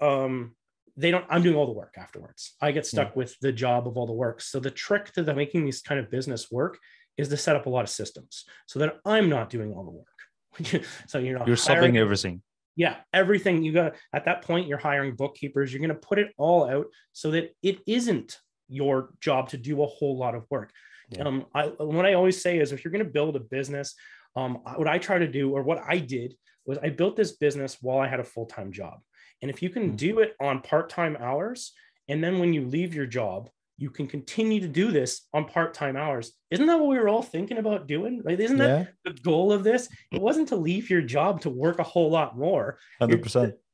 um, 0.00 0.54
they 0.96 1.10
don't. 1.10 1.24
I'm 1.28 1.42
doing 1.42 1.56
all 1.56 1.66
the 1.66 1.72
work 1.72 1.94
afterwards. 1.96 2.54
I 2.60 2.72
get 2.72 2.86
stuck 2.86 3.08
yeah. 3.08 3.14
with 3.16 3.36
the 3.40 3.52
job 3.52 3.86
of 3.86 3.96
all 3.96 4.06
the 4.06 4.12
work. 4.12 4.40
So 4.40 4.60
the 4.60 4.70
trick 4.70 5.12
to 5.12 5.22
the, 5.22 5.34
making 5.34 5.64
these 5.64 5.82
kind 5.82 6.00
of 6.00 6.10
business 6.10 6.50
work 6.50 6.78
is 7.16 7.28
to 7.28 7.36
set 7.36 7.56
up 7.56 7.66
a 7.66 7.70
lot 7.70 7.82
of 7.82 7.90
systems 7.90 8.44
so 8.66 8.78
that 8.78 8.96
I'm 9.04 9.28
not 9.28 9.50
doing 9.50 9.72
all 9.72 9.84
the 9.84 9.90
work. 9.90 10.84
so 11.06 11.18
you're 11.18 11.38
not 11.38 11.46
you're 11.46 11.56
hiring, 11.56 11.94
subbing 11.94 11.96
everything 11.96 12.42
yeah 12.76 12.96
everything 13.12 13.62
you 13.62 13.72
got 13.72 13.94
at 14.12 14.24
that 14.24 14.42
point 14.42 14.66
you're 14.66 14.78
hiring 14.78 15.14
bookkeepers 15.14 15.72
you're 15.72 15.80
going 15.80 15.88
to 15.88 16.06
put 16.06 16.18
it 16.18 16.28
all 16.38 16.68
out 16.68 16.86
so 17.12 17.30
that 17.30 17.54
it 17.62 17.78
isn't 17.86 18.38
your 18.70 19.10
job 19.20 19.48
to 19.50 19.56
do 19.56 19.82
a 19.82 19.86
whole 19.86 20.16
lot 20.16 20.34
of 20.34 20.46
work 20.50 20.72
yeah. 21.10 21.24
um, 21.24 21.46
I, 21.54 21.66
what 21.66 22.06
i 22.06 22.14
always 22.14 22.40
say 22.40 22.58
is 22.58 22.72
if 22.72 22.84
you're 22.84 22.92
going 22.92 23.04
to 23.04 23.10
build 23.10 23.36
a 23.36 23.40
business 23.40 23.94
um, 24.36 24.58
what 24.76 24.88
i 24.88 24.98
try 24.98 25.18
to 25.18 25.28
do 25.28 25.50
or 25.50 25.62
what 25.62 25.82
i 25.86 25.98
did 25.98 26.34
was 26.66 26.78
i 26.78 26.88
built 26.88 27.16
this 27.16 27.32
business 27.32 27.78
while 27.80 27.98
i 27.98 28.08
had 28.08 28.20
a 28.20 28.24
full-time 28.24 28.72
job 28.72 29.00
and 29.42 29.50
if 29.50 29.62
you 29.62 29.70
can 29.70 29.88
mm-hmm. 29.88 29.96
do 29.96 30.18
it 30.20 30.34
on 30.40 30.60
part-time 30.60 31.16
hours 31.20 31.72
and 32.08 32.22
then 32.22 32.38
when 32.38 32.52
you 32.52 32.66
leave 32.66 32.94
your 32.94 33.06
job 33.06 33.48
you 33.80 33.88
can 33.88 34.06
continue 34.06 34.60
to 34.60 34.68
do 34.68 34.92
this 34.92 35.22
on 35.32 35.46
part-time 35.46 35.96
hours. 35.96 36.32
Isn't 36.50 36.66
that 36.66 36.78
what 36.78 36.90
we 36.90 36.98
were 36.98 37.08
all 37.08 37.22
thinking 37.22 37.56
about 37.56 37.88
doing? 37.88 38.20
Like, 38.22 38.38
isn't 38.38 38.58
that 38.58 38.78
yeah. 38.78 38.86
the 39.10 39.18
goal 39.22 39.52
of 39.52 39.64
this? 39.64 39.88
It 40.12 40.20
wasn't 40.20 40.48
to 40.48 40.56
leave 40.56 40.90
your 40.90 41.00
job 41.00 41.40
to 41.40 41.50
work 41.50 41.78
a 41.78 41.82
whole 41.82 42.10
lot 42.10 42.38
more. 42.38 42.78
Hundred 43.00 43.22
percent. 43.22 43.54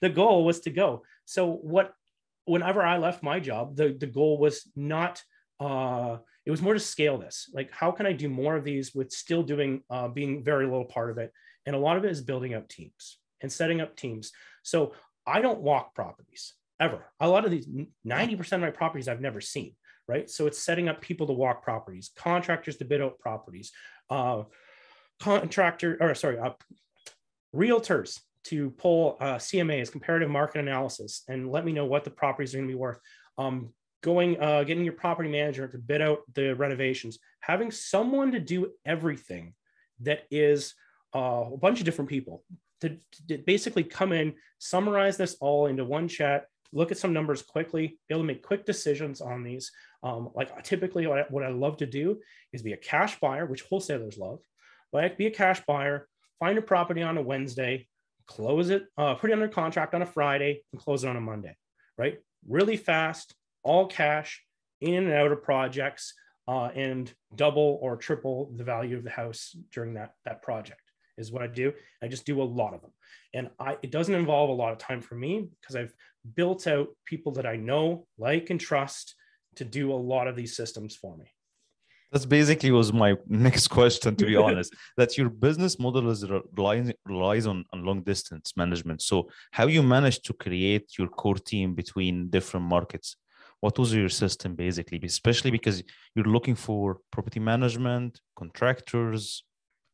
The 0.00 0.08
goal 0.08 0.44
was 0.44 0.60
to 0.62 0.70
go. 0.70 1.04
So 1.26 1.52
what? 1.52 1.92
Whenever 2.50 2.82
I 2.82 2.98
left 2.98 3.22
my 3.22 3.40
job, 3.40 3.76
the 3.76 3.96
the 3.98 4.06
goal 4.06 4.38
was 4.38 4.68
not. 4.74 5.22
Uh, 5.58 6.18
it 6.46 6.50
was 6.50 6.62
more 6.62 6.74
to 6.74 6.80
scale 6.80 7.18
this. 7.18 7.50
Like, 7.52 7.70
how 7.70 7.90
can 7.90 8.06
I 8.06 8.12
do 8.12 8.28
more 8.28 8.56
of 8.56 8.64
these 8.64 8.94
with 8.94 9.12
still 9.12 9.42
doing 9.42 9.82
uh, 9.90 10.08
being 10.08 10.42
very 10.42 10.64
little 10.64 10.86
part 10.86 11.10
of 11.10 11.18
it? 11.18 11.32
And 11.66 11.76
a 11.76 11.78
lot 11.78 11.96
of 11.96 12.04
it 12.04 12.10
is 12.10 12.22
building 12.22 12.54
up 12.54 12.68
teams 12.68 13.18
and 13.42 13.52
setting 13.52 13.80
up 13.80 13.94
teams. 13.94 14.32
So 14.62 14.94
I 15.26 15.40
don't 15.42 15.60
walk 15.60 15.94
properties 15.94 16.54
ever. 16.80 17.04
A 17.20 17.28
lot 17.28 17.44
of 17.44 17.50
these, 17.50 17.68
90% 18.06 18.52
of 18.52 18.60
my 18.60 18.70
properties 18.70 19.06
I've 19.06 19.20
never 19.20 19.40
seen, 19.40 19.76
right? 20.08 20.28
So 20.28 20.46
it's 20.46 20.58
setting 20.58 20.88
up 20.88 21.00
people 21.00 21.26
to 21.26 21.32
walk 21.32 21.62
properties, 21.62 22.10
contractors 22.16 22.78
to 22.78 22.84
bid 22.84 23.02
out 23.02 23.18
properties, 23.18 23.70
uh, 24.08 24.44
contractor, 25.20 25.98
or 26.00 26.14
sorry, 26.14 26.38
uh, 26.38 26.52
realtors 27.54 28.18
to 28.44 28.70
pull 28.70 29.16
uh, 29.20 29.36
CMAs, 29.36 29.92
comparative 29.92 30.30
market 30.30 30.60
analysis, 30.60 31.24
and 31.28 31.50
let 31.50 31.64
me 31.64 31.72
know 31.72 31.84
what 31.84 32.04
the 32.04 32.10
properties 32.10 32.54
are 32.54 32.58
going 32.58 32.68
to 32.68 32.72
be 32.72 32.78
worth. 32.78 32.98
Um, 33.38 33.72
going, 34.02 34.40
uh, 34.40 34.64
getting 34.64 34.84
your 34.84 34.94
property 34.94 35.28
manager 35.28 35.68
to 35.68 35.78
bid 35.78 36.00
out 36.00 36.20
the 36.34 36.54
renovations, 36.54 37.18
having 37.40 37.70
someone 37.70 38.32
to 38.32 38.40
do 38.40 38.72
everything 38.86 39.54
that 40.00 40.24
is 40.30 40.74
uh, 41.14 41.44
a 41.52 41.56
bunch 41.56 41.80
of 41.80 41.84
different 41.84 42.08
people 42.08 42.42
to, 42.80 42.96
to, 43.28 43.38
basically 43.38 43.84
come 43.84 44.12
in, 44.12 44.34
summarize 44.58 45.16
this 45.16 45.36
all 45.40 45.66
into 45.66 45.84
one 45.84 46.08
chat, 46.08 46.46
look 46.72 46.90
at 46.90 46.98
some 46.98 47.12
numbers 47.12 47.42
quickly, 47.42 47.98
be 48.08 48.14
able 48.14 48.22
to 48.22 48.26
make 48.26 48.42
quick 48.42 48.64
decisions 48.64 49.20
on 49.20 49.42
these. 49.42 49.70
Um, 50.02 50.30
like 50.34 50.62
typically 50.64 51.06
what 51.06 51.18
I, 51.18 51.22
what 51.28 51.44
I 51.44 51.48
love 51.48 51.78
to 51.78 51.86
do 51.86 52.20
is 52.52 52.62
be 52.62 52.72
a 52.72 52.78
cash 52.78 53.18
buyer, 53.20 53.46
which 53.46 53.62
wholesalers 53.62 54.18
love, 54.18 54.40
but 54.92 55.04
I 55.04 55.08
be 55.08 55.26
a 55.26 55.30
cash 55.30 55.62
buyer, 55.66 56.08
find 56.38 56.58
a 56.58 56.62
property 56.62 57.02
on 57.02 57.18
a 57.18 57.22
Wednesday, 57.22 57.86
close 58.30 58.70
it, 58.70 58.86
uh, 58.96 59.14
put 59.14 59.30
it 59.30 59.32
under 59.32 59.48
contract 59.48 59.92
on 59.92 60.02
a 60.02 60.06
Friday 60.06 60.62
and 60.72 60.80
close 60.80 61.02
it 61.02 61.08
on 61.08 61.16
a 61.16 61.20
Monday, 61.20 61.56
right? 61.98 62.18
Really 62.48 62.76
fast, 62.76 63.34
all 63.64 63.86
cash, 63.86 64.40
in 64.80 65.04
and 65.04 65.12
out 65.12 65.32
of 65.32 65.42
projects, 65.42 66.14
uh, 66.46 66.70
and 66.74 67.12
double 67.34 67.78
or 67.82 67.96
triple 67.96 68.52
the 68.56 68.64
value 68.64 68.96
of 68.96 69.02
the 69.02 69.10
house 69.10 69.56
during 69.72 69.94
that, 69.94 70.14
that 70.24 70.42
project 70.42 70.80
is 71.18 71.32
what 71.32 71.42
I 71.42 71.48
do. 71.48 71.72
I 72.02 72.08
just 72.08 72.24
do 72.24 72.40
a 72.40 72.44
lot 72.44 72.72
of 72.72 72.80
them. 72.80 72.92
And 73.34 73.50
I, 73.58 73.76
it 73.82 73.90
doesn't 73.90 74.14
involve 74.14 74.50
a 74.50 74.54
lot 74.54 74.72
of 74.72 74.78
time 74.78 75.00
for 75.00 75.16
me 75.16 75.48
because 75.60 75.76
I've 75.76 75.92
built 76.34 76.66
out 76.66 76.88
people 77.04 77.32
that 77.32 77.46
I 77.46 77.56
know, 77.56 78.06
like, 78.16 78.50
and 78.50 78.60
trust 78.60 79.14
to 79.56 79.64
do 79.64 79.92
a 79.92 79.94
lot 79.94 80.28
of 80.28 80.36
these 80.36 80.56
systems 80.56 80.94
for 80.94 81.16
me. 81.16 81.26
That's 82.12 82.26
basically 82.26 82.72
was 82.72 82.92
my 82.92 83.14
next 83.28 83.68
question, 83.68 84.16
to 84.16 84.26
be 84.26 84.36
honest. 84.36 84.74
that 84.96 85.16
your 85.16 85.30
business 85.30 85.78
model 85.78 86.10
is 86.10 86.24
relies 86.56 86.92
relies 87.04 87.46
on, 87.46 87.64
on 87.72 87.84
long 87.84 88.02
distance 88.02 88.52
management. 88.56 89.02
So 89.02 89.28
how 89.52 89.66
you 89.66 89.82
manage 89.82 90.22
to 90.22 90.32
create 90.32 90.98
your 90.98 91.08
core 91.08 91.36
team 91.36 91.74
between 91.74 92.28
different 92.30 92.66
markets? 92.66 93.16
What 93.60 93.78
was 93.78 93.94
your 93.94 94.08
system 94.08 94.54
basically? 94.54 95.00
Especially 95.02 95.50
because 95.50 95.82
you're 96.14 96.32
looking 96.36 96.54
for 96.54 96.98
property 97.12 97.40
management, 97.40 98.20
contractors, 98.34 99.44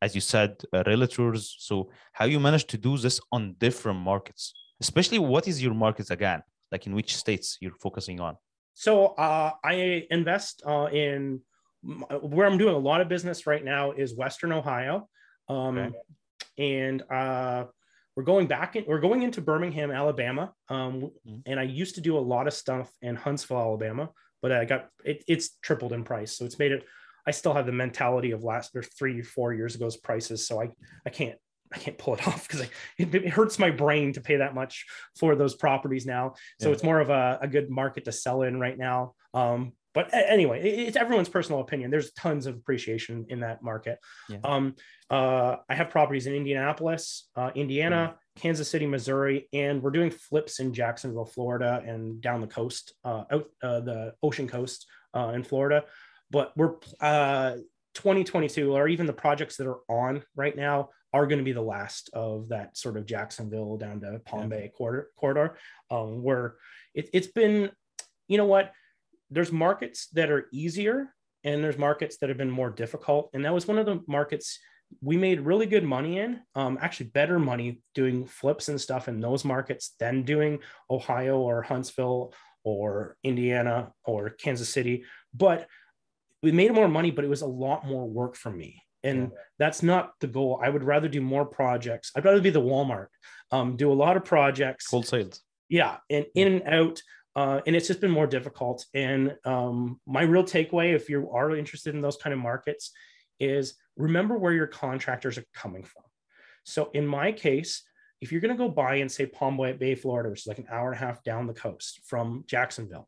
as 0.01 0.15
you 0.15 0.21
said, 0.21 0.55
uh, 0.73 0.83
realtors. 0.83 1.53
So 1.59 1.89
how 2.13 2.25
you 2.25 2.39
manage 2.39 2.65
to 2.67 2.77
do 2.77 2.97
this 2.97 3.19
on 3.31 3.55
different 3.57 3.99
markets? 3.99 4.53
Especially 4.79 5.19
what 5.19 5.47
is 5.47 5.61
your 5.61 5.73
markets 5.73 6.11
again? 6.11 6.41
Like 6.71 6.87
in 6.87 6.95
which 6.95 7.15
states 7.15 7.57
you're 7.59 7.79
focusing 7.79 8.19
on? 8.19 8.37
So 8.73 9.07
uh, 9.07 9.51
I 9.63 10.05
invest 10.11 10.61
uh, 10.65 10.87
in 10.93 11.41
where 11.83 12.47
I'm 12.47 12.57
doing 12.57 12.75
a 12.75 12.79
lot 12.79 13.01
of 13.01 13.09
business 13.09 13.47
right 13.47 13.63
now 13.63 13.91
is 13.91 14.15
Western 14.15 14.51
Ohio, 14.51 15.07
um, 15.49 15.77
okay. 15.77 15.95
and 16.57 17.03
uh, 17.11 17.65
we're 18.15 18.23
going 18.23 18.47
back 18.47 18.75
in, 18.75 18.85
we're 18.87 18.99
going 18.99 19.23
into 19.23 19.41
Birmingham, 19.41 19.91
Alabama, 19.91 20.53
um, 20.69 21.11
mm-hmm. 21.27 21.37
and 21.45 21.59
I 21.59 21.63
used 21.63 21.95
to 21.95 22.01
do 22.01 22.17
a 22.17 22.19
lot 22.19 22.47
of 22.47 22.53
stuff 22.53 22.91
in 23.01 23.15
Huntsville, 23.15 23.59
Alabama, 23.59 24.09
but 24.41 24.51
I 24.51 24.65
got 24.65 24.89
it, 25.05 25.23
it's 25.27 25.57
tripled 25.61 25.93
in 25.93 26.03
price, 26.03 26.35
so 26.35 26.45
it's 26.45 26.59
made 26.59 26.71
it. 26.71 26.83
I 27.25 27.31
still 27.31 27.53
have 27.53 27.65
the 27.65 27.73
mentality 27.73 28.31
of 28.31 28.43
last 28.43 28.75
or 28.75 28.81
three, 28.81 29.21
four 29.21 29.53
years 29.53 29.75
ago's 29.75 29.97
prices, 29.97 30.47
so 30.47 30.61
I 30.61 30.71
I 31.05 31.09
can't 31.09 31.37
I 31.73 31.77
can't 31.77 31.97
pull 31.97 32.13
it 32.15 32.27
off 32.27 32.47
because 32.47 32.67
it, 32.97 33.13
it, 33.13 33.29
hurts 33.29 33.59
my 33.59 33.71
brain 33.71 34.13
to 34.13 34.21
pay 34.21 34.37
that 34.37 34.55
much 34.55 34.85
for 35.17 35.35
those 35.35 35.55
properties 35.55 36.05
now. 36.05 36.35
So 36.59 36.69
yeah. 36.69 36.73
it's 36.73 36.83
more 36.83 36.99
of 36.99 37.09
a, 37.09 37.39
a, 37.41 37.47
good 37.47 37.69
market 37.69 38.05
to 38.05 38.11
sell 38.11 38.43
in 38.43 38.59
right 38.59 38.77
now. 38.77 39.13
Um, 39.33 39.73
but 39.97 40.13
anyway, 40.13 40.61
it's 40.61 40.95
everyone's 40.95 41.27
personal 41.27 41.59
opinion. 41.59 41.89
There's 41.89 42.11
tons 42.11 42.45
of 42.45 42.53
appreciation 42.53 43.25
in 43.29 43.39
that 43.39 43.63
market. 43.63 43.97
Yeah. 44.29 44.37
Um, 44.43 44.75
uh, 45.09 45.55
I 45.67 45.73
have 45.73 45.89
properties 45.89 46.27
in 46.27 46.35
Indianapolis, 46.35 47.27
uh, 47.35 47.49
Indiana, 47.55 48.13
mm. 48.13 48.39
Kansas 48.39 48.69
City, 48.69 48.85
Missouri, 48.85 49.49
and 49.53 49.81
we're 49.81 49.89
doing 49.89 50.11
flips 50.11 50.59
in 50.59 50.71
Jacksonville, 50.71 51.25
Florida, 51.25 51.81
and 51.83 52.21
down 52.21 52.41
the 52.41 52.47
coast, 52.47 52.93
uh, 53.03 53.23
out 53.31 53.45
uh, 53.63 53.79
the 53.79 54.13
ocean 54.21 54.47
coast 54.47 54.85
uh, 55.15 55.29
in 55.29 55.43
Florida. 55.43 55.83
But 56.29 56.53
we're 56.55 56.75
uh, 57.01 57.53
2022, 57.95 58.75
or 58.75 58.87
even 58.87 59.07
the 59.07 59.13
projects 59.13 59.57
that 59.57 59.65
are 59.65 59.79
on 59.89 60.21
right 60.35 60.55
now, 60.55 60.89
are 61.11 61.25
going 61.25 61.39
to 61.39 61.43
be 61.43 61.53
the 61.53 61.61
last 61.61 62.11
of 62.13 62.49
that 62.49 62.77
sort 62.77 62.97
of 62.97 63.07
Jacksonville 63.07 63.77
down 63.77 63.99
to 64.01 64.21
Palm 64.27 64.43
yeah. 64.43 64.59
Bay 64.59 64.71
corridor, 64.77 65.07
corridor 65.17 65.57
um, 65.89 66.21
where 66.21 66.53
it, 66.93 67.09
it's 67.13 67.25
been, 67.25 67.71
you 68.27 68.37
know 68.37 68.45
what 68.45 68.73
there's 69.29 69.51
markets 69.51 70.07
that 70.13 70.29
are 70.29 70.47
easier 70.51 71.13
and 71.43 71.63
there's 71.63 71.77
markets 71.77 72.17
that 72.17 72.29
have 72.29 72.37
been 72.37 72.51
more 72.51 72.69
difficult. 72.69 73.29
And 73.33 73.45
that 73.45 73.53
was 73.53 73.67
one 73.67 73.77
of 73.77 73.85
the 73.85 74.01
markets 74.07 74.59
we 75.01 75.17
made 75.17 75.41
really 75.41 75.65
good 75.65 75.83
money 75.83 76.19
in, 76.19 76.39
um, 76.55 76.77
actually 76.81 77.07
better 77.07 77.39
money 77.39 77.81
doing 77.93 78.25
flips 78.25 78.69
and 78.69 78.79
stuff 78.79 79.07
in 79.07 79.19
those 79.19 79.43
markets 79.43 79.95
than 79.99 80.23
doing 80.23 80.59
Ohio 80.89 81.39
or 81.39 81.61
Huntsville 81.61 82.33
or 82.63 83.17
Indiana 83.23 83.91
or 84.05 84.29
Kansas 84.29 84.69
City. 84.69 85.03
But 85.33 85.67
we 86.41 86.51
made 86.51 86.73
more 86.73 86.87
money, 86.87 87.11
but 87.11 87.25
it 87.25 87.29
was 87.29 87.41
a 87.41 87.47
lot 87.47 87.85
more 87.85 88.07
work 88.07 88.35
for 88.35 88.51
me. 88.51 88.81
And 89.03 89.23
yeah. 89.23 89.37
that's 89.59 89.83
not 89.83 90.11
the 90.21 90.27
goal. 90.27 90.59
I 90.63 90.69
would 90.69 90.83
rather 90.83 91.07
do 91.07 91.21
more 91.21 91.45
projects. 91.45 92.11
I'd 92.15 92.25
rather 92.25 92.41
be 92.41 92.49
the 92.49 92.61
Walmart, 92.61 93.07
um, 93.51 93.75
do 93.77 93.91
a 93.91 93.93
lot 93.93 94.17
of 94.17 94.25
projects. 94.25 94.87
Cold 94.87 95.05
sales. 95.05 95.41
Yeah. 95.69 95.97
And 96.09 96.25
in 96.33 96.53
and 96.53 96.63
out 96.63 97.01
uh, 97.37 97.61
and 97.67 97.75
it's 97.75 97.87
just 97.87 98.01
been 98.01 98.09
more 98.09 98.25
difficult. 98.25 98.83
And 98.95 99.35
um, 99.45 100.01
my 100.07 100.23
real 100.23 100.43
takeaway, 100.43 100.95
if 100.95 101.07
you 101.07 101.29
are 101.29 101.55
interested 101.55 101.93
in 101.93 102.01
those 102.01 102.17
kind 102.17 102.33
of 102.33 102.39
markets, 102.39 102.91
is 103.39 103.75
remember 103.95 104.35
where 104.35 104.53
your 104.53 104.65
contractors 104.65 105.37
are 105.37 105.45
coming 105.53 105.83
from. 105.83 106.01
So 106.63 106.89
in 106.95 107.05
my 107.05 107.31
case, 107.31 107.83
if 108.21 108.31
you're 108.31 108.41
going 108.41 108.57
to 108.57 108.57
go 108.57 108.69
buy 108.69 108.95
in, 108.95 109.07
say, 109.07 109.27
Palm 109.27 109.55
Bay, 109.55 109.93
Florida, 109.93 110.31
which 110.31 110.41
is 110.41 110.47
like 110.47 110.57
an 110.57 110.65
hour 110.71 110.91
and 110.91 110.95
a 110.95 111.05
half 111.05 111.23
down 111.23 111.45
the 111.45 111.53
coast 111.53 112.01
from 112.05 112.43
Jacksonville, 112.47 113.07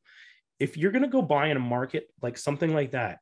if 0.59 0.77
you're 0.77 0.91
going 0.91 1.01
to 1.01 1.09
go 1.09 1.23
buy 1.23 1.47
in 1.47 1.57
a 1.57 1.59
market 1.59 2.07
like 2.21 2.37
something 2.37 2.71
like 2.71 2.91
that, 2.91 3.17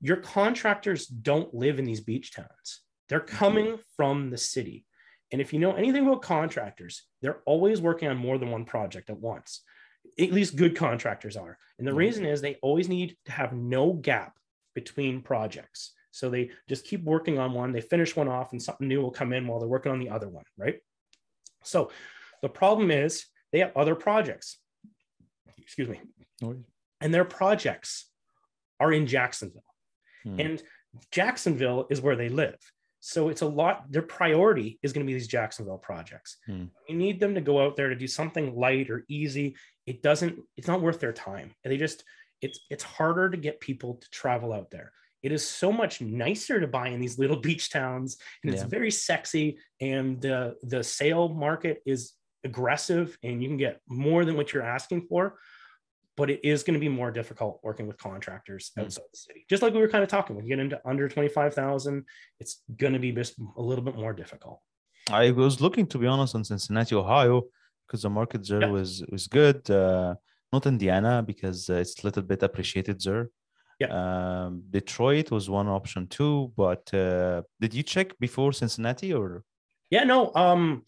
your 0.00 0.16
contractors 0.16 1.06
don't 1.06 1.52
live 1.52 1.78
in 1.78 1.84
these 1.84 2.00
beach 2.00 2.32
towns. 2.32 2.80
They're 3.10 3.20
mm-hmm. 3.20 3.36
coming 3.36 3.78
from 3.98 4.30
the 4.30 4.38
city. 4.38 4.86
And 5.30 5.42
if 5.42 5.52
you 5.52 5.58
know 5.58 5.74
anything 5.74 6.06
about 6.06 6.22
contractors, 6.22 7.02
they're 7.20 7.42
always 7.44 7.82
working 7.82 8.08
on 8.08 8.16
more 8.16 8.38
than 8.38 8.50
one 8.50 8.64
project 8.64 9.10
at 9.10 9.18
once 9.18 9.60
at 10.18 10.32
least 10.32 10.56
good 10.56 10.76
contractors 10.76 11.36
are. 11.36 11.58
And 11.78 11.86
the 11.86 11.94
reason 11.94 12.26
is 12.26 12.40
they 12.40 12.58
always 12.62 12.88
need 12.88 13.16
to 13.26 13.32
have 13.32 13.52
no 13.52 13.92
gap 13.92 14.36
between 14.74 15.22
projects. 15.22 15.92
So 16.10 16.28
they 16.28 16.50
just 16.68 16.84
keep 16.84 17.02
working 17.04 17.38
on 17.38 17.52
one, 17.52 17.72
they 17.72 17.80
finish 17.80 18.14
one 18.14 18.28
off, 18.28 18.52
and 18.52 18.62
something 18.62 18.86
new 18.86 19.00
will 19.00 19.10
come 19.10 19.32
in 19.32 19.46
while 19.46 19.58
they're 19.58 19.68
working 19.68 19.92
on 19.92 19.98
the 19.98 20.10
other 20.10 20.28
one, 20.28 20.44
right? 20.58 20.80
So 21.64 21.90
the 22.42 22.48
problem 22.48 22.90
is 22.90 23.26
they 23.50 23.60
have 23.60 23.76
other 23.76 23.94
projects. 23.94 24.58
Excuse 25.58 25.88
me. 25.88 26.00
And 27.00 27.14
their 27.14 27.24
projects 27.24 28.10
are 28.78 28.92
in 28.92 29.06
Jacksonville. 29.06 29.62
Hmm. 30.24 30.40
And 30.40 30.62
Jacksonville 31.10 31.86
is 31.88 32.00
where 32.00 32.16
they 32.16 32.28
live. 32.28 32.58
So 33.04 33.30
it's 33.30 33.42
a 33.42 33.46
lot, 33.46 33.90
their 33.90 34.00
priority 34.00 34.78
is 34.80 34.92
going 34.92 35.04
to 35.04 35.10
be 35.10 35.14
these 35.14 35.26
Jacksonville 35.26 35.76
projects. 35.76 36.36
Hmm. 36.46 36.66
You 36.88 36.94
need 36.94 37.18
them 37.18 37.34
to 37.34 37.40
go 37.40 37.60
out 37.60 37.74
there 37.74 37.88
to 37.88 37.96
do 37.96 38.06
something 38.06 38.54
light 38.54 38.90
or 38.90 39.04
easy. 39.08 39.56
It 39.86 40.04
doesn't 40.04 40.38
it's 40.56 40.68
not 40.68 40.80
worth 40.80 41.00
their 41.00 41.12
time. 41.12 41.52
And 41.64 41.72
they 41.72 41.78
just 41.78 42.04
it's 42.42 42.60
it's 42.70 42.84
harder 42.84 43.28
to 43.28 43.36
get 43.36 43.58
people 43.58 43.94
to 43.94 44.10
travel 44.10 44.52
out 44.52 44.70
there. 44.70 44.92
It 45.24 45.32
is 45.32 45.44
so 45.44 45.72
much 45.72 46.00
nicer 46.00 46.60
to 46.60 46.68
buy 46.68 46.88
in 46.88 47.00
these 47.00 47.18
little 47.18 47.36
beach 47.40 47.70
towns 47.70 48.18
and 48.44 48.54
it's 48.54 48.62
very 48.62 48.92
sexy 48.92 49.58
and 49.80 50.20
the 50.20 50.54
the 50.62 50.84
sale 50.84 51.28
market 51.28 51.82
is 51.84 52.12
aggressive 52.44 53.18
and 53.24 53.42
you 53.42 53.48
can 53.48 53.56
get 53.56 53.80
more 53.88 54.24
than 54.24 54.36
what 54.36 54.52
you're 54.52 54.62
asking 54.62 55.06
for 55.08 55.38
but 56.16 56.30
it 56.30 56.40
is 56.44 56.62
going 56.62 56.74
to 56.74 56.80
be 56.80 56.88
more 56.88 57.10
difficult 57.10 57.60
working 57.62 57.86
with 57.86 57.96
contractors 57.98 58.70
mm. 58.78 58.82
outside 58.82 59.04
the 59.12 59.18
city 59.18 59.44
just 59.48 59.62
like 59.62 59.72
we 59.74 59.80
were 59.80 59.88
kind 59.88 60.04
of 60.04 60.10
talking 60.10 60.36
when 60.36 60.44
you 60.44 60.48
get 60.48 60.58
into 60.58 60.80
under 60.84 61.08
25000 61.08 62.04
it's 62.40 62.62
going 62.76 62.92
to 62.92 62.98
be 62.98 63.12
just 63.12 63.34
a 63.56 63.62
little 63.62 63.84
bit 63.84 63.96
more 63.96 64.12
difficult 64.12 64.60
i 65.10 65.30
was 65.30 65.60
looking 65.60 65.86
to 65.86 65.98
be 65.98 66.06
honest 66.06 66.34
on 66.34 66.44
cincinnati 66.44 66.94
ohio 66.94 67.42
because 67.92 68.02
the 68.02 68.10
market 68.10 68.48
there 68.48 68.62
yeah. 68.62 68.70
was 68.70 69.04
was 69.10 69.26
good. 69.26 69.70
Uh, 69.70 70.14
not 70.52 70.66
Indiana 70.66 71.22
because 71.22 71.68
uh, 71.70 71.74
it's 71.74 72.02
a 72.02 72.06
little 72.06 72.22
bit 72.22 72.42
appreciated 72.42 73.00
there. 73.02 73.28
Yeah. 73.78 73.90
Um, 73.92 74.62
Detroit 74.70 75.30
was 75.30 75.50
one 75.50 75.68
option 75.68 76.06
too, 76.06 76.52
but 76.56 76.92
uh, 76.94 77.42
did 77.60 77.74
you 77.74 77.82
check 77.82 78.18
before 78.18 78.52
Cincinnati 78.52 79.12
or? 79.12 79.44
Yeah, 79.90 80.04
no. 80.04 80.32
Um, 80.34 80.84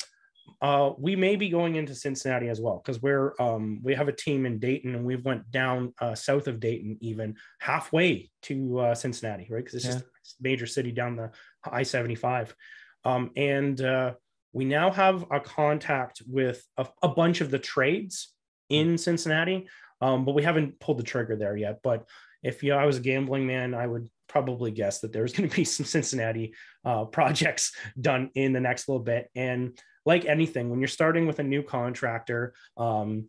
uh, 0.64 0.94
we 0.96 1.14
may 1.14 1.37
be 1.37 1.50
going 1.50 1.74
into 1.74 1.94
Cincinnati 1.94 2.48
as 2.48 2.59
well 2.59 2.81
because 2.83 3.03
we're 3.03 3.35
um, 3.38 3.81
we 3.83 3.94
have 3.94 4.09
a 4.09 4.12
team 4.12 4.46
in 4.46 4.59
Dayton 4.59 4.94
and 4.94 5.05
we've 5.05 5.22
went 5.22 5.50
down 5.50 5.92
uh, 6.00 6.14
south 6.14 6.48
of 6.48 6.59
Dayton, 6.59 6.96
even 7.03 7.37
halfway 7.59 8.31
to 8.44 8.79
uh, 8.79 8.94
Cincinnati, 8.94 9.46
right? 9.50 9.62
Because 9.62 9.74
it's 9.74 9.85
yeah. 9.85 10.00
just 10.22 10.40
a 10.40 10.42
major 10.42 10.66
city 10.66 10.90
down 10.90 11.16
the 11.16 11.33
I 11.70 11.83
seventy 11.83 12.14
five, 12.14 12.57
um, 13.05 13.31
and 13.37 13.79
uh, 13.79 14.14
we 14.55 14.64
now 14.64 14.90
have 14.90 15.27
a 15.31 15.38
contact 15.38 16.22
with 16.27 16.66
a, 16.79 16.87
a 17.03 17.09
bunch 17.09 17.42
of 17.42 17.50
the 17.50 17.59
trades 17.59 18.33
in 18.70 18.96
Cincinnati, 18.96 19.68
um, 20.00 20.24
but 20.24 20.35
we 20.35 20.44
haven't 20.44 20.81
pulled 20.81 20.98
the 20.98 21.03
trigger 21.03 21.37
there 21.37 21.59
yet. 21.59 21.81
But 21.85 22.09
if 22.42 22.62
you 22.62 22.70
know, 22.70 22.79
I 22.79 22.87
was 22.87 22.96
a 22.96 23.03
gambling 23.03 23.46
man, 23.46 23.74
I 23.74 23.87
would 23.87 24.09
probably 24.29 24.70
guess 24.70 25.00
that 25.00 25.12
there's 25.12 25.35
going 25.35 25.46
to 25.46 25.55
be 25.55 25.64
some 25.64 25.85
Cincinnati 25.85 26.55
uh, 26.87 27.05
projects 27.18 27.77
done 28.00 28.31
in 28.35 28.55
the 28.55 28.61
next 28.61 28.88
little 28.88 29.05
bit. 29.05 29.29
And 29.35 29.79
like 30.05 30.25
anything, 30.25 30.71
when 30.71 30.81
you're 30.81 30.88
starting 30.88 31.27
with 31.27 31.38
a 31.38 31.45
new 31.45 31.62
contractor, 31.62 32.55
um, 32.77 33.29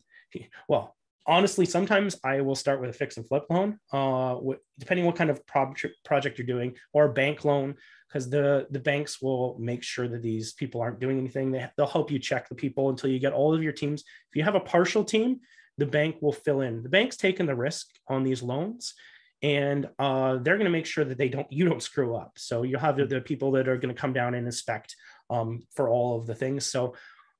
well, 0.68 0.96
honestly, 1.26 1.66
sometimes 1.66 2.18
I 2.24 2.42
will 2.42 2.56
start 2.56 2.82
with 2.82 2.90
a 2.90 2.94
fix 2.94 3.18
and 3.18 3.28
flip 3.28 3.46
loan, 3.50 3.80
uh, 3.92 4.38
depending 4.78 5.06
what 5.06 5.16
kind 5.16 5.30
of 5.30 5.46
pro- 5.48 5.74
project 6.04 6.38
you're 6.38 6.48
doing, 6.48 6.76
or 6.94 7.06
a 7.06 7.14
bank 7.14 7.46
loan 7.46 7.76
because 8.08 8.30
the 8.30 8.66
the 8.72 8.80
banks 8.80 9.22
will 9.22 9.58
make 9.60 9.84
sure 9.84 10.08
that 10.08 10.22
these 10.22 10.54
people 10.54 10.82
aren't 10.82 11.02
doing 11.02 11.20
anything. 11.20 11.52
They, 11.52 11.68
they'll 11.76 11.86
help 11.86 12.12
you 12.12 12.18
check 12.18 12.48
the 12.48 12.56
people 12.56 12.90
until 12.90 13.10
you 13.10 13.20
get 13.20 13.34
all 13.34 13.54
of 13.54 13.62
your 13.62 13.74
teams. 13.74 14.04
If 14.30 14.36
you 14.36 14.44
have 14.44 14.56
a 14.56 14.60
partial 14.60 15.04
team, 15.04 15.42
the 15.78 15.86
bank 15.86 16.18
will 16.22 16.32
fill 16.32 16.62
in. 16.62 16.82
The 16.82 16.90
bank's 16.90 17.18
taking 17.18 17.46
the 17.46 17.56
risk 17.56 17.88
on 18.08 18.24
these 18.24 18.42
loans, 18.42 18.94
and 19.42 19.90
uh, 20.00 20.38
they're 20.38 20.56
going 20.56 20.66
to 20.66 20.72
make 20.72 20.86
sure 20.86 21.04
that 21.04 21.18
they 21.18 21.28
don't 21.28 21.52
you 21.52 21.68
don't 21.68 21.84
screw 21.84 22.16
up. 22.16 22.34
So 22.38 22.64
you'll 22.64 22.80
have 22.80 22.96
the, 22.96 23.06
the 23.06 23.22
people 23.22 23.52
that 23.52 23.68
are 23.68 23.78
going 23.78 23.94
to 23.94 24.00
come 24.00 24.14
down 24.14 24.34
and 24.34 24.46
inspect 24.46 24.96
um, 25.30 25.64
for 25.76 25.90
all 25.90 26.20
of 26.20 26.28
the 26.28 26.36
things. 26.36 26.66
So 26.66 26.96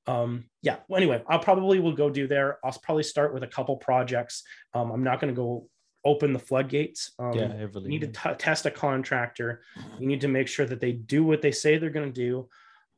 um, 0.08 0.44
yeah. 0.62 0.76
Well, 0.88 0.98
anyway, 0.98 1.22
I'll 1.28 1.40
probably 1.40 1.80
will 1.80 1.92
go 1.92 2.08
do 2.08 2.28
there. 2.28 2.58
I'll 2.64 2.72
probably 2.82 3.02
start 3.02 3.34
with 3.34 3.42
a 3.42 3.48
couple 3.48 3.76
projects. 3.76 4.44
Um, 4.72 4.90
I'm 4.92 5.02
not 5.02 5.20
going 5.20 5.34
to 5.34 5.36
go 5.36 5.68
open 6.04 6.32
the 6.32 6.38
floodgates. 6.38 7.10
Um, 7.18 7.32
yeah, 7.32 7.52
heavily. 7.52 7.92
You 7.92 7.98
need 7.98 8.14
to 8.14 8.20
t- 8.20 8.36
test 8.38 8.66
a 8.66 8.70
contractor. 8.70 9.62
You 9.98 10.06
need 10.06 10.20
to 10.20 10.28
make 10.28 10.46
sure 10.46 10.64
that 10.66 10.80
they 10.80 10.92
do 10.92 11.24
what 11.24 11.42
they 11.42 11.50
say 11.50 11.76
they're 11.76 11.90
going 11.90 12.12
to 12.12 12.20
do, 12.20 12.48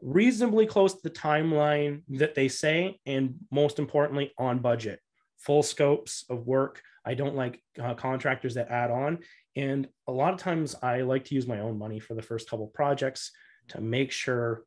reasonably 0.03 0.67
close 0.67 0.93
to 0.93 1.01
the 1.03 1.11
timeline 1.11 2.03
that 2.11 2.35
they 2.35 2.49
say, 2.49 3.01
and 3.07 3.37
most 3.51 3.79
importantly, 3.79 4.33
on 4.37 4.59
budget. 4.59 5.01
full 5.39 5.63
scopes 5.63 6.25
of 6.29 6.47
work. 6.47 6.83
I 7.05 7.15
don't 7.15 7.37
like 7.37 7.63
uh, 7.83 7.95
contractors 7.95 8.55
that 8.55 8.69
add 8.69 8.91
on. 8.91 9.21
And 9.57 9.89
a 10.07 10.13
lot 10.13 10.35
of 10.35 10.41
times 10.41 10.75
I 10.83 11.01
like 11.03 11.25
to 11.27 11.35
use 11.35 11.47
my 11.47 11.61
own 11.61 11.79
money 11.79 12.01
for 12.01 12.15
the 12.15 12.23
first 12.23 12.51
couple 12.51 12.67
projects 12.67 13.31
to 13.69 13.81
make 13.81 14.13
sure 14.13 14.65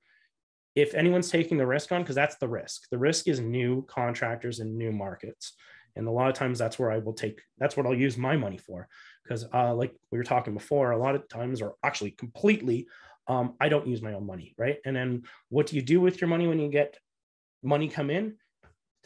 if 0.76 0.94
anyone's 0.94 1.30
taking 1.30 1.58
the 1.58 1.68
risk 1.68 1.92
on, 1.92 2.02
because 2.02 2.16
that's 2.16 2.38
the 2.38 2.48
risk. 2.48 2.90
The 2.90 2.98
risk 2.98 3.28
is 3.28 3.40
new 3.40 3.86
contractors 3.88 4.60
and 4.60 4.78
new 4.78 4.92
markets. 4.92 5.54
And 5.96 6.08
a 6.08 6.12
lot 6.12 6.30
of 6.30 6.36
times 6.36 6.58
that's 6.58 6.80
where 6.80 6.92
I 6.92 7.00
will 7.00 7.14
take, 7.14 7.42
that's 7.58 7.76
what 7.76 7.86
I'll 7.86 7.94
use 7.94 8.18
my 8.18 8.38
money 8.38 8.58
for. 8.58 8.88
Because, 9.24 9.46
uh, 9.54 9.74
like 9.76 9.94
we 10.12 10.18
were 10.18 10.24
talking 10.24 10.54
before, 10.54 10.92
a 10.92 10.98
lot 10.98 11.16
of 11.16 11.28
times, 11.28 11.62
or 11.62 11.76
actually 11.84 12.12
completely, 12.12 12.88
um, 13.28 13.56
I 13.60 13.70
don't 13.70 13.88
use 13.88 14.02
my 14.02 14.14
own 14.14 14.26
money. 14.26 14.56
Right. 14.58 14.78
And 14.86 14.96
then 14.96 15.24
what 15.50 15.68
do 15.68 15.76
you 15.76 15.82
do 15.82 16.00
with 16.00 16.22
your 16.22 16.28
money 16.28 16.48
when 16.48 16.60
you 16.60 16.70
get 16.70 16.98
money 17.62 17.88
come 17.88 18.10
in? 18.10 18.36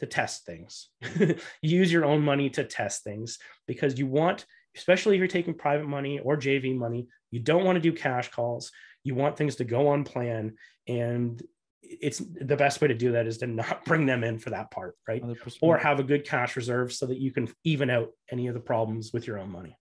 To 0.00 0.06
test 0.06 0.44
things. 0.44 0.90
use 1.62 1.90
your 1.90 2.04
own 2.04 2.20
money 2.20 2.50
to 2.50 2.64
test 2.64 3.02
things 3.02 3.38
because 3.66 3.98
you 3.98 4.06
want, 4.06 4.44
especially 4.76 5.16
if 5.16 5.20
you're 5.20 5.28
taking 5.28 5.54
private 5.54 5.88
money 5.88 6.18
or 6.18 6.36
JV 6.36 6.76
money, 6.76 7.08
you 7.30 7.40
don't 7.40 7.64
want 7.64 7.76
to 7.76 7.80
do 7.80 7.92
cash 7.92 8.30
calls. 8.30 8.70
You 9.04 9.14
want 9.14 9.38
things 9.38 9.56
to 9.56 9.64
go 9.64 9.88
on 9.88 10.04
plan. 10.04 10.56
And 10.86 11.42
it's 11.88 12.18
the 12.18 12.56
best 12.56 12.80
way 12.80 12.88
to 12.88 12.94
do 12.94 13.12
that 13.12 13.26
is 13.26 13.38
to 13.38 13.46
not 13.46 13.84
bring 13.90 14.06
them 14.06 14.24
in 14.24 14.38
for 14.38 14.50
that 14.50 14.70
part, 14.70 14.96
right? 15.08 15.22
100%. 15.22 15.58
Or 15.60 15.78
have 15.78 16.00
a 16.00 16.02
good 16.02 16.24
cash 16.24 16.56
reserve 16.56 16.92
so 16.92 17.06
that 17.06 17.18
you 17.18 17.32
can 17.32 17.48
even 17.64 17.90
out 17.90 18.10
any 18.30 18.46
of 18.48 18.54
the 18.54 18.60
problems 18.60 19.12
with 19.12 19.26
your 19.26 19.38
own 19.38 19.50
money. 19.50 19.76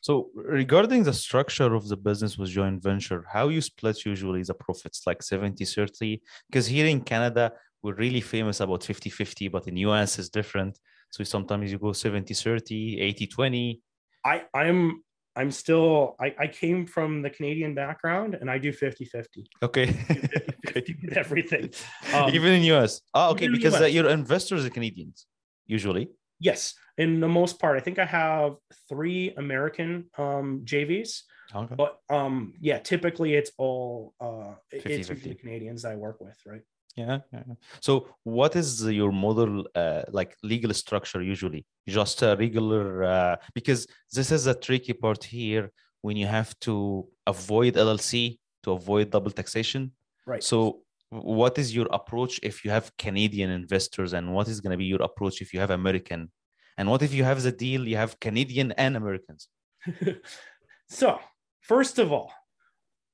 So 0.00 0.30
regarding 0.34 1.02
the 1.02 1.12
structure 1.12 1.74
of 1.74 1.88
the 1.88 1.96
business 1.96 2.38
with 2.38 2.50
joint 2.50 2.82
venture, 2.82 3.24
how 3.32 3.48
you 3.48 3.60
split 3.60 4.04
usually 4.04 4.42
the 4.42 4.54
profits 4.54 5.02
like 5.06 5.22
70 5.22 5.64
30? 5.64 6.22
Because 6.48 6.66
here 6.66 6.86
in 6.86 7.00
Canada, 7.00 7.52
we're 7.82 7.94
really 7.94 8.20
famous 8.20 8.60
about 8.60 8.84
50 8.84 9.10
50, 9.10 9.48
but 9.48 9.66
in 9.68 9.76
US 9.78 10.18
is 10.18 10.30
different. 10.30 10.78
So 11.10 11.24
sometimes 11.24 11.72
you 11.72 11.78
go 11.78 11.92
70 11.92 12.34
30, 12.34 13.00
80 13.00 13.26
20. 13.26 13.80
I, 14.24 14.42
I'm 14.54 15.02
I'm 15.36 15.50
still 15.50 16.16
I, 16.18 16.34
I 16.38 16.46
came 16.46 16.86
from 16.86 17.22
the 17.22 17.30
Canadian 17.30 17.74
background 17.74 18.36
and 18.40 18.50
I 18.50 18.58
do 18.58 18.72
50-50. 18.72 19.46
Okay. 19.62 19.86
50 20.66 20.96
with 21.02 21.16
everything. 21.16 21.70
Um, 22.14 22.30
even 22.34 22.52
in 22.54 22.62
US. 22.74 23.02
Oh, 23.14 23.30
okay, 23.32 23.48
because 23.48 23.74
US. 23.74 23.82
Uh, 23.82 23.86
your 23.86 24.08
investors 24.08 24.64
are 24.64 24.70
Canadians 24.70 25.26
usually. 25.66 26.08
Yes, 26.40 26.74
in 26.98 27.20
the 27.20 27.28
most 27.28 27.58
part. 27.58 27.76
I 27.76 27.80
think 27.80 27.98
I 27.98 28.04
have 28.04 28.56
three 28.88 29.34
American 29.36 30.06
um, 30.18 30.62
JVs. 30.64 31.22
Okay. 31.54 31.74
But 31.74 32.00
um, 32.10 32.54
yeah, 32.60 32.78
typically 32.78 33.34
it's 33.34 33.52
all 33.56 34.14
uh, 34.20 34.54
50, 34.70 34.92
it's 34.92 35.08
50. 35.08 35.34
Canadians 35.36 35.84
I 35.84 35.94
work 35.94 36.20
with, 36.20 36.36
right? 36.44 36.62
Yeah, 36.96 37.18
yeah. 37.30 37.42
So, 37.80 38.08
what 38.24 38.56
is 38.56 38.82
your 38.82 39.12
model 39.12 39.66
uh, 39.74 40.02
like 40.08 40.34
legal 40.42 40.72
structure 40.72 41.22
usually? 41.22 41.66
Just 41.86 42.22
a 42.22 42.36
regular 42.38 43.04
uh, 43.04 43.36
because 43.54 43.86
this 44.12 44.32
is 44.32 44.46
a 44.46 44.54
tricky 44.54 44.94
part 44.94 45.22
here 45.22 45.70
when 46.00 46.16
you 46.16 46.26
have 46.26 46.58
to 46.60 47.06
avoid 47.26 47.74
LLC 47.74 48.38
to 48.62 48.72
avoid 48.72 49.10
double 49.10 49.30
taxation. 49.30 49.92
Right. 50.26 50.42
So, 50.42 50.80
what 51.10 51.58
is 51.58 51.76
your 51.76 51.86
approach 51.92 52.40
if 52.42 52.64
you 52.64 52.70
have 52.70 52.90
Canadian 52.96 53.50
investors, 53.50 54.14
and 54.14 54.32
what 54.32 54.48
is 54.48 54.62
going 54.62 54.72
to 54.72 54.78
be 54.78 54.86
your 54.86 55.02
approach 55.02 55.42
if 55.42 55.52
you 55.52 55.60
have 55.60 55.70
American? 55.70 56.30
And 56.78 56.88
what 56.88 57.02
if 57.02 57.12
you 57.12 57.24
have 57.24 57.42
the 57.42 57.52
deal 57.52 57.86
you 57.86 57.96
have 57.96 58.18
Canadian 58.20 58.72
and 58.72 58.96
Americans? 58.96 59.48
so, 60.88 61.20
first 61.60 61.98
of 61.98 62.10
all, 62.10 62.32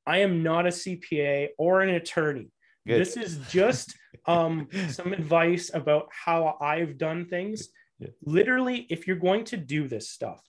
I 0.07 0.19
am 0.19 0.43
not 0.45 0.67
a 0.67 0.71
CPA 0.71 1.49
or 1.59 1.83
an 1.83 1.91
attorney. 1.91 2.49
Good. 2.87 3.01
This 3.01 3.17
is 3.17 3.39
just 3.49 3.97
um, 4.27 4.69
some 4.89 5.13
advice 5.13 5.71
about 5.73 6.09
how 6.11 6.57
I've 6.61 6.99
done 6.99 7.27
things. 7.27 7.69
Yeah. 7.99 8.09
Literally, 8.25 8.87
if 8.91 9.07
you're 9.07 9.17
going 9.17 9.45
to 9.45 9.57
do 9.57 9.87
this 9.87 10.11
stuff, 10.11 10.41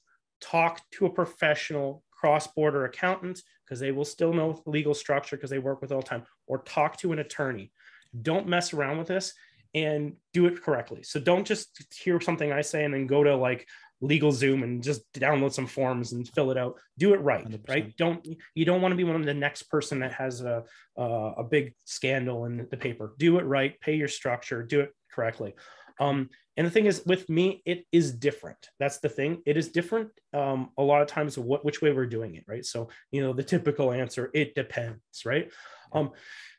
talk 0.42 0.82
to 0.92 1.06
a 1.06 1.10
professional 1.10 2.04
cross-border 2.12 2.86
accountant 2.86 3.42
because 3.66 3.80
they 3.80 3.92
will 3.92 4.06
still 4.06 4.34
know 4.34 4.62
legal 4.66 4.94
structure 4.94 5.36
because 5.36 5.50
they 5.50 5.60
work 5.60 5.82
with 5.82 5.92
all 5.92 6.02
the 6.02 6.08
time, 6.08 6.24
or 6.48 6.60
talk 6.60 6.98
to 6.98 7.12
an 7.12 7.20
attorney. 7.20 7.72
Don't 8.22 8.48
mess 8.48 8.74
around 8.74 8.98
with 8.98 9.08
this 9.08 9.34
and 9.76 10.16
do 10.34 10.46
it 10.46 10.62
correctly. 10.62 11.04
So 11.04 11.20
don't 11.20 11.46
just 11.46 11.84
hear 11.94 12.20
something 12.22 12.52
I 12.52 12.62
say 12.62 12.84
and 12.84 12.94
then 12.94 13.08
go 13.08 13.24
to 13.24 13.36
like 13.36 13.68
LegalZoom 14.04 14.64
and 14.64 14.84
just 14.84 15.12
download 15.14 15.54
some 15.54 15.66
forms 15.66 16.12
and 16.12 16.28
fill 16.28 16.52
it 16.52 16.58
out. 16.58 16.80
Do 16.98 17.14
it 17.14 17.22
right 17.22 17.46
100%. 17.46 17.70
right 17.70 17.98
don't 17.98 18.28
you 18.54 18.66
don't 18.66 18.82
want 18.82 18.92
to 18.92 18.98
be 18.98 19.04
one 19.04 19.16
of 19.16 19.26
the 19.26 19.34
next 19.34 19.64
person 19.64 20.00
that 20.00 20.14
has 20.14 20.42
a, 20.42 20.64
a, 20.98 21.04
a 21.38 21.44
big 21.44 21.74
scandal 21.86 22.46
in 22.46 22.68
the 22.70 22.78
paper. 22.78 23.14
Do 23.18 23.40
it 23.40 23.44
right 23.44 23.80
pay 23.80 23.96
your 23.96 24.08
structure 24.08 24.62
do 24.62 24.82
it 24.82 24.92
correctly. 25.12 25.54
Um, 26.00 26.30
and 26.58 26.68
the 26.68 26.72
thing 26.72 26.86
is 26.86 27.04
with 27.06 27.30
me 27.30 27.62
it 27.66 27.86
is 27.92 28.12
different. 28.12 28.70
That's 28.80 29.00
the 29.00 29.10
thing. 29.10 29.42
It 29.46 29.58
is 29.58 29.70
different 29.70 30.10
um, 30.34 30.72
a 30.78 30.84
lot 30.84 31.02
of 31.02 31.08
times 31.08 31.38
what 31.38 31.64
which 31.64 31.82
way 31.82 31.92
we're 31.94 32.06
doing 32.06 32.36
it 32.36 32.44
right? 32.48 32.66
So 32.66 32.90
you 33.12 33.22
know 33.22 33.34
the 33.34 33.44
typical 33.44 33.92
answer 33.92 34.30
it 34.34 34.54
depends 34.54 35.24
right? 35.26 35.52
Um, 35.94 36.12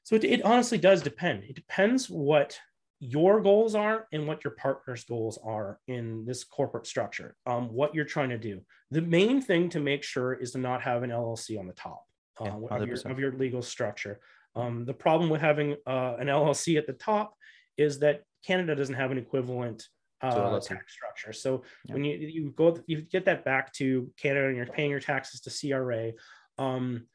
so 0.05 0.17
it, 0.17 0.25
it 0.25 0.45
honestly 0.45 0.79
does 0.79 1.03
depend. 1.03 1.45
It 1.45 1.57
depends 1.57 2.09
what 2.09 2.59
your 3.01 3.41
goals 3.41 3.75
are 3.75 4.07
and 4.13 4.27
what 4.27 4.45
your 4.45 4.53
partner's 4.53 5.05
goals 5.05 5.39
are 5.45 5.79
in 5.89 6.25
this 6.25 6.45
corporate 6.45 6.87
structure, 6.87 7.37
um, 7.47 7.69
what 7.69 7.95
you're 7.95 8.05
trying 8.05 8.31
to 8.31 8.39
do. 8.39 8.61
The 8.91 9.03
main 9.03 9.41
thing 9.41 9.69
to 9.71 9.81
make 9.81 10.03
sure 10.03 10.35
is 10.35 10.53
to 10.53 10.59
not 10.59 10.83
have 10.83 11.03
an 11.03 11.11
LLC 11.11 11.59
on 11.59 11.67
the 11.67 11.73
top 11.73 12.05
uh, 12.41 12.45
yeah, 12.45 12.77
of, 12.77 12.87
your, 12.87 12.97
of, 13.05 13.19
your, 13.19 13.33
legal 13.33 13.63
structure. 13.63 14.21
Um, 14.57 14.85
the 14.85 14.95
problem 14.95 15.29
with 15.29 15.41
having 15.41 15.77
uh, 15.87 16.15
an 16.19 16.29
LLC 16.29 16.79
at 16.79 16.87
the 16.87 16.93
top 16.93 17.35
is 17.77 17.99
that 18.01 18.23
Canada 18.47 18.75
doesn't 18.75 18.95
have 18.95 19.11
an 19.11 19.19
equivalent 19.19 19.87
uh, 20.23 20.59
tax 20.61 20.93
structure. 20.93 21.33
So 21.33 21.63
yeah. 21.85 21.95
when 21.95 22.05
you, 22.05 22.17
you 22.17 22.55
go, 22.57 22.79
you 22.87 23.03
get 23.03 23.27
that 23.27 23.45
back 23.45 23.73
to 23.75 24.11
Canada 24.17 24.49
and 24.49 24.57
you're 24.57 24.67
paying 24.67 24.91
your 24.91 25.01
taxes 25.01 25.41
to 25.43 25.69
CRA, 25.69 26.13
um, 26.59 27.07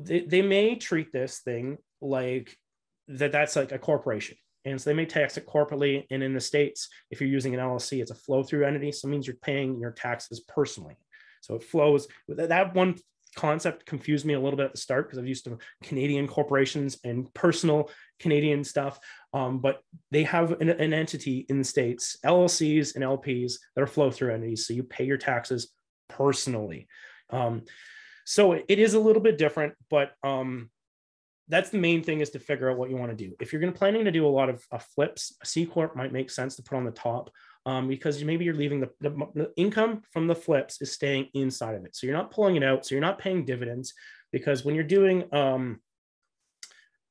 they, 0.00 0.20
they 0.20 0.42
may 0.42 0.76
treat 0.76 1.12
this 1.12 1.40
thing 1.40 1.78
like 2.00 2.56
that 3.08 3.32
that's 3.32 3.56
like 3.56 3.72
a 3.72 3.78
corporation 3.78 4.36
and 4.64 4.80
so 4.80 4.90
they 4.90 4.94
may 4.94 5.06
tax 5.06 5.36
it 5.36 5.46
corporately. 5.46 6.04
And 6.10 6.22
in 6.22 6.34
the 6.34 6.40
States, 6.40 6.88
if 7.10 7.20
you're 7.20 7.30
using 7.30 7.54
an 7.54 7.60
LLC, 7.60 8.00
it's 8.00 8.10
a 8.10 8.16
flow 8.16 8.42
through 8.42 8.64
entity. 8.64 8.92
So 8.92 9.08
it 9.08 9.10
means 9.10 9.26
you're 9.26 9.36
paying 9.36 9.78
your 9.80 9.90
taxes 9.90 10.40
personally. 10.40 10.96
So 11.40 11.54
it 11.54 11.64
flows. 11.64 12.06
That 12.28 12.74
one 12.74 12.96
concept 13.34 13.86
confused 13.86 14.24
me 14.24 14.34
a 14.34 14.40
little 14.40 14.56
bit 14.56 14.66
at 14.66 14.72
the 14.72 14.78
start 14.78 15.06
because 15.06 15.18
I've 15.18 15.26
used 15.26 15.44
to 15.44 15.58
Canadian 15.82 16.28
corporations 16.28 16.98
and 17.02 17.32
personal 17.34 17.90
Canadian 18.20 18.62
stuff. 18.62 18.98
Um, 19.32 19.58
but 19.58 19.80
they 20.10 20.22
have 20.24 20.60
an, 20.60 20.68
an, 20.68 20.92
entity 20.92 21.46
in 21.48 21.58
the 21.58 21.64
States, 21.64 22.18
LLCs 22.24 22.94
and 22.94 23.02
LPs 23.02 23.54
that 23.74 23.82
are 23.82 23.86
flow 23.86 24.10
through 24.10 24.34
entities. 24.34 24.66
So 24.66 24.74
you 24.74 24.82
pay 24.82 25.04
your 25.04 25.16
taxes 25.16 25.72
personally. 26.08 26.86
Um, 27.30 27.62
so 28.24 28.52
it 28.52 28.78
is 28.78 28.94
a 28.94 29.00
little 29.00 29.22
bit 29.22 29.38
different, 29.38 29.74
but 29.90 30.12
um, 30.22 30.70
that's 31.52 31.68
the 31.68 31.76
main 31.76 32.02
thing 32.02 32.20
is 32.20 32.30
to 32.30 32.38
figure 32.38 32.70
out 32.70 32.78
what 32.78 32.88
you 32.88 32.96
want 32.96 33.16
to 33.16 33.24
do. 33.26 33.36
If 33.38 33.52
you're 33.52 33.60
going 33.60 33.74
to 33.74 33.78
planning 33.78 34.06
to 34.06 34.10
do 34.10 34.26
a 34.26 34.28
lot 34.28 34.48
of 34.48 34.64
uh, 34.72 34.78
flips, 34.78 35.36
a 35.42 35.46
C 35.46 35.66
corp 35.66 35.94
might 35.94 36.10
make 36.10 36.30
sense 36.30 36.56
to 36.56 36.62
put 36.62 36.78
on 36.78 36.84
the 36.84 36.90
top 36.90 37.28
um, 37.66 37.88
because 37.88 38.24
maybe 38.24 38.46
you're 38.46 38.54
leaving 38.54 38.80
the, 38.80 38.88
the, 39.02 39.10
the, 39.34 39.52
income 39.58 40.00
from 40.12 40.26
the 40.26 40.34
flips 40.34 40.80
is 40.80 40.92
staying 40.92 41.28
inside 41.34 41.74
of 41.74 41.84
it. 41.84 41.94
So 41.94 42.06
you're 42.06 42.16
not 42.16 42.30
pulling 42.30 42.56
it 42.56 42.64
out. 42.64 42.86
So 42.86 42.94
you're 42.94 43.02
not 43.02 43.18
paying 43.18 43.44
dividends 43.44 43.92
because 44.32 44.64
when 44.64 44.74
you're 44.74 44.82
doing, 44.82 45.24
um, 45.30 45.80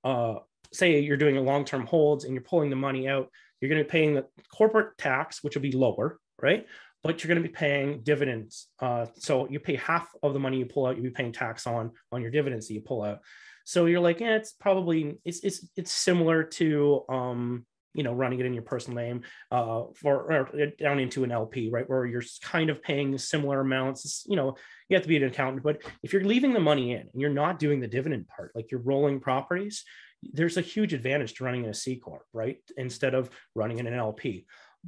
uh, 0.04 0.38
say 0.74 1.00
you're 1.00 1.18
doing 1.18 1.38
a 1.38 1.42
long-term 1.42 1.86
holds 1.86 2.26
and 2.26 2.34
you're 2.34 2.42
pulling 2.42 2.72
the 2.72 2.76
money 2.76 3.08
out, 3.08 3.30
you're 3.60 3.70
going 3.70 3.80
to 3.80 3.86
be 3.86 3.92
paying 3.92 4.16
the 4.16 4.26
corporate 4.52 4.98
tax, 4.98 5.44
which 5.44 5.56
will 5.56 5.62
be 5.62 5.72
lower, 5.72 6.20
right? 6.42 6.66
But 7.04 7.24
you're 7.24 7.28
going 7.28 7.44
to 7.44 7.48
be 7.48 7.54
paying 7.54 8.02
dividends. 8.02 8.70
Uh, 8.80 9.06
so 9.20 9.48
you 9.52 9.60
pay 9.60 9.76
half 9.76 10.10
of 10.24 10.34
the 10.34 10.40
money 10.40 10.58
you 10.58 10.66
pull 10.66 10.88
out, 10.88 10.96
you'll 10.96 11.04
be 11.04 11.12
paying 11.12 11.32
tax 11.32 11.68
on 11.68 11.92
on 12.12 12.24
your 12.24 12.32
dividends 12.32 12.68
that 12.68 12.74
you 12.74 12.82
pull 12.82 13.04
out. 13.04 13.20
So 13.66 13.86
you're 13.86 14.00
like, 14.00 14.20
yeah, 14.20 14.36
it's 14.36 14.54
probably 14.54 15.20
it's 15.26 15.40
it's 15.44 15.68
it's 15.76 15.92
similar 15.92 16.44
to 16.44 17.04
um, 17.10 17.66
you 17.94 18.04
know 18.04 18.14
running 18.14 18.40
it 18.40 18.46
in 18.46 18.54
your 18.54 18.64
personal 18.64 19.04
name 19.04 19.22
uh, 19.52 19.84
for 19.96 20.32
or 20.32 20.68
down 20.80 21.00
into 21.00 21.24
an 21.24 21.32
LP, 21.32 21.70
right, 21.70 21.90
where 21.90 22.06
you're 22.06 22.24
kind 22.42 22.70
of 22.70 22.82
paying 22.82 23.18
similar 23.18 23.62
amounts. 23.62 24.24
You 24.28 24.36
know, 24.36 24.56
you 24.90 24.96
have 24.96 25.04
to 25.04 25.10
be 25.10 25.18
an 25.18 25.24
accountant, 25.24 25.64
but 25.64 25.82
if 26.04 26.14
you're 26.14 26.24
leaving 26.24 26.54
the 26.54 26.60
money 26.60 26.92
in 26.92 27.02
and 27.02 27.22
you're 27.22 27.30
not 27.30 27.60
doing 27.60 27.80
the 27.80 27.88
dividend 27.88 28.28
part, 28.28 28.52
like 28.56 28.72
you're 28.72 28.82
rolling 28.82 29.20
properties, 29.20 29.84
there's 30.22 30.58
a 30.58 30.62
huge 30.62 30.94
advantage 30.94 31.34
to 31.36 31.44
running 31.44 31.64
in 31.64 31.70
a 31.70 31.74
C 31.74 31.98
corp, 31.98 32.24
right, 32.34 32.58
instead 32.78 33.14
of 33.14 33.30
running 33.56 33.80
in 33.80 33.88
an 33.88 33.94
LP. 33.94 34.46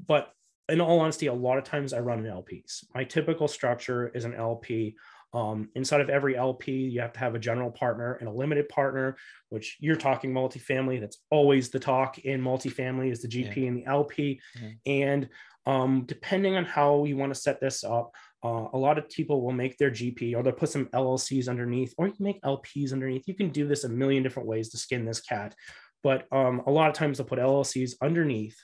But 0.08 0.32
in 0.70 0.80
all 0.80 1.00
honesty, 1.00 1.28
a 1.28 1.34
lot 1.34 1.58
of 1.58 1.64
times 1.64 1.94
I 1.94 2.00
run 2.00 2.20
in 2.20 2.32
LPs. 2.32 2.86
My 2.96 3.04
typical 3.04 3.48
structure 3.48 4.10
is 4.10 4.26
an 4.26 4.34
LP. 4.34 4.96
Um, 5.34 5.70
inside 5.76 6.02
of 6.02 6.10
every 6.10 6.38
LP, 6.38 6.72
you 6.72 7.02
have 7.02 7.14
to 7.14 7.20
have 7.20 7.34
a 7.34 7.40
general 7.40 7.72
partner 7.72 8.14
and 8.20 8.30
a 8.30 8.32
limited 8.32 8.70
partner, 8.70 9.18
which 9.50 9.78
you're 9.80 9.96
talking 9.96 10.32
multifamily. 10.32 11.00
That's 11.00 11.20
always 11.32 11.70
the 11.70 11.80
talk 11.80 12.20
in 12.20 12.42
multifamily 12.42 13.12
is 13.12 13.22
the 13.22 13.28
GP 13.28 13.56
yeah. 13.58 13.68
and 13.68 13.78
the 13.78 13.86
LP. 13.86 14.40
Yeah. 14.62 14.70
And 14.86 15.30
um, 15.66 16.04
depending 16.06 16.56
on 16.56 16.66
how 16.66 17.06
you 17.06 17.18
want 17.18 17.34
to 17.34 17.40
set 17.40 17.60
this 17.60 17.84
up, 17.84 18.12
uh, 18.44 18.68
a 18.74 18.78
lot 18.78 18.98
of 18.98 19.10
people 19.10 19.42
will 19.42 19.54
make 19.54 19.78
their 19.78 19.90
GP 19.90 20.36
or 20.36 20.44
they'll 20.44 20.54
put 20.54 20.70
some 20.70 20.88
LLCs 20.88 21.48
underneath, 21.48 21.94
or 21.98 22.08
you 22.08 22.14
can 22.14 22.26
make 22.26 22.42
LPs 22.44 22.92
underneath. 22.92 23.28
You 23.28 23.34
can 23.34 23.50
do 23.50 23.68
this 23.68 23.86
a 23.86 23.90
million 23.90 24.22
different 24.22 24.50
ways 24.50 24.70
to 24.70 24.78
skin 24.78 25.06
this 25.06 25.22
cat. 25.22 25.56
But 26.04 26.28
um, 26.32 26.62
a 26.68 26.72
lot 26.72 26.90
of 26.90 26.96
times 26.96 27.18
they'll 27.18 27.28
put 27.28 27.40
LLCs 27.40 27.94
underneath 28.02 28.58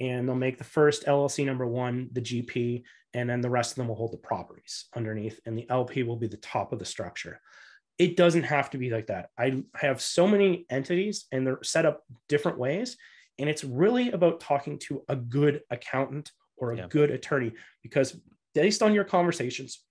and 0.00 0.28
they'll 0.28 0.36
make 0.36 0.58
the 0.58 0.64
first 0.64 1.06
LLC 1.06 1.44
number 1.44 1.66
one 1.66 2.08
the 2.12 2.20
GP, 2.20 2.84
and 3.14 3.30
then 3.30 3.40
the 3.40 3.50
rest 3.50 3.72
of 3.72 3.76
them 3.76 3.88
will 3.88 3.94
hold 3.94 4.12
the 4.12 4.18
properties 4.18 4.86
underneath, 4.94 5.40
and 5.46 5.56
the 5.56 5.68
LP 5.70 6.02
will 6.02 6.16
be 6.16 6.26
the 6.26 6.36
top 6.38 6.72
of 6.72 6.78
the 6.78 6.84
structure. 6.84 7.40
It 7.96 8.16
doesn't 8.16 8.42
have 8.42 8.70
to 8.70 8.78
be 8.78 8.90
like 8.90 9.06
that. 9.06 9.30
I 9.38 9.62
have 9.76 10.02
so 10.02 10.26
many 10.26 10.66
entities, 10.68 11.26
and 11.32 11.46
they're 11.46 11.62
set 11.62 11.86
up 11.86 12.02
different 12.28 12.58
ways, 12.58 12.96
and 13.38 13.48
it's 13.48 13.64
really 13.64 14.10
about 14.10 14.40
talking 14.40 14.78
to 14.80 15.02
a 15.08 15.16
good 15.16 15.62
accountant 15.70 16.32
or 16.56 16.72
a 16.72 16.76
yeah. 16.76 16.86
good 16.88 17.10
attorney 17.10 17.52
because 17.82 18.20
based 18.54 18.82
on 18.82 18.94
your 18.94 19.04
conversations, 19.04 19.82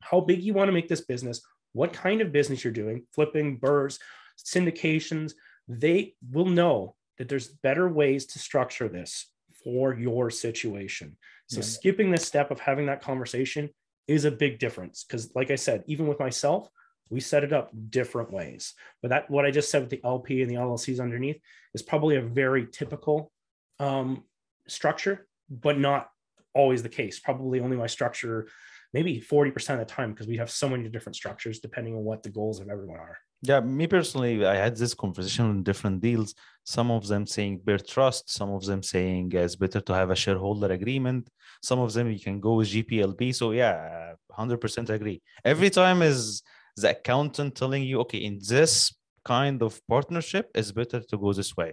how 0.00 0.20
big 0.20 0.42
you 0.42 0.54
want 0.54 0.68
to 0.68 0.72
make 0.72 0.88
this 0.88 1.00
business, 1.00 1.40
what 1.72 1.92
kind 1.92 2.20
of 2.20 2.32
business 2.32 2.64
you're 2.64 2.72
doing, 2.72 3.04
flipping 3.12 3.58
BRRRRs, 3.58 3.98
syndications, 4.38 5.32
they 5.68 6.14
will 6.30 6.46
know 6.46 6.96
that 7.18 7.28
there's 7.28 7.48
better 7.48 7.88
ways 7.88 8.26
to 8.26 8.38
structure 8.38 8.88
this 8.88 9.28
for 9.62 9.94
your 9.94 10.30
situation. 10.30 11.16
So 11.48 11.58
yeah. 11.58 11.64
skipping 11.64 12.10
this 12.10 12.26
step 12.26 12.50
of 12.50 12.60
having 12.60 12.86
that 12.86 13.02
conversation 13.02 13.70
is 14.08 14.24
a 14.24 14.30
big 14.30 14.58
difference 14.58 15.04
because 15.04 15.34
like 15.34 15.50
I 15.50 15.56
said, 15.56 15.84
even 15.86 16.06
with 16.06 16.18
myself, 16.18 16.68
we 17.10 17.20
set 17.20 17.44
it 17.44 17.52
up 17.52 17.70
different 17.90 18.32
ways. 18.32 18.74
But 19.02 19.10
that 19.10 19.30
what 19.30 19.44
I 19.44 19.50
just 19.50 19.70
said 19.70 19.82
with 19.82 19.90
the 19.90 20.00
LP 20.04 20.42
and 20.42 20.50
the 20.50 20.56
LLCs 20.56 21.00
underneath 21.00 21.40
is 21.74 21.82
probably 21.82 22.16
a 22.16 22.22
very 22.22 22.66
typical 22.66 23.30
um, 23.78 24.24
structure, 24.66 25.26
but 25.50 25.78
not 25.78 26.08
always 26.54 26.82
the 26.82 26.88
case. 26.88 27.20
Probably 27.20 27.60
only 27.60 27.76
my 27.76 27.86
structure 27.86 28.48
maybe 28.92 29.20
40% 29.20 29.70
of 29.70 29.78
the 29.78 29.84
time 29.84 30.12
because 30.12 30.26
we 30.26 30.36
have 30.36 30.50
so 30.50 30.68
many 30.68 30.88
different 30.88 31.16
structures 31.16 31.60
depending 31.60 31.94
on 31.94 32.04
what 32.04 32.22
the 32.22 32.28
goals 32.28 32.60
of 32.60 32.68
everyone 32.68 32.98
are. 32.98 33.18
Yeah, 33.44 33.58
me 33.58 33.88
personally, 33.88 34.46
I 34.46 34.54
had 34.54 34.76
this 34.76 34.94
conversation 34.94 35.46
on 35.46 35.62
different 35.64 36.00
deals. 36.00 36.34
Some 36.62 36.92
of 36.92 37.08
them 37.08 37.26
saying 37.26 37.62
bare 37.64 37.78
trust, 37.78 38.30
some 38.30 38.50
of 38.50 38.64
them 38.64 38.84
saying 38.84 39.32
it's 39.34 39.56
better 39.56 39.80
to 39.80 39.92
have 39.92 40.10
a 40.10 40.16
shareholder 40.16 40.70
agreement. 40.72 41.28
Some 41.60 41.80
of 41.80 41.92
them 41.92 42.08
you 42.08 42.20
can 42.20 42.38
go 42.38 42.54
with 42.54 42.68
GPLP. 42.68 43.34
So 43.34 43.50
yeah, 43.50 44.12
100% 44.30 44.90
agree. 44.90 45.20
Every 45.44 45.70
time 45.70 46.02
is 46.02 46.42
the 46.76 46.90
accountant 46.90 47.56
telling 47.56 47.82
you, 47.82 47.98
okay, 48.00 48.18
in 48.18 48.38
this 48.46 48.94
kind 49.24 49.60
of 49.60 49.80
partnership, 49.88 50.48
it's 50.54 50.70
better 50.70 51.00
to 51.00 51.18
go 51.18 51.32
this 51.32 51.56
way. 51.56 51.72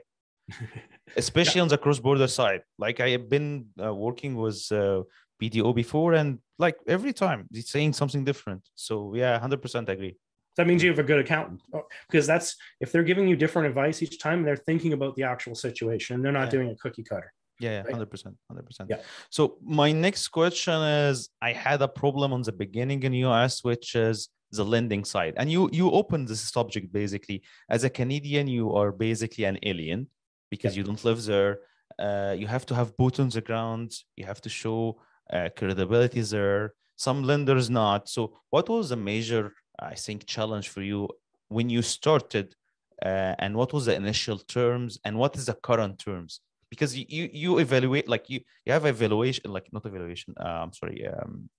Especially 1.16 1.60
yeah. 1.60 1.64
on 1.64 1.68
the 1.68 1.78
cross-border 1.78 2.28
side. 2.28 2.62
Like 2.80 3.00
I 3.00 3.10
have 3.10 3.30
been 3.30 3.68
uh, 3.84 3.94
working 3.94 4.36
with 4.36 4.68
uh, 4.72 5.04
BDO 5.40 5.76
before, 5.76 6.14
and 6.16 6.40
like 6.58 6.78
every 6.88 7.14
time 7.14 7.48
he's 7.52 7.70
saying 7.70 7.94
something 7.94 8.24
different. 8.24 8.68
So 8.74 9.14
yeah, 9.14 9.40
100% 9.40 9.88
agree. 9.88 10.18
That 10.60 10.68
means 10.68 10.84
you 10.84 10.90
have 10.90 11.00
a 11.00 11.04
good 11.04 11.20
accountant 11.20 11.62
oh, 11.74 11.84
because 12.10 12.28
that's 12.28 12.58
if 12.82 12.92
they're 12.92 13.10
giving 13.12 13.30
you 13.30 13.38
different 13.38 13.70
advice 13.70 14.04
each 14.04 14.20
time, 14.20 14.44
they're 14.44 14.64
thinking 14.70 14.92
about 14.92 15.16
the 15.16 15.24
actual 15.24 15.56
situation 15.56 16.16
and 16.16 16.26
they're 16.26 16.34
not 16.34 16.48
yeah. 16.48 16.58
doing 16.58 16.70
a 16.72 16.76
cookie 16.76 17.02
cutter. 17.02 17.32
Yeah, 17.62 17.76
yeah, 17.78 17.84
hundred 17.90 18.10
percent, 18.12 18.36
hundred 18.50 18.66
percent. 18.66 18.90
Yeah. 18.90 19.00
So 19.30 19.58
my 19.64 19.94
next 19.94 20.28
question 20.40 20.82
is: 21.08 21.30
I 21.42 21.54
had 21.54 21.82
a 21.82 21.88
problem 21.88 22.34
on 22.34 22.42
the 22.42 22.52
beginning 22.52 23.04
in 23.04 23.14
US, 23.30 23.64
which 23.64 23.96
is 23.96 24.28
the 24.52 24.66
lending 24.66 25.06
side, 25.06 25.36
and 25.38 25.50
you 25.50 25.70
you 25.72 25.90
opened 25.92 26.28
this 26.28 26.42
subject 26.42 26.92
basically 26.92 27.42
as 27.70 27.86
a 27.86 27.90
Canadian. 27.90 28.48
You 28.48 28.76
are 28.80 28.92
basically 28.92 29.46
an 29.46 29.60
alien 29.64 30.08
because 30.52 30.74
yeah. 30.74 30.80
you 30.80 30.84
don't 30.84 31.06
live 31.06 31.24
there. 31.24 31.60
Uh, 31.98 32.36
you 32.38 32.48
have 32.48 32.66
to 32.66 32.76
have 32.76 32.98
boots 32.98 33.20
on 33.22 33.30
the 33.30 33.40
ground. 33.50 33.94
You 34.18 34.26
have 34.26 34.42
to 34.42 34.50
show 34.50 35.00
uh, 35.32 35.48
credibility 35.56 36.20
there. 36.20 36.74
Some 36.98 37.24
lenders 37.24 37.70
not. 37.70 38.10
So, 38.10 38.22
what 38.50 38.68
was 38.68 38.90
the 38.90 38.98
major 38.98 39.54
I 39.82 39.96
think, 39.96 40.26
challenge 40.26 40.70
for 40.70 40.82
you 40.82 41.10
when 41.48 41.70
you 41.70 41.82
started, 41.82 42.56
uh, 43.04 43.36
and 43.40 43.56
what 43.56 43.74
was 43.74 43.86
the 43.86 43.96
initial 43.96 44.38
terms, 44.38 45.00
and 45.06 45.18
what 45.18 45.36
is 45.36 45.46
the 45.46 45.54
current 45.54 46.00
terms? 46.00 46.42
Because 46.70 46.96
you 46.96 47.30
you, 47.34 47.58
evaluate 47.58 48.08
like 48.08 48.30
you 48.30 48.42
you 48.66 48.74
have 48.74 48.86
evaluation 48.86 49.52
like 49.52 49.68
not 49.74 49.86
evaluation. 49.86 50.36
Uh, 50.40 50.60
I'm 50.64 50.74
sorry, 50.74 51.08
um, 51.08 51.50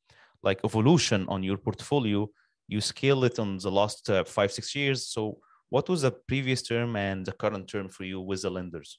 like 0.43 0.61
evolution 0.65 1.27
on 1.29 1.43
your 1.43 1.57
portfolio. 1.57 2.29
You 2.69 2.81
scale 2.81 3.25
it 3.25 3.39
on 3.39 3.59
the 3.59 3.71
last 3.71 4.09
uh, 4.09 4.25
five 4.25 4.53
six 4.53 4.75
years. 4.77 5.09
So 5.09 5.39
what 5.71 5.89
was 5.89 6.03
the 6.03 6.13
previous 6.13 6.63
term 6.63 6.95
and 6.95 7.27
the 7.27 7.33
current 7.33 7.67
term 7.67 7.89
for 7.89 8.05
you 8.05 8.21
with 8.21 8.43
the 8.43 8.51
lenders? 8.51 8.99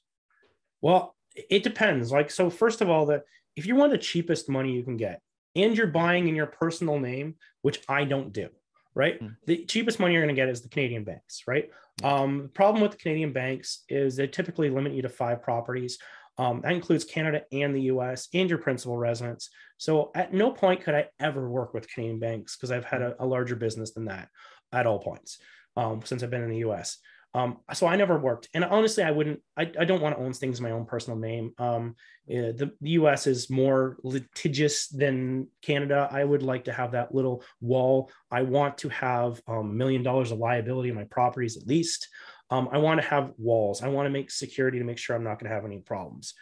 Well, 0.82 1.16
it 1.34 1.62
depends. 1.62 2.12
Like 2.12 2.30
so, 2.30 2.50
first 2.50 2.82
of 2.82 2.90
all, 2.90 3.06
that 3.06 3.22
if 3.56 3.64
you 3.66 3.74
want 3.76 3.92
the 3.92 3.98
cheapest 3.98 4.50
money 4.50 4.72
you 4.72 4.82
can 4.82 4.98
get, 4.98 5.22
and 5.54 5.76
you're 5.76 5.86
buying 5.86 6.28
in 6.28 6.34
your 6.34 6.46
personal 6.46 6.98
name, 6.98 7.36
which 7.62 7.80
I 7.88 8.04
don't 8.04 8.32
do 8.32 8.48
right? 8.94 9.20
Mm. 9.20 9.36
The 9.46 9.64
cheapest 9.64 10.00
money 10.00 10.14
you're 10.14 10.22
going 10.22 10.34
to 10.34 10.40
get 10.40 10.48
is 10.48 10.62
the 10.62 10.68
Canadian 10.68 11.04
banks, 11.04 11.42
right? 11.46 11.70
Um, 12.02 12.42
the 12.42 12.48
problem 12.48 12.82
with 12.82 12.92
the 12.92 12.98
Canadian 12.98 13.32
banks 13.32 13.84
is 13.88 14.16
they 14.16 14.26
typically 14.26 14.70
limit 14.70 14.92
you 14.92 15.02
to 15.02 15.08
five 15.08 15.42
properties. 15.42 15.98
Um, 16.38 16.62
that 16.62 16.72
includes 16.72 17.04
Canada 17.04 17.42
and 17.52 17.74
the 17.74 17.82
US 17.82 18.28
and 18.32 18.48
your 18.48 18.58
principal 18.58 18.96
residence. 18.96 19.50
So 19.76 20.10
at 20.14 20.32
no 20.32 20.50
point 20.50 20.82
could 20.82 20.94
I 20.94 21.08
ever 21.20 21.48
work 21.48 21.74
with 21.74 21.88
Canadian 21.90 22.18
banks 22.18 22.56
because 22.56 22.70
I've 22.70 22.84
had 22.84 23.02
a, 23.02 23.14
a, 23.22 23.26
larger 23.26 23.54
business 23.54 23.92
than 23.92 24.06
that 24.06 24.28
at 24.72 24.86
all 24.86 24.98
points 24.98 25.38
um, 25.76 26.00
since 26.04 26.22
I've 26.22 26.30
been 26.30 26.42
in 26.42 26.50
the 26.50 26.64
US. 26.68 26.98
Um, 27.34 27.58
so 27.72 27.86
I 27.86 27.96
never 27.96 28.18
worked, 28.18 28.48
and 28.52 28.62
honestly, 28.62 29.02
I 29.02 29.10
wouldn't. 29.10 29.40
I, 29.56 29.62
I 29.80 29.84
don't 29.86 30.02
want 30.02 30.16
to 30.16 30.22
own 30.22 30.34
things 30.34 30.58
in 30.58 30.64
my 30.64 30.72
own 30.72 30.84
personal 30.84 31.18
name. 31.18 31.52
Um, 31.56 31.94
eh, 32.28 32.52
the, 32.52 32.72
the 32.82 32.90
U.S. 32.90 33.26
is 33.26 33.48
more 33.48 33.96
litigious 34.02 34.88
than 34.88 35.48
Canada. 35.62 36.08
I 36.10 36.24
would 36.24 36.42
like 36.42 36.64
to 36.64 36.72
have 36.72 36.92
that 36.92 37.14
little 37.14 37.42
wall. 37.62 38.10
I 38.30 38.42
want 38.42 38.76
to 38.78 38.90
have 38.90 39.40
um, 39.48 39.54
a 39.54 39.60
um, 39.60 39.76
million 39.78 40.02
dollars 40.02 40.30
of 40.30 40.38
liability 40.38 40.90
in 40.90 40.94
my 40.94 41.04
properties 41.04 41.56
at 41.56 41.66
least. 41.66 42.08
Um, 42.50 42.68
I 42.70 42.76
want 42.76 43.00
to 43.00 43.08
have 43.08 43.32
walls. 43.38 43.82
I 43.82 43.88
want 43.88 44.04
to 44.04 44.10
make 44.10 44.30
security 44.30 44.78
to 44.78 44.84
make 44.84 44.98
sure 44.98 45.16
I'm 45.16 45.24
not 45.24 45.38
going 45.38 45.48
to 45.48 45.54
have 45.54 45.64
any 45.64 45.78
problems. 45.78 46.34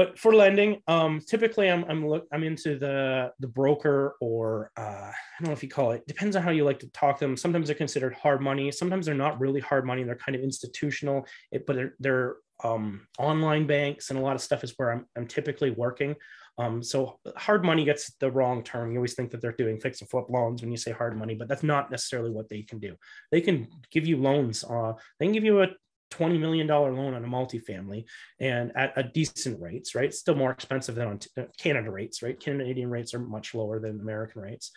But 0.00 0.18
for 0.18 0.34
lending, 0.34 0.80
um, 0.88 1.20
typically 1.20 1.68
I'm 1.68 1.84
I'm 1.84 2.08
look 2.08 2.26
I'm 2.32 2.42
into 2.42 2.78
the 2.78 3.32
the 3.38 3.46
broker 3.46 4.16
or 4.22 4.70
uh, 4.74 5.10
I 5.10 5.12
don't 5.38 5.48
know 5.48 5.52
if 5.52 5.62
you 5.62 5.68
call 5.68 5.92
it. 5.92 6.06
Depends 6.06 6.36
on 6.36 6.42
how 6.42 6.52
you 6.52 6.64
like 6.64 6.78
to 6.78 6.88
talk 6.92 7.18
to 7.18 7.26
them. 7.26 7.36
Sometimes 7.36 7.66
they're 7.66 7.76
considered 7.76 8.14
hard 8.14 8.40
money. 8.40 8.72
Sometimes 8.72 9.04
they're 9.04 9.14
not 9.14 9.38
really 9.38 9.60
hard 9.60 9.84
money. 9.84 10.02
They're 10.02 10.16
kind 10.16 10.34
of 10.34 10.40
institutional, 10.40 11.26
it, 11.52 11.66
but 11.66 11.76
they're, 11.76 11.94
they're 12.00 12.36
um, 12.64 13.06
online 13.18 13.66
banks 13.66 14.08
and 14.08 14.18
a 14.18 14.22
lot 14.22 14.36
of 14.36 14.40
stuff 14.40 14.64
is 14.64 14.72
where 14.78 14.90
I'm 14.90 15.04
I'm 15.18 15.26
typically 15.26 15.70
working. 15.70 16.16
Um, 16.56 16.82
so 16.82 17.18
hard 17.36 17.62
money 17.62 17.84
gets 17.84 18.14
the 18.20 18.30
wrong 18.30 18.62
term. 18.62 18.92
You 18.92 19.00
always 19.00 19.12
think 19.12 19.30
that 19.32 19.42
they're 19.42 19.52
doing 19.52 19.78
fix 19.78 20.00
and 20.00 20.08
flip 20.08 20.30
loans 20.30 20.62
when 20.62 20.70
you 20.70 20.78
say 20.78 20.92
hard 20.92 21.14
money, 21.14 21.34
but 21.34 21.46
that's 21.46 21.62
not 21.62 21.90
necessarily 21.90 22.30
what 22.30 22.48
they 22.48 22.62
can 22.62 22.78
do. 22.78 22.96
They 23.30 23.42
can 23.42 23.68
give 23.90 24.06
you 24.06 24.16
loans. 24.16 24.64
Uh, 24.64 24.94
they 25.18 25.26
can 25.26 25.34
give 25.34 25.44
you 25.44 25.60
a 25.60 25.68
$20 26.10 26.38
million 26.40 26.66
loan 26.66 27.14
on 27.14 27.24
a 27.24 27.28
multifamily 27.28 28.04
and 28.38 28.72
at 28.76 28.92
a 28.96 29.02
decent 29.02 29.60
rates, 29.60 29.94
right? 29.94 30.12
Still 30.12 30.34
more 30.34 30.50
expensive 30.50 30.94
than 30.94 31.08
on 31.08 31.20
uh, 31.38 31.42
Canada 31.58 31.90
rates, 31.90 32.22
right? 32.22 32.38
Canadian 32.38 32.90
rates 32.90 33.14
are 33.14 33.20
much 33.20 33.54
lower 33.54 33.80
than 33.80 34.00
American 34.00 34.42
rates. 34.42 34.72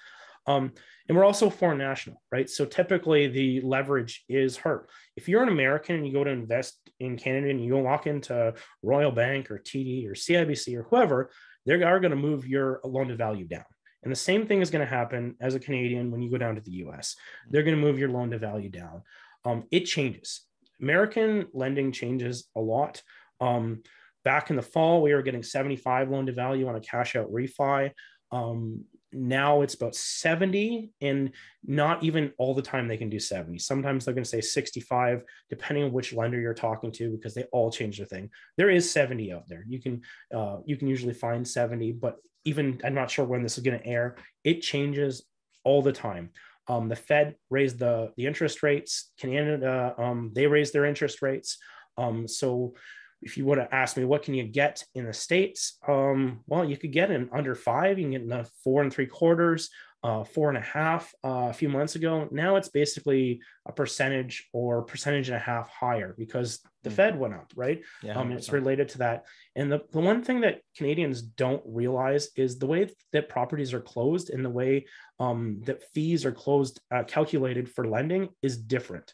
Um, 0.45 0.73
and 1.07 1.17
we're 1.17 1.25
also 1.25 1.49
foreign 1.49 1.77
national, 1.77 2.21
right? 2.31 2.49
So 2.49 2.65
typically 2.65 3.27
the 3.27 3.61
leverage 3.61 4.23
is 4.27 4.57
hurt. 4.57 4.89
If 5.15 5.27
you're 5.27 5.43
an 5.43 5.49
American 5.49 5.95
and 5.95 6.07
you 6.07 6.13
go 6.13 6.23
to 6.23 6.29
invest 6.29 6.77
in 6.99 7.17
Canada 7.17 7.49
and 7.49 7.63
you 7.63 7.71
go 7.71 7.79
walk 7.79 8.07
into 8.07 8.53
Royal 8.81 9.11
Bank 9.11 9.51
or 9.51 9.59
TD 9.59 10.07
or 10.07 10.13
CIBC 10.13 10.75
or 10.75 10.83
whoever, 10.83 11.31
they 11.65 11.81
are 11.81 11.99
going 11.99 12.11
to 12.11 12.17
move 12.17 12.45
your 12.47 12.81
loan 12.83 13.07
to 13.07 13.15
value 13.15 13.45
down. 13.45 13.65
And 14.03 14.11
the 14.11 14.17
same 14.17 14.45
thing 14.47 14.61
is 14.61 14.69
going 14.69 14.85
to 14.85 14.89
happen 14.89 15.35
as 15.39 15.55
a 15.55 15.59
Canadian 15.59 16.11
when 16.11 16.21
you 16.21 16.29
go 16.29 16.37
down 16.37 16.55
to 16.55 16.61
the 16.61 16.83
US. 16.87 17.15
They're 17.49 17.63
going 17.63 17.75
to 17.75 17.81
move 17.81 17.97
your 17.97 18.09
loan 18.09 18.31
to 18.31 18.37
value 18.37 18.69
down. 18.69 19.03
Um, 19.45 19.63
it 19.71 19.85
changes. 19.85 20.41
American 20.83 21.47
lending 21.53 21.91
changes 21.93 22.49
a 22.55 22.61
lot. 22.61 23.01
Um, 23.39 23.83
back 24.25 24.49
in 24.49 24.57
the 24.57 24.61
fall, 24.61 25.01
we 25.01 25.13
were 25.13 25.21
getting 25.21 25.43
75 25.43 26.09
loan 26.09 26.25
to 26.25 26.33
value 26.33 26.67
on 26.67 26.75
a 26.75 26.81
cash 26.81 27.15
out 27.15 27.31
refi. 27.31 27.91
Um, 28.31 28.85
now 29.13 29.61
it's 29.61 29.75
about 29.75 29.95
70 29.95 30.91
and 30.99 31.31
not 31.65 32.03
even 32.03 32.33
all 32.37 32.53
the 32.53 32.61
time 32.61 32.87
they 32.87 32.97
can 32.97 33.09
do 33.09 33.19
70 33.19 33.59
sometimes 33.59 34.05
they're 34.05 34.13
going 34.13 34.23
to 34.23 34.29
say 34.29 34.41
65 34.41 35.23
depending 35.51 35.83
on 35.83 35.91
which 35.91 36.13
lender 36.13 36.39
you're 36.39 36.53
talking 36.53 36.91
to 36.93 37.11
because 37.11 37.35
they 37.35 37.43
all 37.51 37.71
change 37.71 37.97
their 37.97 38.07
thing 38.07 38.29
there 38.57 38.71
is 38.71 38.89
70 38.89 39.31
out 39.31 39.47
there 39.47 39.63
you 39.67 39.79
can 39.79 40.01
uh, 40.33 40.57
you 40.65 40.77
can 40.77 40.87
usually 40.87 41.13
find 41.13 41.47
70 41.47 41.91
but 41.91 42.17
even 42.43 42.81
i'm 42.83 42.95
not 42.95 43.11
sure 43.11 43.25
when 43.25 43.43
this 43.43 43.57
is 43.57 43.63
going 43.63 43.79
to 43.79 43.85
air 43.85 44.15
it 44.43 44.61
changes 44.61 45.23
all 45.63 45.83
the 45.83 45.93
time 45.93 46.31
um, 46.67 46.89
the 46.89 46.95
Fed 46.95 47.35
raised 47.49 47.79
the, 47.79 48.11
the 48.17 48.25
interest 48.25 48.63
rates. 48.63 49.11
Canada, 49.17 49.93
um, 49.97 50.31
they 50.33 50.47
raised 50.47 50.73
their 50.73 50.85
interest 50.85 51.21
rates. 51.21 51.57
Um, 51.97 52.27
so 52.27 52.73
if 53.21 53.37
you 53.37 53.45
would 53.45 53.57
have 53.57 53.69
asked 53.71 53.97
me, 53.97 54.05
what 54.05 54.23
can 54.23 54.33
you 54.33 54.43
get 54.43 54.83
in 54.95 55.05
the 55.05 55.13
States? 55.13 55.77
Um, 55.87 56.41
well, 56.47 56.65
you 56.65 56.77
could 56.77 56.91
get 56.91 57.11
in 57.11 57.29
under 57.33 57.55
five. 57.55 57.97
You 57.97 58.05
can 58.05 58.11
get 58.11 58.21
in 58.21 58.27
the 58.27 58.49
four 58.63 58.81
and 58.81 58.93
three 58.93 59.07
quarters 59.07 59.69
uh, 60.03 60.23
four 60.23 60.49
and 60.49 60.57
a 60.57 60.61
half 60.61 61.13
uh, 61.23 61.47
a 61.49 61.53
few 61.53 61.69
months 61.69 61.95
ago. 61.95 62.27
Now 62.31 62.57
it's 62.57 62.69
basically 62.69 63.41
a 63.65 63.71
percentage 63.71 64.49
or 64.51 64.81
percentage 64.81 65.29
and 65.29 65.37
a 65.37 65.39
half 65.39 65.69
higher 65.69 66.13
because 66.17 66.59
the 66.83 66.89
mm. 66.89 66.93
Fed 66.93 67.17
went 67.17 67.33
up, 67.33 67.51
right? 67.55 67.81
Yeah, 68.01 68.19
um, 68.19 68.31
it's 68.33 68.51
related 68.51 68.89
to 68.89 68.97
that. 68.99 69.25
And 69.55 69.71
the, 69.71 69.81
the 69.91 70.01
one 70.01 70.21
thing 70.21 70.41
that 70.41 70.59
Canadians 70.75 71.21
don't 71.21 71.63
realize 71.65 72.29
is 72.35 72.59
the 72.59 72.67
way 72.67 72.89
that 73.13 73.29
properties 73.29 73.73
are 73.73 73.81
closed 73.81 74.29
and 74.29 74.43
the 74.43 74.49
way 74.49 74.85
um, 75.19 75.61
that 75.65 75.83
fees 75.93 76.25
are 76.25 76.33
closed, 76.33 76.81
uh, 76.93 77.03
calculated 77.03 77.69
for 77.69 77.87
lending 77.87 78.29
is 78.41 78.57
different. 78.57 79.13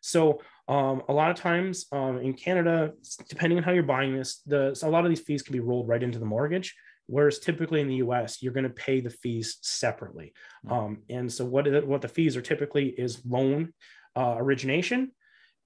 So 0.00 0.40
um, 0.68 1.02
a 1.08 1.12
lot 1.12 1.30
of 1.30 1.36
times 1.36 1.86
um, 1.92 2.18
in 2.18 2.32
Canada, 2.32 2.92
depending 3.28 3.58
on 3.58 3.64
how 3.64 3.72
you're 3.72 3.82
buying 3.82 4.16
this, 4.16 4.40
the 4.46 4.78
a 4.82 4.88
lot 4.88 5.04
of 5.04 5.10
these 5.10 5.20
fees 5.20 5.42
can 5.42 5.52
be 5.52 5.60
rolled 5.60 5.88
right 5.88 6.02
into 6.02 6.18
the 6.18 6.24
mortgage. 6.24 6.74
Whereas 7.10 7.40
typically 7.40 7.80
in 7.80 7.88
the 7.88 7.96
U.S., 7.96 8.40
you're 8.40 8.52
going 8.52 8.64
to 8.64 8.70
pay 8.70 9.00
the 9.00 9.10
fees 9.10 9.58
separately. 9.62 10.32
Mm-hmm. 10.64 10.72
Um, 10.72 10.98
and 11.08 11.32
so 11.32 11.44
what 11.44 11.66
it, 11.66 11.86
what 11.86 12.02
the 12.02 12.08
fees 12.08 12.36
are 12.36 12.42
typically 12.42 12.88
is 12.88 13.22
loan 13.26 13.72
uh, 14.16 14.36
origination 14.38 15.10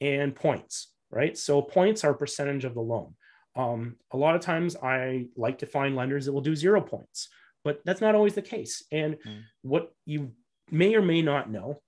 and 0.01 0.35
points, 0.35 0.93
right? 1.11 1.37
So 1.37 1.61
points 1.61 2.03
are 2.03 2.13
a 2.13 2.17
percentage 2.17 2.65
of 2.65 2.75
the 2.75 2.81
loan. 2.81 3.15
Um, 3.57 3.97
a 4.11 4.17
lot 4.17 4.35
of 4.35 4.41
times 4.41 4.75
I 4.75 5.27
like 5.37 5.59
to 5.59 5.67
find 5.67 5.95
lenders 5.95 6.27
that 6.27 6.33
will 6.33 6.41
do 6.41 6.57
zero 6.57 6.81
points, 6.81 7.29
but 7.63 7.81
that's 7.85 8.01
not 8.01 8.15
always 8.15 8.35
the 8.35 8.43
case. 8.43 8.83
And 8.91 9.17
mm. 9.27 9.43
what 9.63 9.93
you 10.07 10.33
may 10.71 10.95
or 10.95 11.03
may 11.03 11.23
not 11.23 11.51
know 11.51 11.81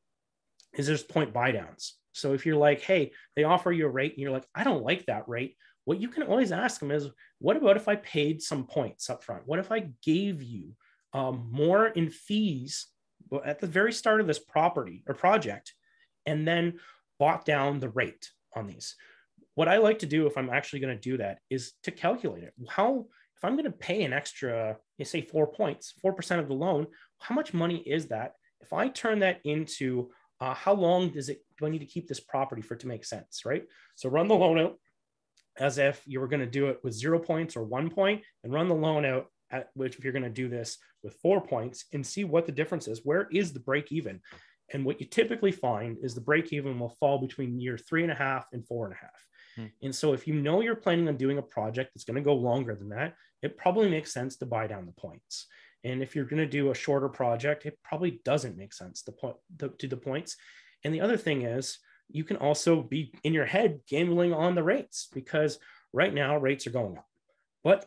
is 0.74 0.86
there's 0.86 1.02
point 1.02 1.32
buy 1.32 1.50
downs. 1.50 1.94
So 2.12 2.34
if 2.34 2.46
you're 2.46 2.57
like, 2.57 2.82
hey, 2.82 3.12
they 3.34 3.44
offer 3.44 3.72
you 3.72 3.86
a 3.86 3.90
rate 3.90 4.12
and 4.12 4.20
you're 4.20 4.32
like, 4.32 4.46
I 4.54 4.64
don't 4.64 4.84
like 4.84 5.07
that 5.07 5.28
rate, 5.28 5.57
what 5.87 6.01
you 6.01 6.09
can 6.09 6.24
always 6.24 6.53
ask 6.53 6.80
them 6.80 6.91
is, 6.91 7.09
what 7.39 7.57
about 7.57 7.76
if 7.76 7.89
I 7.89 7.95
paid 7.97 8.43
some 8.43 8.66
points 8.66 9.09
up 9.09 9.22
front? 9.22 9.45
What 9.47 9.61
if 9.61 9.70
I 9.70 9.89
gave 10.03 10.43
you 10.43 10.72
um, 11.14 11.49
more 11.51 11.87
in 11.87 12.11
fees 12.11 12.89
at 13.45 13.61
the 13.61 13.68
very 13.68 13.93
start 13.93 14.20
of 14.20 14.26
this 14.26 14.41
property 14.41 15.05
or 15.07 15.14
project 15.14 15.72
and 16.26 16.47
then 16.47 16.80
bought 17.20 17.45
down 17.45 17.78
the 17.78 17.89
rate 17.89 18.30
on 18.55 18.66
these? 18.66 18.97
What 19.55 19.68
I 19.68 19.76
like 19.78 20.01
to 20.01 20.07
do 20.07 20.26
if 20.26 20.37
I'm 20.37 20.51
actually 20.51 20.80
going 20.80 20.97
to 20.97 21.01
do 21.01 21.16
that 21.18 21.39
is 21.51 21.72
to 21.84 21.93
calculate 21.93 22.43
it. 22.43 22.53
How, 22.68 23.07
if 23.37 23.45
I'm 23.45 23.55
going 23.55 23.64
to 23.64 23.70
pay 23.70 24.03
an 24.03 24.12
extra, 24.12 24.76
say 25.05 25.22
four 25.22 25.47
points, 25.47 25.95
4% 26.05 26.41
of 26.41 26.49
the 26.49 26.55
loan, 26.55 26.89
how 27.20 27.34
much 27.34 27.55
money 27.55 27.78
is 27.78 28.07
that? 28.09 28.32
If 28.61 28.72
I 28.72 28.89
turn 28.89 29.20
that 29.20 29.41
into 29.45 30.11
uh, 30.41 30.53
how 30.53 30.74
long 30.74 31.11
does 31.11 31.28
it 31.28 31.43
do 31.59 31.64
I 31.64 31.70
need 31.70 31.78
to 31.78 31.87
keep 31.87 32.09
this 32.09 32.20
property 32.20 32.61
for 32.61 32.74
it 32.74 32.80
to 32.80 32.89
make 32.89 33.05
sense, 33.05 33.47
right? 33.47 33.64
So 33.95 34.11
run 34.11 34.28
the 34.28 34.34
loan 34.34 34.59
out 34.59 34.78
as 35.59 35.78
if 35.78 36.02
you 36.07 36.20
were 36.20 36.28
going 36.28 36.40
to 36.40 36.46
do 36.46 36.68
it 36.68 36.80
with 36.82 36.94
zero 36.94 37.18
points 37.18 37.57
or 37.57 37.62
one 37.62 37.90
point, 37.90 38.22
and 38.44 38.52
run 38.52 38.68
the 38.68 38.74
loan 38.74 39.04
out 39.04 39.26
at 39.50 39.68
which 39.74 39.96
if 39.96 40.04
you're 40.04 40.12
going 40.12 40.22
to 40.22 40.30
do 40.30 40.48
this 40.48 40.78
with 41.02 41.16
four 41.22 41.40
points 41.40 41.84
and 41.92 42.04
see 42.04 42.24
what 42.24 42.46
the 42.46 42.52
difference 42.52 42.88
is. 42.88 43.02
Where 43.04 43.28
is 43.30 43.52
the 43.52 43.61
break 43.61 43.92
even? 43.92 44.20
And 44.72 44.84
what 44.84 45.00
you 45.00 45.07
typically 45.07 45.52
find 45.52 45.96
is 46.02 46.14
the 46.14 46.20
break 46.20 46.52
even 46.52 46.78
will 46.78 46.96
fall 47.00 47.18
between 47.18 47.61
year 47.61 47.78
three 47.78 48.02
and 48.02 48.11
a 48.11 48.16
half 48.16 48.46
and 48.52 48.66
four 48.66 48.86
and 48.86 48.94
a 48.94 48.98
half. 48.98 49.26
Hmm. 49.57 49.66
And 49.82 49.94
so 49.94 50.12
if 50.12 50.26
you 50.26 50.34
know 50.34 50.61
you're 50.61 50.74
planning 50.74 51.09
on 51.09 51.16
doing 51.16 51.38
a 51.38 51.42
project 51.42 51.92
that's 51.94 52.04
going 52.04 52.16
to 52.16 52.20
go 52.22 52.34
longer 52.34 52.74
than 52.74 52.88
that, 52.90 53.14
it 53.42 53.57
probably 53.57 53.88
makes 53.88 54.12
sense 54.12 54.36
to 54.38 54.46
buy 54.46 54.66
down 54.66 54.86
the 54.86 55.00
points. 55.00 55.46
And 55.84 56.02
if 56.02 56.16
you're 56.16 56.24
going 56.24 56.42
to 56.42 56.46
do 56.46 56.70
a 56.70 56.74
shorter 56.74 57.09
project, 57.09 57.64
it 57.64 57.78
probably 57.84 58.20
doesn't 58.24 58.57
make 58.57 58.74
sense 58.74 59.02
to 59.02 59.12
point 59.12 59.36
to 59.78 59.86
the 59.86 59.96
points. 59.96 60.36
And 60.84 60.92
the 60.92 61.00
other 61.00 61.16
thing 61.16 61.42
is, 61.42 61.78
you 62.11 62.24
can 62.24 62.36
also 62.36 62.82
be 62.82 63.12
in 63.24 63.32
your 63.32 63.46
head 63.46 63.80
gambling 63.88 64.32
on 64.32 64.54
the 64.54 64.62
rates 64.62 65.09
because 65.12 65.59
right 65.92 66.12
now 66.12 66.36
rates 66.36 66.66
are 66.66 66.70
going 66.70 66.98
up. 66.98 67.07
But 67.64 67.86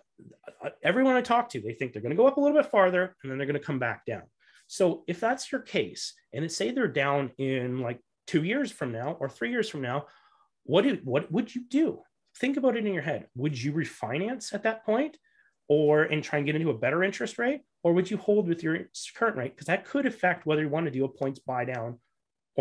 uh, 0.63 0.69
everyone 0.83 1.15
I 1.15 1.21
talk 1.21 1.49
to, 1.49 1.61
they 1.61 1.73
think 1.73 1.93
they're 1.93 2.01
going 2.01 2.11
to 2.11 2.17
go 2.17 2.27
up 2.27 2.37
a 2.37 2.41
little 2.41 2.57
bit 2.57 2.69
farther 2.69 3.15
and 3.21 3.31
then 3.31 3.37
they're 3.37 3.47
going 3.47 3.59
to 3.59 3.65
come 3.65 3.79
back 3.79 4.05
down. 4.05 4.23
So 4.67 5.03
if 5.07 5.19
that's 5.19 5.51
your 5.51 5.61
case, 5.61 6.13
and 6.33 6.51
say 6.51 6.71
they're 6.71 6.87
down 6.87 7.31
in 7.37 7.79
like 7.79 7.99
two 8.27 8.43
years 8.43 8.71
from 8.71 8.91
now 8.91 9.17
or 9.19 9.29
three 9.29 9.49
years 9.49 9.69
from 9.69 9.81
now, 9.81 10.05
what 10.63 10.83
do, 10.83 10.99
what 11.03 11.31
would 11.31 11.53
you 11.55 11.63
do? 11.67 12.01
Think 12.37 12.57
about 12.57 12.77
it 12.77 12.85
in 12.85 12.93
your 12.93 13.03
head. 13.03 13.27
Would 13.35 13.61
you 13.61 13.73
refinance 13.73 14.53
at 14.53 14.63
that 14.63 14.85
point? 14.85 15.17
or 15.69 16.01
and 16.03 16.23
try 16.23 16.39
and 16.39 16.45
get 16.45 16.55
into 16.55 16.71
a 16.71 16.77
better 16.77 17.03
interest 17.03 17.37
rate, 17.37 17.61
or 17.83 17.93
would 17.93 18.09
you 18.09 18.17
hold 18.17 18.47
with 18.47 18.63
your 18.63 18.77
current 19.15 19.37
rate? 19.37 19.55
Because 19.55 19.67
that 19.67 19.85
could 19.85 20.05
affect 20.05 20.45
whether 20.45 20.61
you 20.61 20.69
want 20.69 20.87
to 20.87 20.91
do 20.91 21.05
a 21.05 21.07
points 21.07 21.39
buy 21.39 21.63
down 21.63 21.99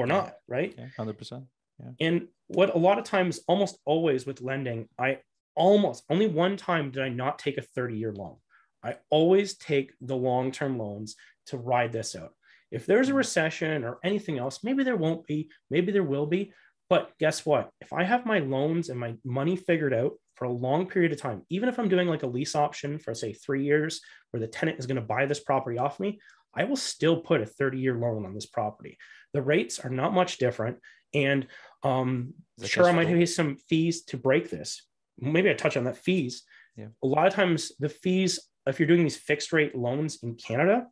or 0.02 0.06
not, 0.06 0.34
right? 0.46 0.78
Hundred 0.96 1.18
percent. 1.18 1.44
Yeah. 1.78 2.06
And 2.06 2.28
what 2.48 2.74
a 2.74 2.78
lot 2.78 2.98
of 2.98 3.04
times, 3.04 3.40
almost 3.46 3.78
always 3.84 4.26
with 4.26 4.40
lending, 4.40 4.88
I 4.98 5.18
almost 5.54 6.04
only 6.08 6.26
one 6.26 6.56
time 6.56 6.90
did 6.90 7.02
I 7.02 7.08
not 7.08 7.38
take 7.38 7.58
a 7.58 7.62
30 7.62 7.96
year 7.96 8.12
loan. 8.12 8.36
I 8.82 8.96
always 9.10 9.56
take 9.56 9.92
the 10.00 10.16
long 10.16 10.50
term 10.52 10.78
loans 10.78 11.16
to 11.46 11.56
ride 11.56 11.92
this 11.92 12.16
out. 12.16 12.32
If 12.70 12.86
there's 12.86 13.08
a 13.08 13.10
mm-hmm. 13.10 13.18
recession 13.18 13.84
or 13.84 13.98
anything 14.04 14.38
else, 14.38 14.62
maybe 14.62 14.84
there 14.84 14.96
won't 14.96 15.26
be, 15.26 15.50
maybe 15.70 15.92
there 15.92 16.02
will 16.02 16.26
be. 16.26 16.52
But 16.90 17.12
guess 17.18 17.44
what? 17.44 17.70
If 17.80 17.92
I 17.92 18.04
have 18.04 18.24
my 18.24 18.38
loans 18.38 18.88
and 18.88 18.98
my 18.98 19.14
money 19.24 19.56
figured 19.56 19.92
out, 19.92 20.12
for 20.38 20.44
a 20.44 20.52
long 20.52 20.86
period 20.86 21.10
of 21.10 21.20
time, 21.20 21.42
even 21.50 21.68
if 21.68 21.80
I'm 21.80 21.88
doing 21.88 22.06
like 22.06 22.22
a 22.22 22.28
lease 22.28 22.54
option 22.54 23.00
for 23.00 23.12
say 23.12 23.32
three 23.32 23.64
years 23.64 24.00
where 24.30 24.40
the 24.40 24.46
tenant 24.46 24.78
is 24.78 24.86
going 24.86 25.00
to 25.00 25.02
buy 25.02 25.26
this 25.26 25.40
property 25.40 25.78
off 25.78 25.98
me, 25.98 26.20
I 26.54 26.62
will 26.62 26.76
still 26.76 27.16
put 27.20 27.40
a 27.40 27.46
30 27.46 27.78
year 27.78 27.96
loan 27.96 28.24
on 28.24 28.34
this 28.34 28.46
property. 28.46 28.96
The 29.34 29.42
rates 29.42 29.78
are 29.80 29.90
not 29.90 30.14
much 30.14 30.38
different. 30.38 30.78
And 31.14 31.46
um, 31.82 32.34
sure, 32.62 32.88
I 32.88 32.92
might 32.92 33.08
have 33.08 33.28
some 33.28 33.56
fees 33.56 34.04
to 34.06 34.16
break 34.16 34.50
this. 34.50 34.86
Maybe 35.18 35.50
I 35.50 35.54
touch 35.54 35.76
on 35.76 35.84
that 35.84 35.96
fees. 35.98 36.42
Yeah. 36.76 36.88
A 37.02 37.06
lot 37.06 37.26
of 37.26 37.34
times, 37.34 37.72
the 37.78 37.88
fees, 37.88 38.40
if 38.66 38.78
you're 38.78 38.88
doing 38.88 39.02
these 39.02 39.16
fixed 39.16 39.52
rate 39.52 39.74
loans 39.74 40.18
in 40.22 40.34
Canada, 40.34 40.86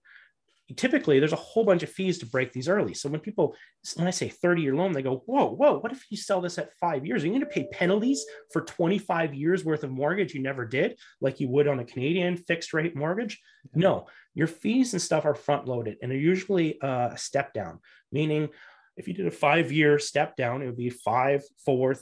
typically 0.74 1.20
there's 1.20 1.32
a 1.32 1.36
whole 1.36 1.64
bunch 1.64 1.82
of 1.82 1.90
fees 1.90 2.18
to 2.18 2.26
break 2.26 2.52
these 2.52 2.68
early. 2.68 2.92
So 2.94 3.08
when 3.08 3.20
people, 3.20 3.54
when 3.94 4.08
I 4.08 4.10
say 4.10 4.28
30 4.28 4.62
year 4.62 4.74
loan, 4.74 4.92
they 4.92 5.02
go, 5.02 5.22
whoa, 5.26 5.46
whoa, 5.50 5.78
what 5.78 5.92
if 5.92 6.04
you 6.10 6.16
sell 6.16 6.40
this 6.40 6.58
at 6.58 6.74
five 6.80 7.06
years? 7.06 7.22
Are 7.22 7.26
you 7.26 7.32
going 7.32 7.40
to 7.40 7.46
pay 7.46 7.68
penalties 7.70 8.24
for 8.52 8.62
25 8.62 9.34
years 9.34 9.64
worth 9.64 9.84
of 9.84 9.90
mortgage 9.90 10.34
you 10.34 10.42
never 10.42 10.64
did, 10.64 10.98
like 11.20 11.38
you 11.38 11.48
would 11.48 11.68
on 11.68 11.78
a 11.78 11.84
Canadian 11.84 12.36
fixed 12.36 12.74
rate 12.74 12.96
mortgage? 12.96 13.40
No, 13.74 14.06
your 14.34 14.48
fees 14.48 14.92
and 14.92 15.02
stuff 15.02 15.24
are 15.24 15.34
front 15.34 15.66
loaded 15.66 15.98
and 16.02 16.10
they're 16.10 16.18
usually 16.18 16.80
uh, 16.80 17.10
a 17.10 17.18
step 17.18 17.52
down, 17.52 17.78
meaning 18.10 18.48
if 18.96 19.06
you 19.06 19.14
did 19.14 19.26
a 19.26 19.30
five 19.30 19.70
year 19.70 19.98
step 19.98 20.36
down, 20.36 20.62
it 20.62 20.66
would 20.66 20.76
be 20.76 20.90
five, 20.90 21.42
four, 21.64 21.94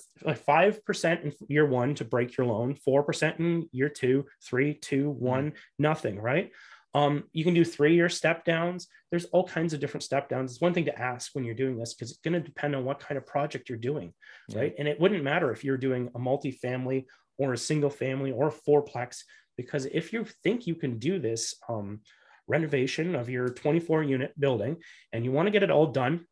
five 0.46 0.84
percent 0.84 1.24
in 1.24 1.32
year 1.48 1.66
one 1.66 1.94
to 1.96 2.04
break 2.04 2.36
your 2.36 2.46
loan, 2.46 2.76
four 2.76 3.02
percent 3.02 3.40
in 3.40 3.68
year 3.72 3.88
two, 3.88 4.26
three, 4.42 4.74
two, 4.74 5.10
one, 5.10 5.54
nothing, 5.78 6.20
right? 6.20 6.52
Um, 6.94 7.24
you 7.32 7.44
can 7.44 7.54
do 7.54 7.64
three-year 7.64 8.08
step 8.08 8.44
downs. 8.44 8.86
There's 9.10 9.24
all 9.26 9.46
kinds 9.46 9.72
of 9.72 9.80
different 9.80 10.04
step 10.04 10.28
downs. 10.28 10.52
It's 10.52 10.60
one 10.60 10.72
thing 10.72 10.84
to 10.84 10.98
ask 10.98 11.34
when 11.34 11.44
you're 11.44 11.54
doing 11.54 11.76
this 11.76 11.92
because 11.92 12.10
it's 12.10 12.20
going 12.20 12.34
to 12.34 12.40
depend 12.40 12.76
on 12.76 12.84
what 12.84 13.00
kind 13.00 13.18
of 13.18 13.26
project 13.26 13.68
you're 13.68 13.78
doing, 13.78 14.12
yeah. 14.48 14.60
right? 14.60 14.74
And 14.78 14.86
it 14.86 15.00
wouldn't 15.00 15.24
matter 15.24 15.50
if 15.50 15.64
you're 15.64 15.76
doing 15.76 16.10
a 16.14 16.18
multi-family 16.18 17.06
or 17.36 17.52
a 17.52 17.58
single 17.58 17.90
family 17.90 18.30
or 18.30 18.48
a 18.48 18.52
fourplex, 18.52 19.22
because 19.56 19.86
if 19.86 20.12
you 20.12 20.24
think 20.44 20.66
you 20.66 20.76
can 20.76 20.98
do 20.98 21.18
this 21.18 21.54
um, 21.68 22.00
renovation 22.46 23.14
of 23.16 23.28
your 23.28 23.48
24 23.48 24.04
unit 24.04 24.38
building 24.38 24.76
and 25.12 25.24
you 25.24 25.32
want 25.32 25.46
to 25.46 25.52
get 25.52 25.62
it 25.62 25.70
all 25.70 25.88
done 25.88 26.26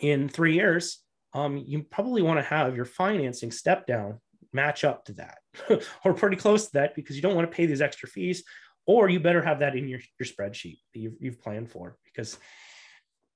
in 0.00 0.28
three 0.28 0.54
years, 0.54 0.98
um, 1.32 1.56
you 1.58 1.82
probably 1.84 2.22
want 2.22 2.38
to 2.38 2.44
have 2.44 2.74
your 2.74 2.84
financing 2.84 3.52
step 3.52 3.86
down 3.86 4.20
match 4.52 4.84
up 4.84 5.04
to 5.04 5.12
that 5.12 5.38
or 6.04 6.14
pretty 6.14 6.36
close 6.36 6.66
to 6.66 6.72
that 6.72 6.94
because 6.94 7.14
you 7.14 7.22
don't 7.22 7.34
want 7.34 7.48
to 7.48 7.54
pay 7.54 7.66
these 7.66 7.82
extra 7.82 8.08
fees 8.08 8.42
or 8.86 9.08
you 9.08 9.20
better 9.20 9.42
have 9.42 9.58
that 9.60 9.76
in 9.76 9.88
your, 9.88 10.00
your 10.18 10.26
spreadsheet 10.26 10.78
that 10.92 11.00
you've, 11.00 11.16
you've 11.20 11.40
planned 11.40 11.70
for 11.70 11.96
because 12.04 12.38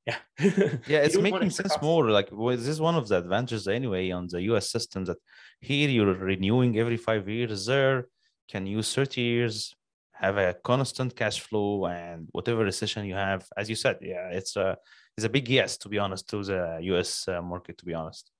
yeah. 0.06 0.16
Yeah 0.86 1.00
it's 1.00 1.18
making 1.18 1.50
sense 1.50 1.76
more 1.82 2.10
like 2.10 2.28
well, 2.32 2.56
this 2.56 2.66
is 2.66 2.80
one 2.80 2.94
of 2.94 3.08
the 3.08 3.18
advantages 3.18 3.68
anyway 3.68 4.10
on 4.10 4.28
the 4.28 4.40
us 4.42 4.70
system 4.70 5.04
that 5.04 5.18
here 5.60 5.88
you're 5.88 6.14
renewing 6.14 6.78
every 6.78 6.96
five 6.96 7.28
years 7.28 7.66
there 7.66 8.06
can 8.48 8.66
use 8.66 8.94
30 8.94 9.20
years 9.20 9.74
have 10.12 10.36
a 10.36 10.54
constant 10.64 11.16
cash 11.16 11.40
flow 11.40 11.86
and 11.86 12.28
whatever 12.32 12.64
recession 12.64 13.06
you 13.06 13.14
have. 13.14 13.46
As 13.56 13.68
you 13.68 13.76
said 13.76 13.98
yeah 14.00 14.28
it's 14.30 14.56
a 14.56 14.76
it's 15.16 15.26
a 15.26 15.28
big 15.28 15.48
yes 15.48 15.76
to 15.78 15.88
be 15.88 15.98
honest 15.98 16.28
to 16.30 16.42
the 16.42 16.78
us 16.80 17.28
uh, 17.28 17.42
market 17.42 17.76
to 17.78 17.84
be 17.84 17.94
honest. 17.94 18.30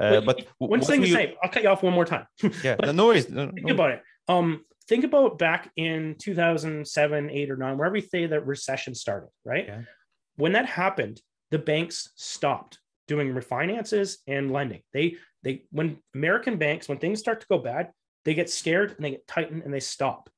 Uh, 0.00 0.20
but 0.20 0.44
one 0.58 0.80
thing 0.80 1.00
to 1.00 1.06
say 1.06 1.36
i'll 1.42 1.50
cut 1.50 1.62
you 1.62 1.68
off 1.68 1.82
one 1.82 1.94
more 1.94 2.04
time. 2.04 2.26
Yeah 2.64 2.76
no 2.92 3.06
worries. 3.06 3.28
No, 3.28 3.50
think 3.50 3.70
about 3.70 3.90
it. 3.92 4.02
Um 4.28 4.64
think 4.88 5.04
about 5.04 5.38
back 5.38 5.70
in 5.76 6.16
2007, 6.18 7.30
eight 7.30 7.50
or 7.50 7.56
nine, 7.56 7.78
where 7.78 8.00
say 8.00 8.26
that 8.26 8.46
recession 8.46 8.94
started, 8.94 9.30
right? 9.44 9.66
Yeah. 9.66 9.82
When 10.36 10.52
that 10.52 10.66
happened, 10.66 11.20
the 11.50 11.58
banks 11.58 12.10
stopped 12.16 12.78
doing 13.06 13.32
refinances 13.32 14.16
and 14.26 14.50
lending. 14.50 14.82
They 14.92 15.16
they 15.42 15.64
when 15.70 15.98
American 16.14 16.56
banks, 16.56 16.88
when 16.88 16.98
things 16.98 17.20
start 17.20 17.40
to 17.40 17.46
go 17.48 17.58
bad, 17.58 17.90
they 18.24 18.34
get 18.34 18.50
scared 18.50 18.92
and 18.96 19.04
they 19.04 19.12
get 19.12 19.26
tightened 19.26 19.62
and 19.62 19.72
they 19.72 19.80
stop. 19.80 20.30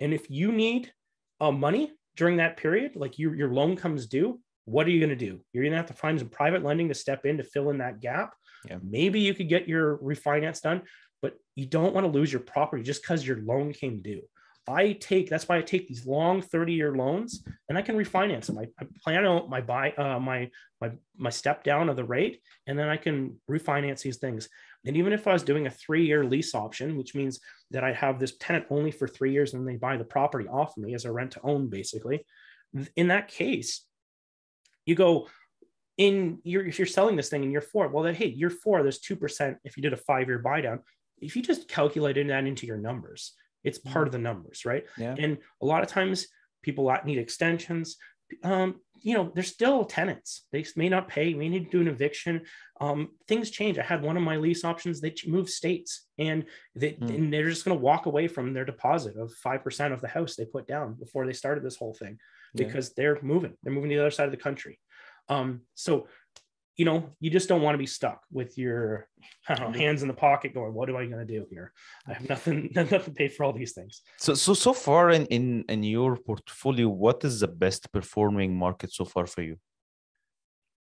And 0.00 0.14
if 0.14 0.30
you 0.30 0.52
need 0.52 0.92
uh, 1.40 1.52
money 1.52 1.92
during 2.16 2.36
that 2.38 2.56
period, 2.56 2.96
like 2.96 3.18
your 3.18 3.34
your 3.34 3.52
loan 3.52 3.76
comes 3.76 4.06
due, 4.06 4.40
what 4.64 4.86
are 4.86 4.90
you 4.90 5.00
going 5.00 5.10
to 5.10 5.16
do? 5.16 5.40
You're 5.52 5.64
going 5.64 5.72
to 5.72 5.76
have 5.76 5.86
to 5.86 5.94
find 5.94 6.18
some 6.18 6.28
private 6.28 6.62
lending 6.62 6.88
to 6.88 6.94
step 6.94 7.26
in 7.26 7.38
to 7.38 7.44
fill 7.44 7.70
in 7.70 7.78
that 7.78 8.00
gap. 8.00 8.34
Yeah. 8.68 8.78
Maybe 8.82 9.20
you 9.20 9.34
could 9.34 9.48
get 9.48 9.68
your 9.68 9.98
refinance 9.98 10.60
done, 10.60 10.82
but 11.22 11.34
you 11.54 11.66
don't 11.66 11.94
want 11.94 12.04
to 12.04 12.12
lose 12.12 12.32
your 12.32 12.40
property 12.40 12.82
just 12.82 13.02
because 13.02 13.26
your 13.26 13.38
loan 13.38 13.72
came 13.72 14.02
due. 14.02 14.22
I 14.68 14.92
take 14.92 15.28
that's 15.28 15.48
why 15.48 15.56
I 15.58 15.62
take 15.62 15.88
these 15.88 16.06
long 16.06 16.40
30 16.40 16.72
year 16.72 16.94
loans 16.94 17.44
and 17.68 17.76
I 17.76 17.82
can 17.82 17.96
refinance 17.96 18.46
them. 18.46 18.58
I, 18.58 18.68
I 18.80 18.86
plan 19.02 19.26
out 19.26 19.48
my 19.48 19.60
buy 19.60 19.92
uh, 19.92 20.20
my 20.20 20.50
my 20.80 20.92
my 21.16 21.30
step 21.30 21.64
down 21.64 21.88
of 21.88 21.96
the 21.96 22.04
rate 22.04 22.40
and 22.66 22.78
then 22.78 22.88
I 22.88 22.96
can 22.96 23.40
refinance 23.50 24.02
these 24.02 24.18
things. 24.18 24.48
And 24.84 24.96
even 24.96 25.12
if 25.12 25.26
I 25.26 25.32
was 25.32 25.42
doing 25.42 25.66
a 25.66 25.70
three 25.70 26.06
year 26.06 26.24
lease 26.24 26.54
option, 26.54 26.96
which 26.96 27.14
means 27.14 27.40
that 27.72 27.82
I 27.82 27.92
have 27.92 28.20
this 28.20 28.36
tenant 28.36 28.66
only 28.70 28.92
for 28.92 29.08
three 29.08 29.32
years 29.32 29.54
and 29.54 29.66
they 29.66 29.76
buy 29.76 29.96
the 29.96 30.04
property 30.04 30.46
off 30.48 30.76
of 30.76 30.82
me 30.82 30.94
as 30.94 31.04
a 31.04 31.12
rent 31.12 31.32
to 31.32 31.40
own, 31.42 31.68
basically, 31.68 32.24
in 32.96 33.08
that 33.08 33.28
case, 33.28 33.84
you 34.86 34.94
go, 34.94 35.28
in 35.98 36.38
you're 36.42 36.66
if 36.66 36.78
you're 36.78 36.86
selling 36.86 37.16
this 37.16 37.28
thing 37.28 37.42
in 37.42 37.50
year 37.50 37.60
four, 37.60 37.88
well 37.88 38.04
then 38.04 38.14
hey, 38.14 38.28
year 38.28 38.50
four, 38.50 38.82
there's 38.82 39.00
two 39.00 39.16
percent 39.16 39.58
if 39.64 39.76
you 39.76 39.82
did 39.82 39.92
a 39.92 39.96
five-year 39.96 40.38
buy 40.38 40.60
down. 40.60 40.80
If 41.22 41.36
you 41.36 41.42
just 41.42 41.68
calculated 41.68 42.28
that 42.30 42.46
into 42.46 42.66
your 42.66 42.76
numbers, 42.78 43.32
it's 43.64 43.78
part 43.78 44.08
of 44.08 44.12
the 44.12 44.18
numbers, 44.18 44.64
right? 44.64 44.84
Yeah. 44.98 45.14
And 45.18 45.38
a 45.60 45.66
lot 45.66 45.82
of 45.82 45.88
times 45.88 46.26
people 46.62 46.94
need 47.04 47.18
extensions. 47.18 47.96
Um, 48.42 48.80
you 49.00 49.14
know, 49.14 49.32
they're 49.34 49.42
still 49.44 49.84
tenants. 49.84 50.46
They 50.52 50.64
may 50.76 50.88
not 50.88 51.08
pay, 51.08 51.34
may 51.34 51.48
need 51.48 51.64
to 51.66 51.70
do 51.70 51.80
an 51.80 51.88
eviction. 51.88 52.42
Um, 52.80 53.10
things 53.28 53.50
change. 53.50 53.78
I 53.78 53.82
had 53.82 54.02
one 54.02 54.16
of 54.16 54.22
my 54.22 54.36
lease 54.36 54.64
options, 54.64 55.00
they 55.00 55.14
moved 55.26 55.50
states 55.50 56.06
and, 56.18 56.44
they, 56.74 56.90
Hmm. 56.92 57.08
and 57.08 57.32
they're 57.32 57.48
just 57.50 57.64
going 57.64 57.76
to 57.76 57.82
walk 57.82 58.06
away 58.06 58.28
from 58.28 58.52
their 58.52 58.64
deposit 58.64 59.16
of 59.16 59.32
5% 59.44 59.92
of 59.92 60.00
the 60.00 60.08
house 60.08 60.36
they 60.36 60.44
put 60.44 60.66
down 60.66 60.94
before 60.94 61.26
they 61.26 61.32
started 61.32 61.64
this 61.64 61.76
whole 61.76 61.94
thing 61.94 62.18
Yeah. 62.54 62.66
because 62.66 62.94
they're 62.94 63.20
moving. 63.22 63.54
They're 63.62 63.72
moving 63.72 63.90
to 63.90 63.96
the 63.96 64.02
other 64.02 64.10
side 64.10 64.26
of 64.26 64.32
the 64.32 64.36
country. 64.36 64.78
Um, 65.28 65.62
so, 65.74 66.08
you 66.82 66.86
know, 66.86 67.08
you 67.20 67.30
just 67.30 67.48
don't 67.48 67.62
want 67.62 67.74
to 67.74 67.84
be 67.86 67.86
stuck 67.86 68.20
with 68.32 68.58
your 68.58 69.06
I 69.48 69.54
don't 69.54 69.70
know, 69.70 69.78
hands 69.78 70.02
in 70.02 70.08
the 70.08 70.20
pocket 70.28 70.52
going, 70.52 70.74
what 70.74 70.88
am 70.88 70.96
I 70.96 71.06
going 71.06 71.24
to 71.24 71.32
do 71.36 71.46
here? 71.48 71.72
I 72.08 72.14
have 72.14 72.28
nothing, 72.28 72.58
nothing 72.74 73.04
to 73.04 73.10
pay 73.12 73.28
for 73.28 73.44
all 73.44 73.52
these 73.52 73.72
things. 73.78 74.02
So 74.18 74.34
so 74.34 74.52
so 74.52 74.72
far 74.72 75.04
in 75.16 75.24
in 75.26 75.64
in 75.68 75.80
your 75.84 76.16
portfolio, 76.16 76.88
what 76.88 77.18
is 77.28 77.38
the 77.38 77.52
best 77.64 77.82
performing 77.92 78.50
market 78.64 78.92
so 78.92 79.04
far 79.04 79.26
for 79.34 79.42
you? 79.48 79.56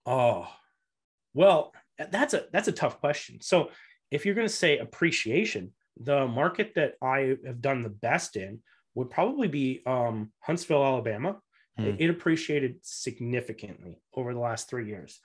Oh, 0.06 0.46
well, 1.34 1.60
that's 2.16 2.32
a 2.38 2.40
that's 2.52 2.68
a 2.68 2.78
tough 2.82 3.00
question. 3.00 3.34
So, 3.40 3.56
if 4.12 4.24
you're 4.24 4.38
going 4.40 4.52
to 4.52 4.60
say 4.64 4.78
appreciation, 4.78 5.64
the 6.10 6.28
market 6.28 6.68
that 6.78 6.92
I 7.16 7.18
have 7.48 7.60
done 7.68 7.82
the 7.82 7.96
best 8.08 8.36
in 8.36 8.52
would 8.94 9.10
probably 9.10 9.48
be 9.48 9.82
um, 9.94 10.30
Huntsville, 10.46 10.84
Alabama. 10.90 11.30
Hmm. 11.76 11.86
It, 11.86 11.94
it 12.02 12.10
appreciated 12.10 12.74
significantly 12.82 13.94
over 14.14 14.34
the 14.34 14.44
last 14.48 14.68
three 14.68 14.86
years, 14.86 15.20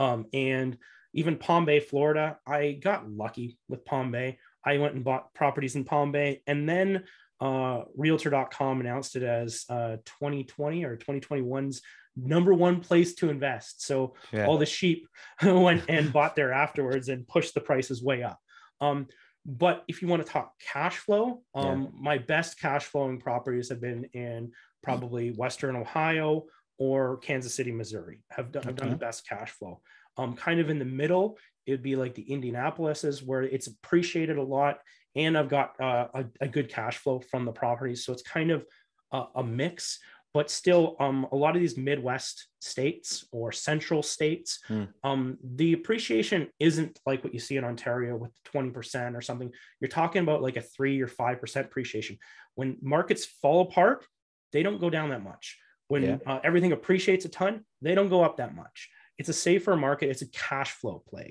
um, 0.00 0.26
and 0.32 0.76
even 1.12 1.36
Palm 1.36 1.64
Bay, 1.64 1.78
Florida. 1.78 2.38
I 2.46 2.72
got 2.72 3.08
lucky 3.08 3.58
with 3.68 3.84
Palm 3.84 4.10
Bay. 4.10 4.38
I 4.64 4.78
went 4.78 4.94
and 4.94 5.04
bought 5.04 5.32
properties 5.34 5.76
in 5.76 5.84
Palm 5.84 6.10
Bay, 6.10 6.42
and 6.46 6.68
then 6.68 7.04
uh, 7.40 7.82
Realtor.com 7.96 8.80
announced 8.80 9.16
it 9.16 9.22
as 9.22 9.64
uh, 9.68 9.96
2020 10.04 10.84
or 10.84 10.96
2021's 10.96 11.82
number 12.16 12.52
one 12.52 12.80
place 12.80 13.14
to 13.14 13.30
invest. 13.30 13.86
So 13.86 14.14
Yeah. 14.32 14.46
all 14.46 14.58
the 14.58 14.66
sheep 14.66 15.06
went 15.42 15.84
and 15.88 16.12
bought 16.12 16.36
there 16.36 16.52
afterwards 16.52 17.08
and 17.08 17.26
pushed 17.26 17.54
the 17.54 17.60
prices 17.60 18.02
way 18.02 18.22
up. 18.22 18.38
Um, 18.80 19.06
but 19.46 19.84
if 19.88 20.02
you 20.02 20.08
want 20.08 20.24
to 20.24 20.30
talk 20.30 20.52
cash 20.60 20.96
flow, 20.98 21.42
um, 21.54 21.92
my 21.98 22.18
best 22.18 22.60
cash 22.60 22.84
flowing 22.84 23.18
properties 23.18 23.70
have 23.70 23.80
been 23.80 24.04
in 24.12 24.52
probably 24.82 25.30
Western 25.30 25.76
Ohio 25.76 26.44
or 26.80 27.18
Kansas 27.18 27.54
City, 27.54 27.70
Missouri. 27.70 28.24
Have 28.30 28.50
done, 28.50 28.64
have 28.64 28.74
done 28.74 28.90
the 28.90 28.96
best 28.96 29.28
cash 29.28 29.50
flow. 29.50 29.80
Um, 30.16 30.34
kind 30.34 30.58
of 30.58 30.70
in 30.70 30.78
the 30.80 30.84
middle, 30.84 31.38
it'd 31.66 31.82
be 31.82 31.94
like 31.94 32.14
the 32.14 32.22
Indianapolis's 32.22 33.22
where 33.22 33.42
it's 33.42 33.68
appreciated 33.68 34.38
a 34.38 34.42
lot, 34.42 34.78
and 35.14 35.38
I've 35.38 35.50
got 35.50 35.78
uh, 35.80 36.08
a, 36.14 36.24
a 36.40 36.48
good 36.48 36.68
cash 36.68 36.96
flow 36.96 37.20
from 37.20 37.44
the 37.44 37.52
properties. 37.52 38.04
So 38.04 38.12
it's 38.12 38.22
kind 38.22 38.50
of 38.50 38.64
a, 39.12 39.24
a 39.36 39.44
mix 39.44 40.00
but 40.32 40.48
still 40.48 40.94
um, 41.00 41.26
a 41.32 41.36
lot 41.36 41.56
of 41.56 41.60
these 41.60 41.76
midwest 41.76 42.46
states 42.60 43.26
or 43.32 43.50
central 43.52 44.02
states 44.02 44.60
Hmm. 44.68 44.84
um, 45.02 45.38
the 45.42 45.72
appreciation 45.72 46.48
isn't 46.60 47.00
like 47.04 47.24
what 47.24 47.34
you 47.34 47.40
see 47.40 47.56
in 47.56 47.64
ontario 47.64 48.16
with 48.16 48.30
20% 48.54 49.16
or 49.16 49.20
something 49.20 49.50
you're 49.80 49.88
talking 49.88 50.22
about 50.22 50.42
like 50.42 50.56
a 50.56 50.62
3 50.62 51.00
or 51.00 51.08
5% 51.08 51.60
appreciation 51.60 52.16
when 52.54 52.76
markets 52.80 53.24
fall 53.24 53.62
apart 53.62 54.06
they 54.52 54.62
don't 54.62 54.80
go 54.80 54.90
down 54.90 55.10
that 55.10 55.24
much 55.24 55.58
when 55.90 56.02
Yeah. 56.04 56.18
uh, 56.30 56.40
everything 56.48 56.72
appreciates 56.78 57.24
a 57.24 57.28
ton 57.40 57.52
they 57.86 57.94
don't 57.96 58.12
go 58.16 58.20
up 58.26 58.34
that 58.40 58.52
much. 58.62 58.76
It's 59.18 59.28
a 59.34 59.38
safer 59.48 59.74
market 59.86 60.06
it's 60.12 60.22
a 60.28 60.30
cash 60.48 60.72
flow 60.80 60.98
play. 61.10 61.28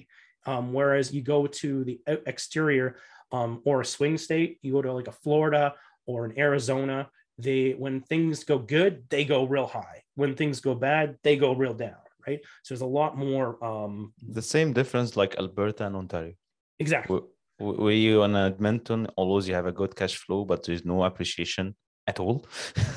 Um, 0.51 0.63
whereas 0.77 1.05
you 1.15 1.21
go 1.35 1.39
to 1.61 1.69
the 1.89 1.95
exterior 2.33 2.87
um, 3.37 3.51
or 3.67 3.75
a 3.81 3.87
swing 3.95 4.15
state 4.25 4.49
you 4.63 4.71
go 4.77 4.81
to 4.87 4.91
like 4.99 5.09
a 5.13 5.17
florida 5.23 5.65
or 6.09 6.17
an 6.27 6.33
arizona 6.45 6.97
they 7.45 7.61
when 7.83 7.95
things 8.11 8.35
go 8.51 8.57
good 8.77 8.93
they 9.13 9.23
go 9.33 9.39
real 9.55 9.69
high. 9.79 9.99
When 10.21 10.31
things 10.41 10.57
go 10.67 10.73
bad 10.89 11.05
they 11.25 11.35
go 11.45 11.49
real 11.63 11.75
down 11.87 12.03
right? 12.27 12.41
So 12.63 12.67
there's 12.73 12.87
a 12.91 12.93
lot 13.01 13.11
more 13.27 13.47
um 13.69 13.93
The 14.39 14.47
same 14.55 14.69
difference 14.79 15.09
like 15.21 15.31
Alberta 15.43 15.81
and 15.87 15.95
Ontario. 16.01 16.33
exactly. 16.85 17.19
Where 17.83 17.99
you 18.07 18.15
on 18.25 18.33
Edmonton, 18.49 19.01
always 19.21 19.43
you 19.49 19.55
have 19.59 19.69
a 19.73 19.77
good 19.81 19.93
cash 19.99 20.15
flow, 20.23 20.41
but 20.51 20.59
there's 20.63 20.85
no 20.93 20.97
appreciation 21.09 21.65
at 22.09 22.19
all. 22.19 22.37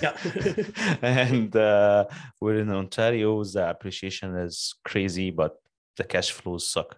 Yeah. 0.05 0.17
and 1.03 1.55
uh, 1.55 2.07
we're 2.41 2.59
in 2.65 2.71
Ontario, 2.71 3.31
the 3.45 3.65
appreciation 3.75 4.29
is 4.47 4.75
crazy, 4.85 5.31
but 5.31 5.53
the 5.99 6.05
cash 6.05 6.31
flows 6.39 6.65
suck. 6.75 6.91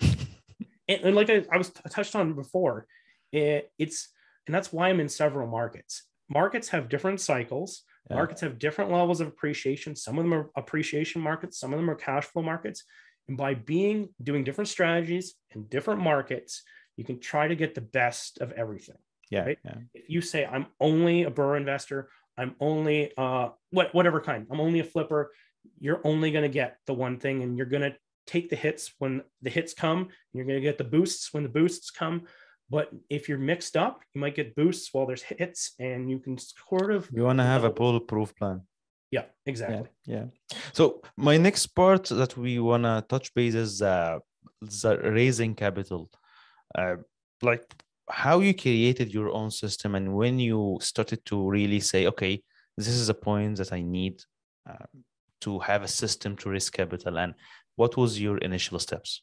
and, 0.00 1.00
and 1.06 1.14
like 1.16 1.30
I, 1.30 1.38
I 1.54 1.56
was 1.56 1.68
I 1.84 1.88
touched 1.88 2.14
on 2.16 2.34
before 2.34 2.86
it, 3.32 3.70
it's 3.78 3.98
and 4.46 4.54
that's 4.54 4.72
why 4.72 4.88
i'm 4.88 5.00
in 5.00 5.08
several 5.08 5.48
markets 5.48 5.94
markets 6.28 6.68
have 6.74 6.88
different 6.94 7.20
cycles 7.20 7.70
Yeah. 8.10 8.16
markets 8.20 8.40
have 8.44 8.58
different 8.66 8.90
levels 8.98 9.20
of 9.22 9.28
appreciation 9.28 9.90
some 9.96 10.18
of 10.18 10.24
them 10.24 10.34
are 10.38 10.46
appreciation 10.62 11.20
markets 11.30 11.54
some 11.60 11.72
of 11.72 11.78
them 11.80 11.88
are 11.92 12.00
cash 12.08 12.24
flow 12.30 12.42
markets 12.52 12.80
and 13.28 13.36
by 13.44 13.52
being 13.54 13.98
doing 14.28 14.42
different 14.44 14.68
strategies 14.76 15.26
in 15.54 15.58
different 15.76 16.00
markets 16.12 16.52
you 16.98 17.04
can 17.08 17.18
try 17.30 17.44
to 17.48 17.56
get 17.62 17.74
the 17.74 17.86
best 18.00 18.30
of 18.44 18.48
everything 18.62 19.00
Yeah, 19.32 19.44
Right? 19.46 19.58
yeah, 19.64 19.78
if 19.94 20.04
you 20.14 20.20
say 20.32 20.40
i'm 20.54 20.66
only 20.88 21.16
a 21.22 21.30
BRRRR 21.30 21.56
investor 21.62 22.00
i'm 22.40 22.52
only 22.60 22.98
uh 23.16 23.46
what 23.76 23.88
whatever 23.96 24.20
kind 24.30 24.42
i'm 24.50 24.60
only 24.66 24.80
a 24.80 24.88
flipper 24.92 25.22
you're 25.84 26.02
only 26.12 26.30
going 26.34 26.48
to 26.50 26.54
get 26.62 26.70
the 26.88 26.96
one 27.06 27.16
thing 27.24 27.36
and 27.42 27.50
you're 27.56 27.72
going 27.74 27.86
to 27.90 27.94
take 28.34 28.46
the 28.52 28.60
hits 28.66 28.82
when 29.00 29.12
the 29.46 29.52
hits 29.56 29.72
come 29.84 30.00
you're 30.32 30.48
going 30.50 30.60
to 30.62 30.68
get 30.70 30.78
the 30.82 30.90
boosts 30.96 31.24
when 31.32 31.42
the 31.44 31.54
boosts 31.60 31.88
come 31.90 32.16
but 32.74 32.86
if 33.16 33.22
you're 33.28 33.44
mixed 33.52 33.74
up 33.86 33.94
you 34.12 34.20
might 34.22 34.36
get 34.40 34.54
boosts 34.62 34.86
while 34.92 35.06
there's 35.08 35.26
hits 35.34 35.60
and 35.86 36.10
you 36.12 36.18
can 36.24 36.36
sort 36.38 36.90
of 36.96 37.00
You 37.16 37.24
want 37.28 37.38
to 37.44 37.48
have 37.54 37.64
a 37.64 37.72
bulletproof 37.80 38.30
plan. 38.38 38.58
yeah 39.16 39.26
exactly 39.52 39.88
Yeah, 40.12 40.16
yeah. 40.16 40.26
So 40.78 40.82
my 41.28 41.36
next 41.46 41.66
part 41.80 42.04
that 42.20 42.32
we 42.44 42.52
wanna 42.68 42.94
touch 43.12 43.26
base 43.36 43.56
is 43.66 43.72
uh, 43.94 44.18
the 44.82 44.92
raising 45.18 45.52
capital, 45.64 46.02
uh, 46.80 46.96
like 47.50 47.64
how 48.10 48.40
you 48.40 48.54
created 48.54 49.12
your 49.14 49.30
own 49.30 49.50
system 49.50 49.94
and 49.94 50.14
when 50.14 50.38
you 50.38 50.78
started 50.80 51.24
to 51.26 51.48
really 51.48 51.80
say, 51.80 52.06
okay, 52.06 52.42
this 52.76 52.88
is 52.88 53.08
a 53.08 53.14
point 53.14 53.58
that 53.58 53.72
I 53.72 53.82
need 53.82 54.22
uh, 54.68 54.86
to 55.42 55.58
have 55.60 55.82
a 55.82 55.88
system 55.88 56.36
to 56.36 56.50
raise 56.50 56.70
capital, 56.70 57.18
and 57.18 57.34
what 57.76 57.96
was 57.96 58.20
your 58.20 58.38
initial 58.38 58.78
steps? 58.78 59.22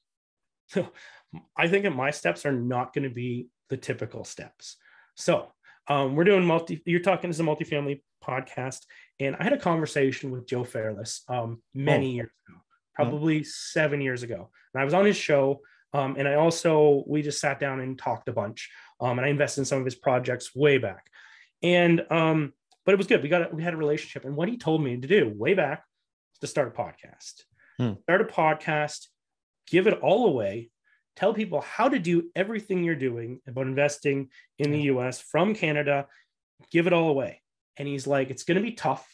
so 0.67 0.87
I 1.57 1.67
think 1.67 1.83
that 1.83 1.95
my 1.95 2.11
steps 2.11 2.45
are 2.45 2.51
not 2.51 2.93
going 2.93 3.03
to 3.07 3.13
be 3.13 3.47
the 3.69 3.77
typical 3.77 4.23
steps. 4.23 4.77
So 5.15 5.51
um, 5.87 6.15
we're 6.15 6.23
doing 6.23 6.43
multi. 6.45 6.81
You're 6.85 7.01
talking 7.01 7.29
as 7.29 7.39
a 7.39 7.43
multifamily 7.43 8.01
podcast, 8.23 8.81
and 9.19 9.35
I 9.39 9.43
had 9.43 9.53
a 9.53 9.57
conversation 9.57 10.31
with 10.31 10.47
Joe 10.47 10.63
Fairless 10.63 11.21
um, 11.27 11.61
many 11.73 12.07
Oh. 12.07 12.15
years 12.15 12.31
ago, 12.47 12.57
probably 12.95 13.43
seven 13.43 14.01
years 14.01 14.23
ago, 14.23 14.49
and 14.73 14.81
I 14.81 14.85
was 14.85 14.93
on 14.93 15.05
his 15.05 15.17
show. 15.17 15.61
Um, 15.93 16.15
and 16.17 16.27
I 16.27 16.35
also 16.35 17.03
we 17.07 17.21
just 17.21 17.39
sat 17.39 17.59
down 17.59 17.79
and 17.79 17.97
talked 17.97 18.29
a 18.29 18.33
bunch, 18.33 18.69
um, 18.99 19.17
and 19.17 19.25
I 19.25 19.29
invested 19.29 19.61
in 19.61 19.65
some 19.65 19.79
of 19.79 19.85
his 19.85 19.95
projects 19.95 20.55
way 20.55 20.77
back, 20.77 21.09
and 21.63 22.05
um, 22.11 22.53
but 22.85 22.93
it 22.93 22.97
was 22.97 23.07
good. 23.07 23.23
We 23.23 23.29
got 23.29 23.51
a, 23.51 23.55
we 23.55 23.63
had 23.63 23.73
a 23.73 23.77
relationship, 23.77 24.25
and 24.25 24.35
what 24.35 24.49
he 24.49 24.57
told 24.57 24.83
me 24.83 24.97
to 24.97 25.07
do 25.07 25.33
way 25.35 25.53
back 25.53 25.83
to 26.41 26.47
start 26.47 26.67
a 26.67 26.81
podcast. 26.81 27.43
Hmm. 27.77 27.93
Start 28.03 28.21
a 28.21 28.25
podcast, 28.25 29.07
give 29.67 29.87
it 29.87 29.99
all 30.01 30.27
away, 30.27 30.69
tell 31.15 31.33
people 31.33 31.61
how 31.61 31.89
to 31.89 31.99
do 31.99 32.29
everything 32.35 32.83
you're 32.83 32.95
doing 32.95 33.41
about 33.47 33.67
investing 33.67 34.29
in 34.57 34.71
the 34.71 34.83
US 34.83 35.19
from 35.19 35.53
Canada, 35.53 36.07
give 36.71 36.87
it 36.87 36.93
all 36.93 37.09
away. 37.09 37.41
And 37.77 37.87
he's 37.87 38.07
like, 38.07 38.29
it's 38.29 38.43
going 38.43 38.57
to 38.57 38.63
be 38.63 38.73
tough, 38.73 39.07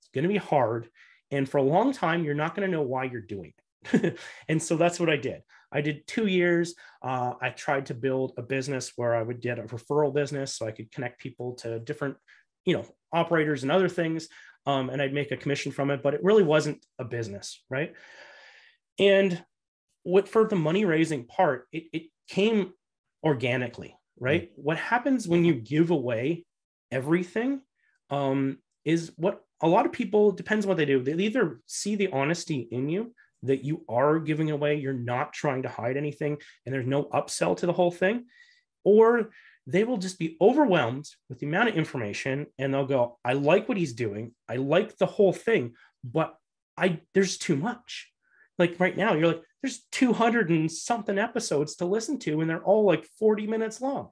it's 0.00 0.10
going 0.12 0.22
to 0.22 0.28
be 0.28 0.36
hard. 0.36 0.88
And 1.30 1.48
for 1.48 1.58
a 1.58 1.62
long 1.62 1.92
time, 1.92 2.24
you're 2.24 2.34
not 2.34 2.54
going 2.54 2.68
to 2.68 2.76
know 2.76 2.82
why 2.82 3.04
you're 3.04 3.20
doing 3.20 3.52
it. 3.92 4.18
and 4.48 4.62
so 4.62 4.76
that's 4.76 5.00
what 5.00 5.10
I 5.10 5.16
did. 5.16 5.42
I 5.74 5.80
did 5.80 6.06
two 6.06 6.26
years. 6.26 6.74
Uh, 7.02 7.34
I 7.40 7.50
tried 7.50 7.86
to 7.86 7.94
build 7.94 8.32
a 8.38 8.42
business 8.42 8.92
where 8.96 9.14
I 9.14 9.22
would 9.22 9.40
get 9.40 9.58
a 9.58 9.64
referral 9.64 10.14
business 10.14 10.54
so 10.54 10.66
I 10.66 10.70
could 10.70 10.90
connect 10.92 11.20
people 11.20 11.54
to 11.56 11.80
different, 11.80 12.16
you 12.64 12.74
know, 12.74 12.86
operators 13.12 13.64
and 13.64 13.72
other 13.72 13.88
things. 13.88 14.28
Um, 14.66 14.88
and 14.88 15.02
I'd 15.02 15.12
make 15.12 15.32
a 15.32 15.36
commission 15.36 15.72
from 15.72 15.90
it, 15.90 16.02
but 16.02 16.14
it 16.14 16.24
really 16.24 16.42
wasn't 16.44 16.84
a 16.98 17.04
business, 17.04 17.62
right? 17.68 17.92
And 18.98 19.44
what 20.04 20.28
for 20.28 20.46
the 20.46 20.56
money 20.56 20.84
raising 20.84 21.26
part, 21.26 21.66
it, 21.72 21.84
it 21.92 22.02
came 22.28 22.72
organically, 23.22 23.96
right? 24.18 24.50
What 24.54 24.78
happens 24.78 25.26
when 25.26 25.44
you 25.44 25.54
give 25.54 25.90
away 25.90 26.44
everything 26.90 27.60
um, 28.10 28.58
is 28.84 29.12
what 29.16 29.42
a 29.60 29.68
lot 29.68 29.86
of 29.86 29.92
people 29.92 30.30
depends 30.30 30.64
on 30.64 30.68
what 30.68 30.76
they 30.76 30.84
do. 30.84 31.02
They 31.02 31.14
either 31.24 31.60
see 31.66 31.96
the 31.96 32.10
honesty 32.12 32.68
in 32.70 32.88
you 32.88 33.14
that 33.44 33.64
you 33.64 33.84
are 33.88 34.18
giving 34.18 34.50
away, 34.50 34.76
you're 34.76 34.92
not 34.92 35.32
trying 35.32 35.62
to 35.62 35.68
hide 35.68 35.96
anything, 35.96 36.38
and 36.64 36.74
there's 36.74 36.86
no 36.86 37.04
upsell 37.04 37.56
to 37.58 37.66
the 37.66 37.72
whole 37.72 37.90
thing, 37.90 38.24
or 38.84 39.30
they 39.66 39.84
will 39.84 39.96
just 39.96 40.18
be 40.18 40.36
overwhelmed 40.40 41.08
with 41.28 41.38
the 41.38 41.46
amount 41.46 41.70
of 41.70 41.76
information 41.76 42.46
and 42.58 42.72
they'll 42.72 42.86
go, 42.86 43.18
I 43.24 43.32
like 43.32 43.68
what 43.68 43.78
he's 43.78 43.94
doing, 43.94 44.32
I 44.48 44.56
like 44.56 44.98
the 44.98 45.06
whole 45.06 45.32
thing, 45.32 45.74
but 46.02 46.36
I 46.76 47.00
there's 47.14 47.38
too 47.38 47.56
much. 47.56 48.10
Like 48.58 48.78
right 48.78 48.96
now 48.96 49.14
you're 49.14 49.28
like 49.28 49.42
there's 49.62 49.86
200 49.92 50.50
and 50.50 50.70
something 50.70 51.18
episodes 51.18 51.76
to 51.76 51.86
listen 51.86 52.18
to 52.20 52.40
and 52.40 52.50
they're 52.50 52.62
all 52.62 52.84
like 52.84 53.06
40 53.18 53.46
minutes 53.46 53.80
long. 53.80 54.10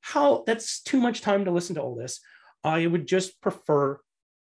How 0.00 0.44
that's 0.46 0.82
too 0.82 1.00
much 1.00 1.20
time 1.20 1.44
to 1.44 1.50
listen 1.50 1.74
to 1.74 1.82
all 1.82 1.94
this. 1.94 2.20
I 2.64 2.86
would 2.86 3.06
just 3.06 3.40
prefer 3.42 4.00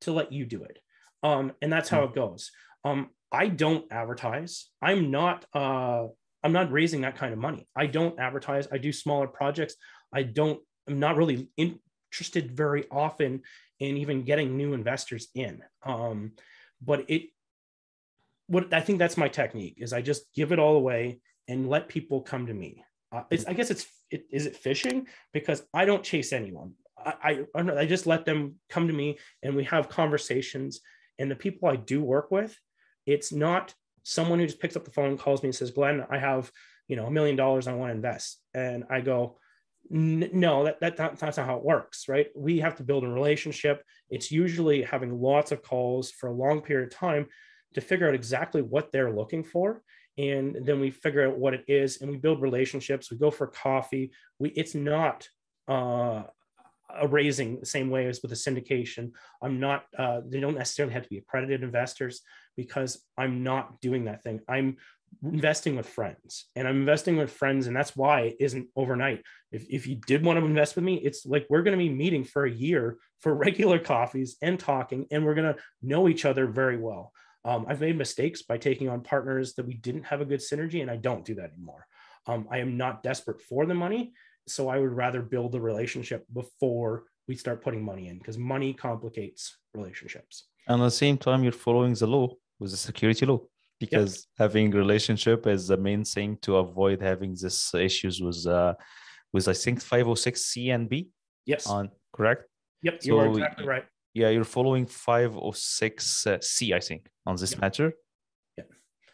to 0.01 0.13
let 0.13 0.31
you 0.31 0.45
do 0.45 0.63
it. 0.63 0.79
Um, 1.21 1.51
and 1.61 1.71
that's 1.71 1.89
how 1.89 2.03
it 2.03 2.15
goes 2.15 2.49
um, 2.85 3.09
i 3.31 3.47
don't 3.47 3.85
advertise 3.91 4.69
i'm 4.81 5.11
not 5.11 5.45
uh, 5.53 6.05
i'm 6.43 6.53
not 6.53 6.71
raising 6.71 7.01
that 7.01 7.17
kind 7.17 7.33
of 7.33 7.39
money 7.39 7.67
i 7.75 7.85
don't 7.85 8.19
advertise 8.19 8.67
i 8.71 8.77
do 8.77 8.91
smaller 8.91 9.27
projects 9.27 9.75
i 10.13 10.23
don't 10.23 10.59
i'm 10.87 10.99
not 10.99 11.17
really 11.17 11.49
interested 11.57 12.51
very 12.51 12.85
often 12.89 13.41
in 13.79 13.97
even 13.97 14.23
getting 14.23 14.57
new 14.57 14.73
investors 14.73 15.27
in 15.35 15.61
um, 15.83 16.31
but 16.81 17.05
it 17.07 17.29
what 18.49 18.73
I 18.73 18.81
think 18.81 18.97
that's 18.97 19.15
my 19.15 19.27
technique 19.27 19.75
is 19.77 19.93
I 19.93 20.01
just 20.01 20.23
give 20.33 20.51
it 20.51 20.59
all 20.59 20.75
away 20.75 21.21
and 21.47 21.69
let 21.69 21.87
people 21.87 22.21
come 22.21 22.47
to 22.47 22.53
me. 22.53 22.83
Uh, 23.11 23.21
I 23.47 23.53
guess 23.53 23.69
it's 23.69 23.85
it, 24.09 24.25
is 24.31 24.47
it 24.47 24.57
fishing 24.57 25.07
because 25.33 25.61
I 25.71 25.85
don't 25.85 26.03
chase 26.03 26.33
anyone. 26.33 26.73
I, 26.97 27.45
I 27.55 27.61
I 27.61 27.85
just 27.85 28.07
let 28.07 28.25
them 28.25 28.55
come 28.67 28.87
to 28.87 28.93
me 28.93 29.19
and 29.43 29.55
we 29.55 29.63
have 29.65 29.87
conversations. 29.87 30.81
And 31.19 31.29
the 31.29 31.35
people 31.35 31.69
I 31.69 31.75
do 31.75 32.03
work 32.03 32.31
with, 32.31 32.57
it's 33.11 33.31
not 33.31 33.73
someone 34.03 34.39
who 34.39 34.45
just 34.45 34.59
picks 34.59 34.75
up 34.75 34.85
the 34.85 34.91
phone, 34.91 35.17
calls 35.17 35.43
me 35.43 35.47
and 35.47 35.55
says, 35.55 35.71
"Glen, 35.71 36.05
I 36.09 36.17
have 36.17 36.51
you 36.87 36.95
know 36.95 37.05
a 37.05 37.11
million 37.11 37.35
dollars 37.35 37.67
I 37.67 37.73
want 37.73 37.89
to 37.91 37.95
invest," 37.95 38.41
and 38.53 38.83
I 38.89 39.01
go, 39.01 39.37
no 39.89 40.65
that, 40.65 40.79
that 40.81 40.97
that's 40.97 41.37
not 41.37 41.45
how 41.45 41.57
it 41.57 41.63
works 41.63 42.07
right? 42.07 42.27
We 42.35 42.59
have 42.59 42.75
to 42.75 42.83
build 42.83 43.03
a 43.03 43.09
relationship. 43.09 43.83
It's 44.09 44.31
usually 44.31 44.83
having 44.83 45.19
lots 45.19 45.51
of 45.51 45.63
calls 45.63 46.11
for 46.11 46.29
a 46.29 46.33
long 46.33 46.61
period 46.61 46.91
of 46.91 46.97
time 46.97 47.27
to 47.73 47.81
figure 47.81 48.07
out 48.07 48.15
exactly 48.15 48.61
what 48.61 48.91
they're 48.91 49.13
looking 49.13 49.43
for. 49.43 49.81
And 50.17 50.57
then 50.63 50.79
we 50.79 50.91
figure 50.91 51.27
out 51.27 51.37
what 51.37 51.53
it 51.53 51.63
is 51.67 52.01
and 52.01 52.11
we 52.11 52.17
build 52.17 52.41
relationships. 52.41 53.09
We 53.09 53.17
go 53.17 53.31
for 53.31 53.47
coffee. 53.47 54.11
We 54.37 54.49
it's 54.49 54.75
not 54.75 55.27
uh, 55.67 56.23
a 56.95 57.07
raising 57.07 57.59
the 57.59 57.65
same 57.65 57.89
way 57.89 58.07
as 58.07 58.21
with 58.21 58.31
a 58.31 58.35
syndication. 58.35 59.11
I'm 59.41 59.59
not 59.59 59.85
uh, 59.97 60.21
they 60.27 60.39
don't 60.39 60.57
necessarily 60.57 60.93
have 60.93 61.03
to 61.03 61.09
be 61.09 61.17
accredited 61.17 61.63
investors 61.63 62.21
because 62.59 63.03
i'm 63.17 63.43
not 63.43 63.79
doing 63.81 64.05
that 64.05 64.23
thing 64.23 64.39
i'm 64.47 64.77
investing 65.23 65.75
with 65.75 65.87
friends 65.87 66.45
and 66.55 66.67
i'm 66.67 66.79
investing 66.79 67.17
with 67.17 67.31
friends 67.31 67.67
and 67.67 67.75
that's 67.75 67.95
why 67.95 68.21
it 68.21 68.35
isn't 68.39 68.67
overnight 68.75 69.23
if, 69.51 69.65
if 69.69 69.87
you 69.87 69.95
did 70.07 70.23
want 70.23 70.39
to 70.39 70.45
invest 70.45 70.75
with 70.75 70.85
me 70.85 70.95
it's 70.95 71.25
like 71.25 71.45
we're 71.49 71.63
going 71.63 71.77
to 71.77 71.83
be 71.83 71.89
meeting 71.89 72.23
for 72.23 72.45
a 72.45 72.51
year 72.51 72.97
for 73.21 73.33
regular 73.47 73.79
coffees 73.79 74.37
and 74.41 74.59
talking 74.59 75.07
and 75.11 75.25
we're 75.25 75.35
going 75.35 75.53
to 75.53 75.59
know 75.81 76.07
each 76.07 76.25
other 76.25 76.45
very 76.47 76.77
well 76.77 77.11
um, 77.45 77.65
I've 77.69 77.81
made 77.81 77.97
mistakes 77.97 78.41
by 78.41 78.57
taking 78.57 78.89
on 78.89 79.01
partners 79.01 79.53
that 79.55 79.65
we 79.65 79.75
didn't 79.75 80.03
have 80.03 80.21
a 80.21 80.25
good 80.25 80.41
synergy, 80.41 80.81
and 80.81 80.91
I 80.91 80.97
don't 80.97 81.25
do 81.25 81.35
that 81.35 81.51
anymore. 81.53 81.87
Um, 82.27 82.47
I 82.51 82.57
am 82.57 82.77
not 82.77 83.01
desperate 83.01 83.41
for 83.41 83.65
the 83.65 83.73
money, 83.73 84.13
so 84.47 84.67
I 84.67 84.77
would 84.77 84.91
rather 84.91 85.21
build 85.21 85.53
the 85.53 85.61
relationship 85.61 86.25
before 86.33 87.05
we 87.27 87.35
start 87.35 87.63
putting 87.63 87.83
money 87.83 88.09
in 88.09 88.17
because 88.17 88.37
money 88.37 88.73
complicates 88.73 89.57
relationships. 89.73 90.45
And 90.67 90.81
at 90.81 90.85
the 90.85 90.91
same 90.91 91.17
time, 91.17 91.43
you're 91.43 91.51
following 91.51 91.93
the 91.93 92.07
law 92.07 92.29
with 92.59 92.71
the 92.71 92.77
security 92.77 93.25
law 93.25 93.39
because 93.79 94.27
yep. 94.39 94.49
having 94.49 94.71
relationship 94.71 95.47
is 95.47 95.67
the 95.67 95.77
main 95.77 96.03
thing 96.03 96.37
to 96.41 96.57
avoid 96.57 97.01
having 97.01 97.35
this 97.41 97.73
issues 97.73 98.21
with 98.21 98.45
uh, 98.45 98.73
with 99.33 99.47
I 99.47 99.53
think 99.53 99.81
506 99.81 100.41
C 100.41 100.69
and 100.71 100.89
B. 100.89 101.09
Yes. 101.45 101.67
On 101.67 101.89
correct. 102.13 102.43
Yep, 102.83 102.99
you 103.03 103.17
are 103.17 103.27
exactly 103.27 103.65
right 103.65 103.85
yeah 104.13 104.29
you're 104.29 104.43
following 104.43 104.85
506 104.85 106.27
uh, 106.27 106.37
c 106.41 106.73
i 106.73 106.79
think 106.79 107.07
on 107.25 107.35
this 107.35 107.53
yeah. 107.53 107.59
matter 107.59 107.93
yeah 108.57 108.63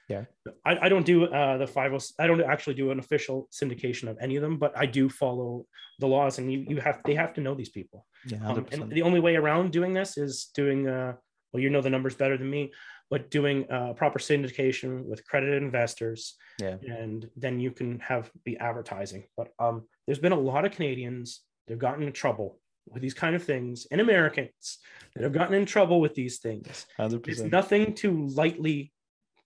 yeah 0.09 0.23
I, 0.65 0.85
I 0.85 0.89
don't 0.89 1.05
do 1.05 1.25
uh 1.25 1.57
the 1.57 1.67
50 1.67 2.15
i 2.19 2.27
don't 2.27 2.41
actually 2.41 2.75
do 2.75 2.91
an 2.91 2.99
official 2.99 3.47
syndication 3.51 4.07
of 4.09 4.17
any 4.21 4.35
of 4.35 4.41
them 4.41 4.57
but 4.57 4.77
i 4.77 4.85
do 4.85 5.09
follow 5.09 5.65
the 5.99 6.07
laws 6.07 6.37
and 6.39 6.51
you 6.51 6.65
you 6.67 6.77
have 6.77 7.01
they 7.05 7.15
have 7.15 7.33
to 7.33 7.41
know 7.41 7.55
these 7.55 7.69
people 7.69 8.05
yeah 8.25 8.47
um, 8.47 8.65
and 8.71 8.89
the 8.91 9.01
only 9.01 9.19
way 9.19 9.35
around 9.35 9.71
doing 9.71 9.93
this 9.93 10.17
is 10.17 10.49
doing 10.55 10.87
uh 10.87 11.13
well 11.51 11.61
you 11.61 11.69
know 11.69 11.81
the 11.81 11.89
numbers 11.89 12.15
better 12.15 12.37
than 12.37 12.49
me 12.49 12.71
but 13.09 13.29
doing 13.29 13.69
uh, 13.71 13.93
proper 13.93 14.19
syndication 14.19 15.05
with 15.05 15.19
accredited 15.19 15.61
investors 15.61 16.35
yeah 16.59 16.77
and 16.87 17.29
then 17.35 17.59
you 17.59 17.71
can 17.71 17.99
have 17.99 18.31
the 18.45 18.57
advertising 18.57 19.23
but 19.37 19.49
um 19.59 19.83
there's 20.05 20.19
been 20.19 20.31
a 20.31 20.39
lot 20.39 20.65
of 20.65 20.71
canadians 20.71 21.41
they've 21.67 21.79
gotten 21.79 22.03
in 22.03 22.13
trouble 22.13 22.59
with 22.89 23.01
these 23.01 23.13
kind 23.13 23.35
of 23.35 23.43
things 23.43 23.87
and 23.91 23.99
Americans 23.99 24.79
that 25.15 25.23
have 25.23 25.33
gotten 25.33 25.55
in 25.55 25.65
trouble 25.65 25.99
with 25.99 26.13
these 26.13 26.39
things. 26.39 26.85
100%. 26.99 27.27
It's 27.27 27.41
nothing 27.41 27.95
to 27.95 28.27
lightly 28.27 28.91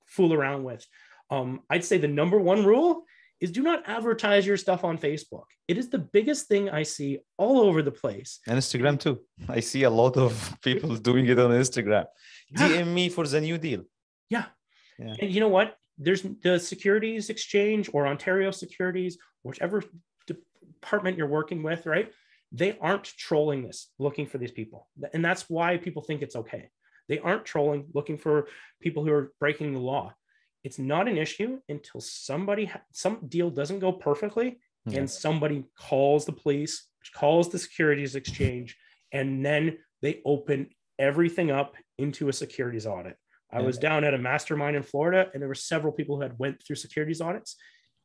fool 0.05 0.34
around 0.34 0.64
with. 0.64 0.86
Um, 1.30 1.62
I'd 1.70 1.86
say 1.86 1.97
the 1.97 2.07
number 2.07 2.39
one 2.39 2.66
rule 2.66 3.03
is 3.39 3.51
do 3.51 3.64
not 3.64 3.84
advertise 3.88 4.45
your 4.45 4.57
stuff 4.57 4.84
on 4.84 4.97
Facebook. 4.97 5.45
It 5.68 5.78
is 5.78 5.89
the 5.89 5.99
biggest 5.99 6.47
thing 6.47 6.70
I 6.70 6.84
see 6.84 7.20
all 7.38 7.62
over 7.62 7.82
the 7.82 7.91
place. 7.91 8.39
And 8.47 8.60
Instagram 8.60 8.99
too. 8.99 9.22
I 9.47 9.62
see 9.62 9.84
a 9.84 9.89
lot 9.89 10.18
of 10.18 10.57
people 10.64 10.95
doing 10.95 11.26
it 11.28 11.39
on 11.39 11.51
Instagram. 11.51 12.05
Yeah. 12.52 12.70
DM 12.70 12.93
me 12.93 13.10
for 13.10 13.26
the 13.28 13.41
new 13.41 13.58
deal. 13.58 13.84
Yeah. 14.30 14.45
yeah. 14.97 15.16
And 15.20 15.32
you 15.32 15.39
know 15.39 15.50
what? 15.50 15.78
There's 15.97 16.26
the 16.43 16.60
Securities 16.60 17.30
Exchange 17.30 17.89
or 17.93 18.08
Ontario 18.08 18.52
Securities, 18.52 19.18
whichever 19.43 19.84
department 20.26 21.18
you're 21.18 21.28
working 21.28 21.62
with, 21.62 21.86
right? 21.86 22.12
they 22.52 22.78
aren't 22.80 23.04
trolling 23.04 23.64
this 23.64 23.91
looking 24.00 24.26
for 24.26 24.38
these 24.38 24.52
people 24.52 24.88
and 25.14 25.24
that's 25.24 25.50
why 25.50 25.78
people 25.78 26.02
think 26.02 26.22
it's 26.22 26.36
okay 26.36 26.70
they 27.08 27.20
aren't 27.20 27.45
trolling 27.45 27.86
looking 27.93 28.18
for 28.18 28.47
people 28.82 29.04
who 29.04 29.12
are 29.12 29.34
breaking 29.39 29.74
the 29.74 29.80
law 29.80 30.14
it's 30.64 30.80
not 30.80 31.08
an 31.08 31.18
issue 31.18 31.60
until 31.70 32.02
somebody 32.02 32.66
ha- 32.66 32.82
some 32.91 33.20
deal 33.28 33.50
doesn't 33.50 33.80
go 33.80 33.91
perfectly 33.91 34.60
yeah. 34.86 35.00
and 35.00 35.10
somebody 35.10 35.64
calls 35.78 36.26
the 36.26 36.32
police 36.32 36.88
calls 37.16 37.50
the 37.50 37.60
securities 37.60 38.16
exchange 38.16 38.76
and 39.12 39.45
then 39.45 39.78
they 40.02 40.22
open 40.26 40.70
everything 41.00 41.50
up 41.50 41.76
into 41.97 42.30
a 42.30 42.34
securities 42.34 42.86
audit 42.86 43.16
i 43.52 43.62
was 43.62 43.78
down 43.78 44.04
at 44.04 44.14
a 44.14 44.18
mastermind 44.18 44.76
in 44.76 44.84
florida 44.84 45.30
and 45.34 45.41
there 45.41 45.47
were 45.47 45.56
several 45.56 45.91
people 45.93 46.16
who 46.16 46.22
had 46.22 46.38
went 46.38 46.62
through 46.64 46.76
securities 46.76 47.22
audits 47.22 47.56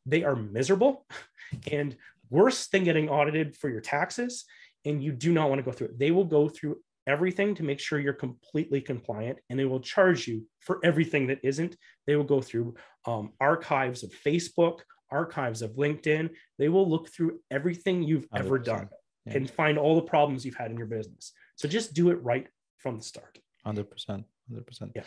they 0.07 0.22
are 0.22 0.36
miserable 0.36 1.07
and 1.70 1.97
worse 2.30 2.66
than 2.66 2.84
getting 2.84 3.09
audited 3.09 3.57
for 3.57 3.70
your 3.70 3.80
taxes. 3.80 4.45
And 4.84 5.03
you 5.03 5.12
do 5.12 5.32
not 5.32 5.49
want 5.49 5.61
to 5.61 5.62
go 5.62 5.72
through 5.72 5.88
it. 5.88 5.99
They 5.99 6.11
will 6.11 6.24
go 6.24 6.49
through 6.49 6.78
everything 7.07 7.55
to 7.55 7.62
make 7.62 7.80
sure 7.80 7.99
you're 7.99 8.12
completely 8.12 8.80
compliant 8.80 9.38
and 9.49 9.59
they 9.59 9.64
will 9.64 9.80
charge 9.80 10.26
you 10.26 10.47
for 10.61 10.80
everything 10.82 11.26
that 11.28 11.38
isn't. 11.42 11.76
They 12.07 12.16
will 12.16 12.24
go 12.24 12.40
through 12.40 12.74
um, 13.07 13.32
archives 13.40 14.03
of 14.03 14.11
Facebook, 14.11 14.80
archives 15.11 15.62
of 15.62 15.72
LinkedIn. 15.72 16.30
They 16.59 16.68
will 16.68 16.88
look 16.88 17.09
through 17.11 17.40
everything 17.51 18.03
you've 18.03 18.26
ever 18.34 18.59
done 18.59 18.88
yeah. 19.26 19.34
and 19.34 19.51
find 19.51 19.78
all 19.78 19.97
the 19.97 20.03
problems 20.03 20.45
you've 20.45 20.57
had 20.57 20.70
in 20.70 20.78
your 20.78 20.86
business. 20.86 21.32
So 21.57 21.68
just 21.68 21.95
do 21.95 22.11
it 22.11 22.22
right 22.22 22.47
from 22.85 22.99
the 22.99 23.07
start. 23.12 23.39
100%. 23.66 24.24
100%. 24.53 24.91
Yeah. 24.95 25.03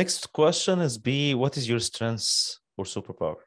Next 0.00 0.32
question 0.32 0.80
is 0.80 0.98
B, 0.98 1.34
what 1.42 1.56
is 1.56 1.64
your 1.68 1.78
strengths 1.78 2.58
or 2.76 2.84
superpower? 2.84 3.40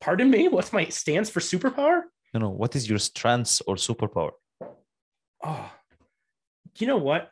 Pardon 0.00 0.30
me? 0.30 0.48
What's 0.48 0.72
my 0.72 0.86
stance 1.00 1.28
for 1.28 1.40
superpower? 1.40 1.98
No, 2.32 2.40
no. 2.40 2.48
What 2.62 2.74
is 2.74 2.88
your 2.88 2.98
strengths 2.98 3.60
or 3.68 3.74
superpower? 3.76 4.32
Oh, 5.44 5.70
you 6.78 6.86
know 6.86 7.02
what? 7.10 7.22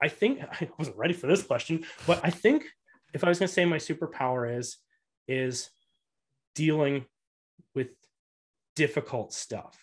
I 0.00 0.08
think 0.18 0.32
I 0.60 0.70
wasn't 0.78 0.96
ready 0.96 1.14
for 1.20 1.26
this 1.26 1.42
question, 1.42 1.84
but 2.06 2.20
I 2.22 2.30
think 2.30 2.58
if 3.12 3.24
I 3.24 3.28
was 3.28 3.40
going 3.40 3.48
to 3.48 3.54
say 3.56 3.64
my 3.64 3.82
superpower 3.90 4.42
is 4.58 4.78
is 5.26 5.70
dealing 6.54 7.06
with 7.74 7.88
difficult 8.76 9.32
stuff, 9.32 9.76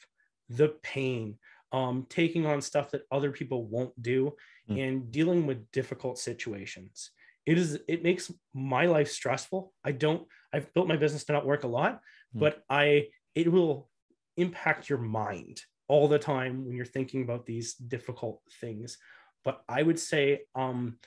the 0.49 0.69
pain, 0.81 1.37
um, 1.77 2.05
taking 2.09 2.45
on 2.45 2.61
stuff 2.61 2.91
that 2.91 3.03
other 3.11 3.31
people 3.31 3.65
won't 3.65 3.99
do, 4.01 4.33
mm. 4.69 4.81
and 4.81 5.11
dealing 5.11 5.45
with 5.45 5.69
difficult 5.71 6.17
situations 6.17 7.11
it 7.47 7.57
is 7.57 7.79
it 7.87 8.03
makes 8.03 8.31
my 8.53 8.85
life 8.85 9.09
stressful 9.09 9.73
i 9.83 9.91
don't 9.91 10.27
i've 10.53 10.71
built 10.73 10.87
my 10.87 10.97
business 10.97 11.23
to 11.23 11.33
not 11.33 11.45
work 11.45 11.63
a 11.63 11.67
lot 11.67 12.01
mm. 12.35 12.39
but 12.41 12.61
i 12.69 13.07
it 13.33 13.51
will 13.51 13.89
impact 14.35 14.89
your 14.89 14.99
mind 14.99 15.61
all 15.87 16.07
the 16.07 16.19
time 16.19 16.65
when 16.65 16.75
you're 16.75 16.85
thinking 16.85 17.23
about 17.23 17.45
these 17.45 17.73
difficult 17.73 18.41
things 18.61 18.97
but 19.43 19.63
i 19.67 19.81
would 19.81 19.97
say 19.97 20.41
um 20.55 20.99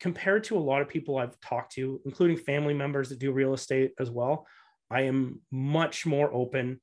compared 0.00 0.44
to 0.44 0.58
a 0.58 0.66
lot 0.70 0.82
of 0.82 0.88
people 0.88 1.16
i've 1.16 1.40
talked 1.40 1.72
to 1.72 2.00
including 2.04 2.36
family 2.36 2.74
members 2.74 3.08
that 3.08 3.20
do 3.20 3.32
real 3.32 3.54
estate 3.54 3.92
as 3.98 4.10
well 4.10 4.46
i 4.90 5.02
am 5.02 5.40
much 5.50 6.04
more 6.04 6.30
open 6.34 6.80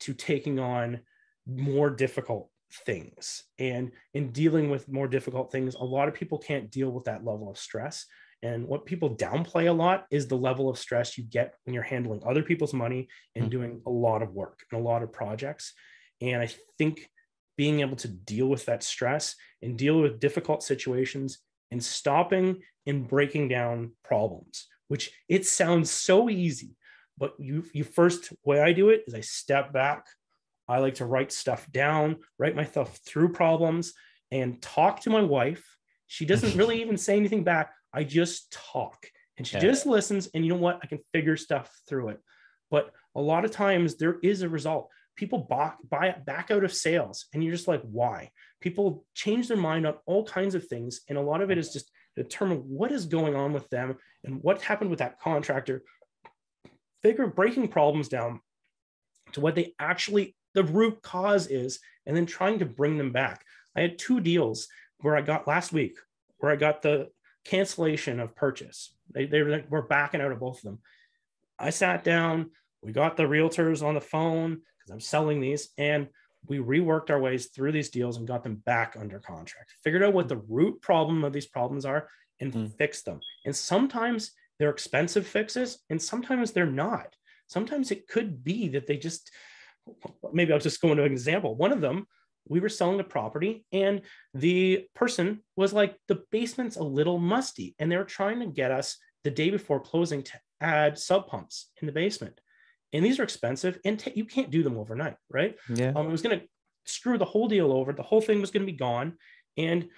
to 0.00 0.14
taking 0.14 0.58
on 0.58 1.00
more 1.46 1.90
difficult 1.90 2.48
things 2.86 3.44
and 3.58 3.92
in 4.14 4.30
dealing 4.32 4.70
with 4.70 4.88
more 4.88 5.08
difficult 5.08 5.52
things 5.52 5.74
a 5.74 5.84
lot 5.84 6.08
of 6.08 6.14
people 6.14 6.38
can't 6.38 6.70
deal 6.70 6.90
with 6.90 7.04
that 7.04 7.24
level 7.24 7.50
of 7.50 7.58
stress 7.58 8.06
and 8.44 8.68
what 8.68 8.84
people 8.84 9.16
downplay 9.16 9.68
a 9.68 9.72
lot 9.72 10.04
is 10.10 10.26
the 10.26 10.36
level 10.36 10.68
of 10.68 10.78
stress 10.78 11.16
you 11.16 11.24
get 11.24 11.54
when 11.64 11.72
you're 11.72 11.82
handling 11.82 12.22
other 12.26 12.42
people's 12.42 12.74
money 12.74 13.08
and 13.34 13.44
mm-hmm. 13.44 13.50
doing 13.50 13.80
a 13.86 13.90
lot 13.90 14.22
of 14.22 14.34
work 14.34 14.60
and 14.70 14.78
a 14.78 14.84
lot 14.84 15.02
of 15.02 15.14
projects. 15.14 15.72
And 16.20 16.42
I 16.42 16.50
think 16.76 17.08
being 17.56 17.80
able 17.80 17.96
to 17.96 18.08
deal 18.08 18.46
with 18.46 18.66
that 18.66 18.82
stress 18.82 19.34
and 19.62 19.78
deal 19.78 19.98
with 19.98 20.20
difficult 20.20 20.62
situations 20.62 21.38
and 21.70 21.82
stopping 21.82 22.60
and 22.86 23.08
breaking 23.08 23.48
down 23.48 23.92
problems, 24.04 24.66
which 24.88 25.10
it 25.26 25.46
sounds 25.46 25.90
so 25.90 26.28
easy. 26.28 26.76
But 27.16 27.34
you, 27.38 27.64
you 27.72 27.82
first 27.82 28.30
way 28.44 28.60
I 28.60 28.72
do 28.72 28.90
it 28.90 29.04
is 29.06 29.14
I 29.14 29.22
step 29.22 29.72
back. 29.72 30.04
I 30.68 30.78
like 30.78 30.94
to 30.96 31.04
write 31.06 31.32
stuff 31.32 31.70
down, 31.70 32.16
write 32.38 32.56
myself 32.56 32.98
through 33.06 33.32
problems, 33.32 33.92
and 34.30 34.60
talk 34.62 35.00
to 35.00 35.10
my 35.10 35.20
wife. 35.22 35.64
She 36.06 36.24
doesn't 36.24 36.56
really 36.58 36.80
even 36.80 36.96
say 36.96 37.16
anything 37.16 37.44
back. 37.44 37.72
I 37.92 38.04
just 38.04 38.52
talk, 38.52 39.06
and 39.36 39.46
she 39.46 39.56
Yeah. 39.56 39.60
just 39.62 39.86
listens. 39.86 40.28
And 40.34 40.44
you 40.44 40.50
know 40.52 40.58
what? 40.60 40.80
I 40.82 40.86
can 40.86 41.00
figure 41.12 41.36
stuff 41.36 41.70
through 41.88 42.10
it. 42.10 42.20
But 42.70 42.92
a 43.14 43.20
lot 43.20 43.44
of 43.44 43.50
times 43.50 43.96
there 43.96 44.18
is 44.22 44.42
a 44.42 44.48
result. 44.48 44.90
People 45.16 45.38
buy, 45.38 45.72
buy 45.88 46.10
back 46.26 46.50
out 46.50 46.64
of 46.64 46.72
sales, 46.72 47.26
and 47.32 47.44
you're 47.44 47.52
just 47.54 47.68
like, 47.68 47.82
why? 47.82 48.30
People 48.60 49.04
change 49.14 49.46
their 49.48 49.56
mind 49.56 49.86
on 49.86 49.94
all 50.06 50.24
kinds 50.24 50.54
of 50.56 50.66
things, 50.66 51.02
and 51.08 51.16
a 51.18 51.22
lot 51.22 51.40
of 51.40 51.50
it 51.50 51.58
is 51.58 51.72
just 51.72 51.90
determine 52.16 52.58
what 52.58 52.90
is 52.90 53.06
going 53.06 53.36
on 53.36 53.52
with 53.52 53.68
them 53.70 53.96
and 54.24 54.42
what 54.42 54.62
happened 54.62 54.90
with 54.90 55.00
that 55.00 55.20
contractor. 55.20 55.82
Figure 57.02 57.26
breaking 57.26 57.68
problems 57.68 58.08
down 58.08 58.40
to 59.32 59.40
what 59.40 59.54
they 59.54 59.74
actually 59.78 60.34
the 60.54 60.64
root 60.64 61.02
cause 61.02 61.46
is, 61.48 61.80
and 62.06 62.16
then 62.16 62.26
trying 62.26 62.58
to 62.60 62.66
bring 62.66 62.96
them 62.96 63.12
back. 63.12 63.44
I 63.76 63.80
had 63.80 63.98
two 63.98 64.20
deals 64.20 64.68
where 65.00 65.16
I 65.16 65.22
got 65.22 65.46
last 65.48 65.72
week 65.72 65.98
where 66.38 66.52
I 66.52 66.56
got 66.56 66.82
the 66.82 67.10
cancellation 67.44 68.20
of 68.20 68.36
purchase. 68.36 68.94
They, 69.10 69.26
they 69.26 69.42
were, 69.42 69.50
like, 69.50 69.70
were 69.70 69.82
backing 69.82 70.20
out 70.20 70.32
of 70.32 70.40
both 70.40 70.58
of 70.58 70.62
them. 70.64 70.78
I 71.58 71.70
sat 71.70 72.04
down, 72.04 72.50
we 72.82 72.92
got 72.92 73.16
the 73.16 73.24
realtors 73.24 73.82
on 73.82 73.94
the 73.94 74.00
phone 74.00 74.60
because 74.78 74.90
I'm 74.90 75.00
selling 75.00 75.40
these, 75.40 75.70
and 75.78 76.08
we 76.46 76.58
reworked 76.58 77.10
our 77.10 77.20
ways 77.20 77.46
through 77.46 77.72
these 77.72 77.88
deals 77.88 78.18
and 78.18 78.26
got 78.26 78.42
them 78.42 78.56
back 78.56 78.96
under 78.98 79.18
contract. 79.18 79.72
Figured 79.82 80.02
out 80.02 80.12
what 80.12 80.28
the 80.28 80.42
root 80.48 80.82
problem 80.82 81.24
of 81.24 81.32
these 81.32 81.46
problems 81.46 81.84
are 81.86 82.08
and 82.40 82.52
Mm. 82.52 82.76
fixed 82.76 83.04
them. 83.06 83.20
And 83.46 83.56
sometimes 83.56 84.32
they're 84.58 84.70
expensive 84.70 85.26
fixes, 85.26 85.78
and 85.90 86.00
sometimes 86.00 86.52
they're 86.52 86.66
not. 86.66 87.16
Sometimes 87.46 87.90
it 87.90 88.08
could 88.08 88.44
be 88.44 88.68
that 88.68 88.86
they 88.86 88.96
just 88.96 89.30
maybe 90.32 90.52
I'll 90.52 90.58
just 90.58 90.80
go 90.80 90.90
into 90.90 91.04
an 91.04 91.12
example. 91.12 91.54
One 91.54 91.72
of 91.72 91.80
them, 91.80 92.06
we 92.48 92.60
were 92.60 92.68
selling 92.68 93.00
a 93.00 93.04
property, 93.04 93.64
and 93.72 94.02
the 94.34 94.86
person 94.94 95.42
was 95.56 95.72
like, 95.72 95.96
the 96.08 96.22
basement's 96.30 96.76
a 96.76 96.82
little 96.82 97.18
musty, 97.18 97.74
and 97.78 97.90
they 97.90 97.96
were 97.96 98.04
trying 98.04 98.40
to 98.40 98.46
get 98.46 98.70
us 98.70 98.98
the 99.22 99.30
day 99.30 99.50
before 99.50 99.80
closing 99.80 100.22
to 100.22 100.32
add 100.60 100.98
sump 100.98 101.28
pumps 101.28 101.70
in 101.80 101.86
the 101.86 101.92
basement. 101.92 102.40
And 102.92 103.04
these 103.04 103.18
are 103.18 103.24
expensive, 103.24 103.78
and 103.84 103.98
ta- 103.98 104.12
you 104.14 104.24
can't 104.24 104.50
do 104.50 104.62
them 104.62 104.76
overnight, 104.76 105.16
right? 105.30 105.56
Yeah. 105.74 105.92
Um, 105.96 106.06
it 106.06 106.12
was 106.12 106.22
going 106.22 106.38
to 106.38 106.46
screw 106.84 107.18
the 107.18 107.24
whole 107.24 107.48
deal 107.48 107.72
over. 107.72 107.92
The 107.92 108.02
whole 108.02 108.20
thing 108.20 108.40
was 108.40 108.50
going 108.50 108.66
to 108.66 108.70
be 108.70 108.76
gone. 108.76 109.14
And 109.56 109.88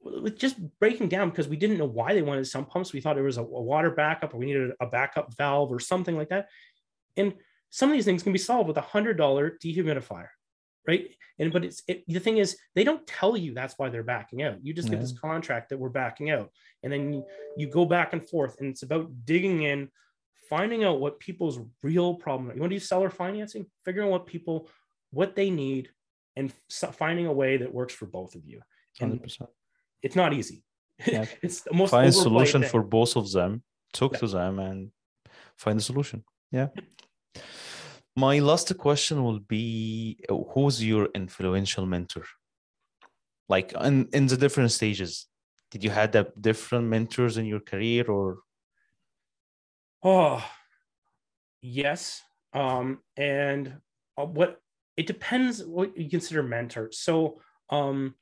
with 0.00 0.38
just 0.38 0.56
breaking 0.78 1.08
down 1.08 1.30
because 1.30 1.48
we 1.48 1.56
didn't 1.56 1.78
know 1.78 1.84
why 1.84 2.14
they 2.14 2.22
wanted 2.22 2.46
some 2.46 2.64
pumps. 2.64 2.92
We 2.92 3.00
thought 3.00 3.18
it 3.18 3.22
was 3.22 3.38
a, 3.38 3.42
a 3.42 3.44
water 3.44 3.90
backup 3.90 4.32
or 4.32 4.38
we 4.38 4.46
needed 4.46 4.70
a 4.80 4.86
backup 4.86 5.34
valve 5.36 5.72
or 5.72 5.80
something 5.80 6.16
like 6.16 6.28
that. 6.28 6.48
And 7.16 7.34
some 7.70 7.90
of 7.90 7.94
these 7.94 8.04
things 8.04 8.22
can 8.22 8.32
be 8.32 8.38
solved 8.38 8.68
with 8.68 8.76
a 8.76 8.82
hundred 8.82 9.16
dollar 9.16 9.58
dehumidifier, 9.62 10.28
right? 10.86 11.08
And 11.38 11.52
but 11.52 11.64
it's 11.64 11.82
it, 11.86 12.04
the 12.08 12.18
thing 12.18 12.38
is 12.38 12.56
they 12.74 12.84
don't 12.84 13.06
tell 13.06 13.36
you 13.36 13.54
that's 13.54 13.74
why 13.78 13.88
they're 13.88 14.02
backing 14.02 14.42
out. 14.42 14.64
You 14.64 14.72
just 14.74 14.90
get 14.90 15.00
this 15.00 15.12
contract 15.18 15.68
that 15.68 15.78
we're 15.78 15.88
backing 15.88 16.30
out, 16.30 16.50
and 16.82 16.92
then 16.92 17.12
you, 17.12 17.24
you 17.56 17.68
go 17.68 17.84
back 17.84 18.12
and 18.12 18.26
forth, 18.26 18.56
and 18.60 18.70
it's 18.70 18.82
about 18.82 19.10
digging 19.24 19.62
in, 19.62 19.88
finding 20.48 20.84
out 20.84 21.00
what 21.00 21.20
people's 21.20 21.60
real 21.82 22.14
problem. 22.14 22.50
Are. 22.50 22.54
You 22.54 22.60
want 22.60 22.70
to 22.72 22.76
do 22.76 22.80
seller 22.80 23.10
financing? 23.10 23.66
Figuring 23.84 24.08
out 24.08 24.12
what 24.12 24.26
people 24.26 24.68
what 25.10 25.36
they 25.36 25.50
need, 25.50 25.90
and 26.36 26.52
finding 26.70 27.26
a 27.26 27.32
way 27.32 27.56
that 27.58 27.72
works 27.72 27.94
for 27.94 28.06
both 28.06 28.34
of 28.34 28.44
you. 28.44 28.60
And 29.00 29.20
100%. 29.20 29.46
it's 30.02 30.16
not 30.16 30.32
easy. 30.32 30.64
Yeah. 31.06 31.26
it's 31.42 31.60
the 31.60 31.72
most 31.72 31.90
Find 31.90 32.08
a 32.08 32.12
solution 32.12 32.62
thing. 32.62 32.70
for 32.70 32.82
both 32.82 33.14
of 33.14 33.30
them, 33.30 33.62
talk 33.92 34.14
Yeah. 34.14 34.18
to 34.18 34.26
them, 34.26 34.58
and 34.58 34.90
find 35.56 35.78
a 35.78 35.82
solution. 35.82 36.24
Yeah. 36.50 36.68
My 38.16 38.38
last 38.40 38.76
question 38.78 39.22
will 39.22 39.40
be 39.40 40.18
who's 40.28 40.84
your 40.84 41.08
influential 41.14 41.86
mentor? 41.86 42.24
Like 43.48 43.72
in, 43.72 44.08
in 44.12 44.26
the 44.26 44.36
different 44.36 44.72
stages. 44.72 45.26
Did 45.70 45.84
you 45.84 45.90
had 45.90 46.16
different 46.40 46.86
mentors 46.86 47.36
in 47.36 47.44
your 47.46 47.60
career 47.60 48.04
or 48.04 48.38
Oh, 50.02 50.44
yes. 51.60 52.22
Um, 52.52 53.00
and 53.16 53.78
uh, 54.16 54.26
what 54.26 54.60
it 54.96 55.06
depends 55.06 55.64
what 55.64 55.96
you 55.96 56.08
consider 56.08 56.42
mentor. 56.42 56.90
So, 56.92 57.40
um, 57.70 58.14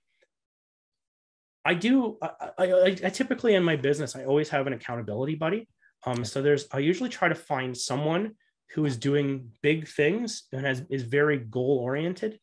I 1.65 1.75
do. 1.75 2.17
I, 2.23 2.31
I, 2.59 2.65
I 2.65 2.87
I 2.87 3.11
typically 3.11 3.55
in 3.55 3.63
my 3.65 3.77
business, 3.77 4.15
I 4.15 4.25
always 4.25 4.49
have 4.51 4.67
an 4.67 4.73
accountability 4.73 5.35
buddy. 5.35 5.69
Um, 6.05 6.25
so 6.25 6.41
there's 6.41 6.67
I 6.73 6.79
usually 6.79 7.11
try 7.11 7.29
to 7.29 7.35
find 7.35 7.77
someone 7.77 8.35
who 8.75 8.85
is 8.85 8.97
doing 8.97 9.51
big 9.63 9.89
things 9.89 10.45
and 10.53 10.67
has 10.67 10.83
is 10.91 11.03
very 11.03 11.39
goal 11.39 11.79
oriented, 11.83 12.39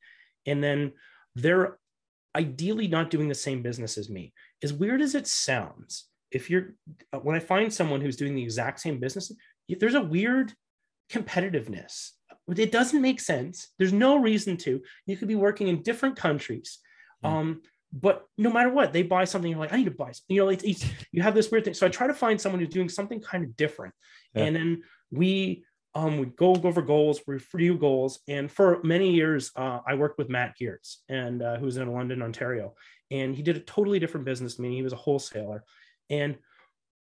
and 0.46 0.64
then 0.64 0.94
they're 1.36 1.78
ideally 2.36 2.88
not 2.88 3.10
doing 3.10 3.28
the 3.28 3.36
same 3.36 3.62
business 3.62 3.98
as 3.98 4.10
me. 4.10 4.34
As 4.64 4.74
weird 4.74 5.02
as 5.02 5.16
it 5.16 5.28
sounds, 5.28 6.06
if 6.32 6.50
you're 6.50 6.76
uh, 7.12 7.20
when 7.20 7.36
I 7.36 7.40
find 7.40 7.72
someone 7.72 8.02
who's 8.02 8.18
doing 8.18 8.36
the 8.36 8.44
exact 8.44 8.80
same 8.80 9.00
business, 9.00 9.32
there's 9.70 9.96
a 9.96 10.02
weird 10.02 10.54
competitiveness. 11.12 12.12
It 12.58 12.72
doesn't 12.72 13.02
make 13.02 13.22
sense. 13.22 13.70
There's 13.78 13.94
no 13.94 14.18
reason 14.18 14.58
to. 14.58 14.82
You 15.06 15.18
could 15.18 15.28
be 15.28 15.36
working 15.36 15.68
in 15.68 15.84
different 15.84 16.16
countries. 16.18 16.80
Mm. 17.24 17.30
Um, 17.30 17.62
but 17.94 18.26
no 18.38 18.52
matter 18.52 18.70
what, 18.70 18.92
they 18.92 19.04
buy 19.04 19.24
something. 19.26 19.50
You're 19.52 19.60
like, 19.60 19.72
I 19.72 19.78
need 19.78 19.86
to 19.86 19.92
buy. 19.92 20.12
Something. 20.12 20.36
You 20.36 20.42
know, 20.42 20.50
it's, 20.50 20.64
it's 20.64 20.86
you 21.12 21.22
have 21.22 21.36
this 21.36 21.52
weird 21.52 21.64
thing. 21.64 21.76
So 21.76 21.86
I 21.86 21.90
try 21.90 22.08
to 22.08 22.14
find 22.14 22.42
someone 22.42 22.60
who's 22.60 22.74
doing 22.74 22.90
something 22.90 23.22
kind 23.22 23.44
of 23.44 23.56
different, 23.56 23.94
Yeah. 24.34 24.46
and 24.46 24.56
then 24.56 24.84
we 25.12 25.64
um 25.96 26.18
we 26.18 26.26
go 26.26 26.56
over 26.56 26.82
goals. 26.82 27.22
We 27.28 27.36
review 27.36 27.78
goals, 27.78 28.20
and 28.28 28.52
for 28.52 28.82
many 28.84 29.12
years, 29.12 29.52
uh, 29.56 29.80
I 29.88 29.96
worked 29.96 30.18
with 30.18 30.30
Matt 30.30 30.56
Geertz, 30.60 30.98
and 31.10 31.42
uh, 31.42 31.58
who's 31.58 31.78
in 31.78 31.92
London, 31.92 32.22
Ontario, 32.22 32.74
and 33.12 33.36
he 33.36 33.44
did 33.44 33.58
a 33.58 33.62
totally 33.62 34.00
different 34.00 34.26
business 34.26 34.60
Meaning. 34.60 34.78
He 34.78 34.84
was 34.84 34.94
a 34.94 34.98
wholesaler, 34.98 35.64
and 36.10 36.38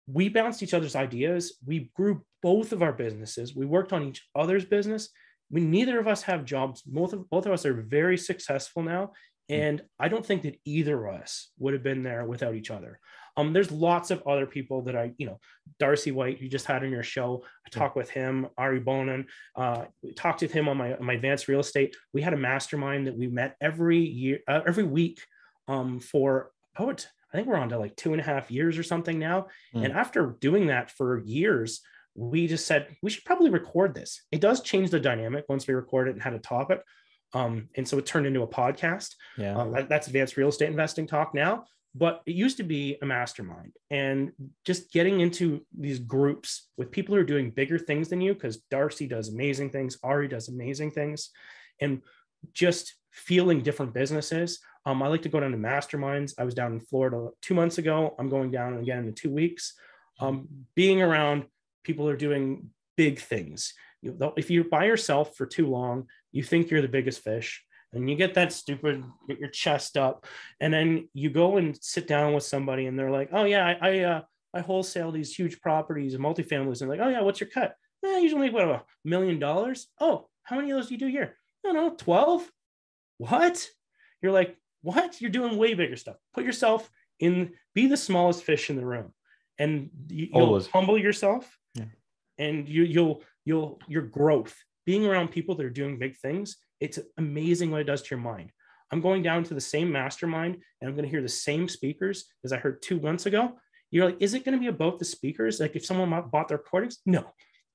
we 0.07 0.29
bounced 0.29 0.63
each 0.63 0.75
other's 0.75 0.95
ideas. 0.97 1.59
We 1.65 1.91
grew 1.97 2.25
both 2.43 2.73
of 2.73 2.83
our 2.83 2.93
businesses. 2.93 3.57
We 3.57 3.67
worked 3.67 3.93
on 3.93 4.05
each 4.05 4.25
other's 4.37 4.65
business. 4.65 5.09
We 5.51 5.61
neither 5.61 5.99
of 5.99 6.07
us 6.07 6.23
have 6.23 6.45
jobs. 6.45 6.83
Both 6.83 7.13
of 7.13 7.29
both 7.29 7.47
of 7.47 7.53
us 7.53 7.67
are 7.67 7.83
very 7.83 8.17
successful 8.17 8.83
now, 8.83 9.13
and 9.49 9.83
I 9.99 10.09
don't 10.09 10.25
think 10.25 10.43
that 10.43 10.61
either 10.65 11.07
of 11.07 11.21
us 11.21 11.51
would 11.59 11.75
have 11.75 11.83
been 11.83 12.03
there 12.03 12.25
without 12.25 12.55
each 12.55 12.71
other. 12.71 13.01
Um, 13.37 13.53
there's 13.53 13.71
lots 13.71 14.11
of 14.11 14.23
other 14.27 14.47
people 14.47 14.83
that 14.83 14.97
I, 14.97 15.13
you 15.19 15.27
know, 15.27 15.39
Darcy 15.79 16.11
White, 16.11 16.41
you 16.41 16.49
just 16.49 16.67
had 16.67 16.83
on 16.83 16.91
your 16.91 17.03
show. 17.03 17.45
I 17.67 17.71
talked 17.71 17.97
with 17.97 18.09
him, 18.09 18.47
Ari 18.57 18.81
Bonin. 18.81 19.27
Uh, 19.55 19.85
talked 20.17 20.41
with 20.43 20.53
him 20.53 20.69
on 20.69 20.77
my 20.77 20.97
my 21.01 21.15
advanced 21.15 21.49
real 21.49 21.61
estate. 21.61 21.95
We 22.15 22.23
had 22.23 22.33
a 22.33 22.39
mastermind 22.39 23.07
that 23.07 23.17
we 23.17 23.27
met 23.27 23.57
every 23.61 23.99
year, 23.99 24.39
uh, 24.49 24.61
every 24.67 24.85
week, 24.85 25.21
um, 25.69 26.01
for 26.01 26.51
about 26.77 27.07
I 27.33 27.37
think 27.37 27.49
we're 27.49 27.57
on 27.57 27.69
to 27.71 27.79
like 27.79 27.97
two 27.97 28.13
and 28.13 28.21
a 28.21 28.25
half 28.25 28.51
years 28.51 28.79
or 28.79 28.83
something 28.83 29.19
now. 29.19 29.49
Mm. 29.75 29.85
And 29.87 29.93
after 29.93 30.37
doing 30.41 30.69
that 30.69 30.91
for 30.91 31.19
years, 31.25 31.83
we 32.15 32.47
just 32.47 32.67
said 32.67 32.97
we 33.03 33.11
should 33.11 33.25
probably 33.25 33.51
record 33.51 33.95
this. 33.95 34.23
It 34.33 34.41
does 34.41 34.63
change 34.63 34.91
the 34.91 35.01
dynamic 35.01 35.45
once 35.49 35.67
we 35.67 35.75
record 35.75 36.09
it 36.09 36.13
and 36.13 36.23
had 36.23 36.33
a 36.35 36.39
topic. 36.39 36.81
Um, 37.35 37.69
and 37.77 37.87
so 37.87 37.99
it 37.99 38.07
turned 38.07 38.27
into 38.27 38.43
a 38.43 38.47
podcast. 38.49 39.15
yeah. 39.37 39.59
Uh, 39.59 39.69
that- 39.73 39.89
that's 39.91 40.07
advanced 40.07 40.37
real 40.39 40.49
estate 40.49 40.71
investing 40.71 41.07
talk 41.07 41.35
now. 41.35 41.65
But 41.97 42.23
it 42.27 42.35
used 42.35 42.59
to 42.59 42.63
be 42.63 42.99
a 43.01 43.07
mastermind 43.07 43.73
and 43.91 44.33
just 44.65 44.93
getting 44.93 45.21
into 45.21 45.65
these 45.77 45.99
groups 45.99 46.69
with 46.77 46.91
people 46.91 47.15
who 47.15 47.21
are 47.21 47.33
doing 47.33 47.51
bigger 47.51 47.79
things 47.79 48.09
than 48.09 48.21
you, 48.21 48.35
because 48.35 48.59
Darcy 48.71 49.07
does 49.07 49.29
amazing 49.29 49.71
things, 49.71 49.99
Ari 50.03 50.29
does 50.29 50.49
amazing 50.49 50.91
things, 50.91 51.31
and 51.81 52.03
just 52.53 52.95
feeling 53.13 53.63
different 53.63 53.95
businesses. 53.95 54.59
Um, 54.85 55.03
I 55.03 55.09
like 55.09 55.23
to 55.23 55.31
go 55.31 55.41
down 55.41 55.53
to 55.53 55.57
masterminds. 55.57 56.35
I 56.39 56.45
was 56.45 56.55
down 56.55 56.73
in 56.73 56.81
Florida 56.81 57.29
two 57.41 57.55
months 57.55 57.79
ago. 57.79 58.15
I'm 58.19 58.29
going 58.29 58.51
down 58.51 58.77
again 58.79 59.07
in 59.07 59.15
two 59.15 59.31
weeks. 59.31 59.75
Um, 60.21 60.49
being 60.75 61.01
around 61.03 61.47
people 61.83 62.05
who 62.05 62.13
are 62.13 62.17
doing 62.17 62.71
big 62.97 63.21
things. 63.21 63.75
If 64.03 64.51
you're 64.51 64.65
by 64.65 64.85
yourself 64.85 65.37
for 65.37 65.47
too 65.47 65.67
long, 65.67 66.09
you 66.31 66.43
think 66.43 66.71
you're 66.71 66.83
the 66.83 66.89
biggest 66.89 67.25
fish 67.25 67.65
and 67.97 68.09
you 68.09 68.17
get 68.17 68.35
that 68.35 68.53
stupid 68.53 69.03
get 69.29 69.39
your 69.41 69.49
chest 69.49 69.97
up 69.97 70.27
and 70.61 70.73
then 70.73 71.09
you 71.15 71.31
go 71.31 71.57
and 71.57 71.77
sit 71.83 72.07
down 72.07 72.35
with 72.35 72.45
somebody 72.45 72.87
and 72.87 72.99
they're 72.99 73.11
like 73.11 73.31
oh 73.33 73.45
yeah 73.45 73.67
i 73.67 73.89
i, 73.89 73.99
uh, 74.01 74.21
I 74.55 74.61
wholesale 74.61 75.11
these 75.11 75.35
huge 75.35 75.61
properties 75.61 76.15
and 76.15 76.23
multifamilies 76.23 76.81
and 76.81 76.91
like 76.91 77.01
oh 77.01 77.09
yeah 77.09 77.23
what's 77.23 77.41
your 77.41 77.51
cut? 77.51 77.75
Eh, 78.05 78.09
I 78.17 78.19
usually 78.19 78.43
make 78.43 78.53
what 78.53 78.69
a 78.69 78.83
million 79.05 79.39
dollars? 79.39 79.89
Oh 80.01 80.29
how 80.45 80.57
many 80.57 80.71
of 80.71 80.77
those 80.77 80.89
do 80.89 80.95
you 80.95 80.99
do 80.99 81.07
a 81.09 81.11
year 81.11 81.37
i 81.65 81.69
don't 81.73 81.75
know 81.75 81.91
12 81.97 82.51
what? 83.19 83.67
You're 84.23 84.33
like 84.33 84.57
what? 84.83 85.21
You're 85.21 85.31
doing 85.31 85.57
way 85.57 85.75
bigger 85.75 85.97
stuff. 85.97 86.17
Put 86.35 86.45
yourself 86.45 86.89
in 87.19 87.53
be 87.75 87.87
the 87.87 87.97
smallest 87.97 88.45
fish 88.45 88.69
in 88.71 88.77
the 88.77 88.85
room 88.85 89.13
and 89.59 89.89
you, 90.09 90.29
you'll 90.33 90.43
Always. 90.49 90.67
humble 90.67 90.99
yourself 90.99 91.59
Yeah. 91.75 91.85
and 92.39 92.69
you 92.69 92.83
you'll 92.83 93.23
you'll 93.45 93.79
your 93.89 94.03
growth 94.03 94.55
being 94.85 95.07
around 95.07 95.29
people 95.29 95.55
that 95.57 95.67
are 95.67 95.71
doing 95.71 95.99
big 95.99 96.17
things 96.19 96.57
it's 96.81 96.99
amazing 97.19 97.71
what 97.71 97.81
it 97.81 97.85
does 97.85 98.03
to 98.03 98.15
your 98.15 98.21
mind 98.21 98.51
i'm 98.93 99.01
going 99.01 99.23
down 99.23 99.43
to 99.43 99.55
the 99.55 99.61
same 99.61 99.91
mastermind 99.91 100.55
and 100.81 100.89
i'm 100.89 100.95
going 100.95 101.05
to 101.05 101.11
hear 101.11 101.23
the 101.23 101.29
same 101.29 101.69
speakers 101.69 102.27
as 102.45 102.53
i 102.53 102.57
heard 102.57 102.81
two 102.83 103.01
months 103.01 103.27
ago 103.27 103.55
you're 103.91 104.07
like, 104.07 104.17
is 104.21 104.35
it 104.35 104.45
going 104.45 104.57
to 104.57 104.61
be 104.61 104.67
about 104.67 104.99
the 104.99 105.05
speakers? 105.05 105.61
Like 105.61 105.77
if 105.77 105.85
someone 105.85 106.11
bought 106.31 106.49
their 106.49 106.59
recordings? 106.59 106.99
No, 107.07 107.25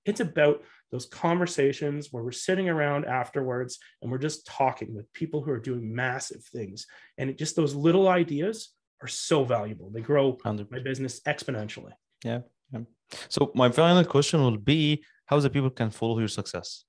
it's 0.06 0.20
about 0.20 0.64
those 0.92 1.06
conversations 1.06 2.10
where 2.12 2.24
we're 2.24 2.32
sitting 2.32 2.68
around 2.70 3.06
afterwards 3.06 3.80
and 4.02 4.12
we're 4.12 4.18
just 4.18 4.46
talking 4.46 4.94
with 4.94 5.12
people 5.14 5.42
who 5.42 5.52
are 5.52 5.60
doing 5.60 5.94
massive 5.96 6.44
things. 6.44 6.86
And 7.18 7.30
it, 7.30 7.38
just 7.38 7.56
those 7.56 7.74
little 7.74 8.08
ideas 8.08 8.74
are 9.02 9.08
so 9.08 9.44
valuable. 9.44 9.90
They 9.90 10.02
grow 10.02 10.32
100. 10.32 10.70
my 10.70 10.80
business 10.80 11.22
exponentially. 11.22 11.94
Yeah. 12.24 12.42
yeah. 12.74 12.82
So 13.30 13.52
my 13.56 13.70
final 13.72 14.04
question 14.04 14.42
will 14.42 14.58
be 14.58 15.04
how 15.26 15.40
the 15.40 15.50
people 15.50 15.70
can 15.70 15.92
follow 15.92 16.20
your 16.20 16.28
success? 16.28 16.84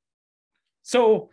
So 0.83 1.31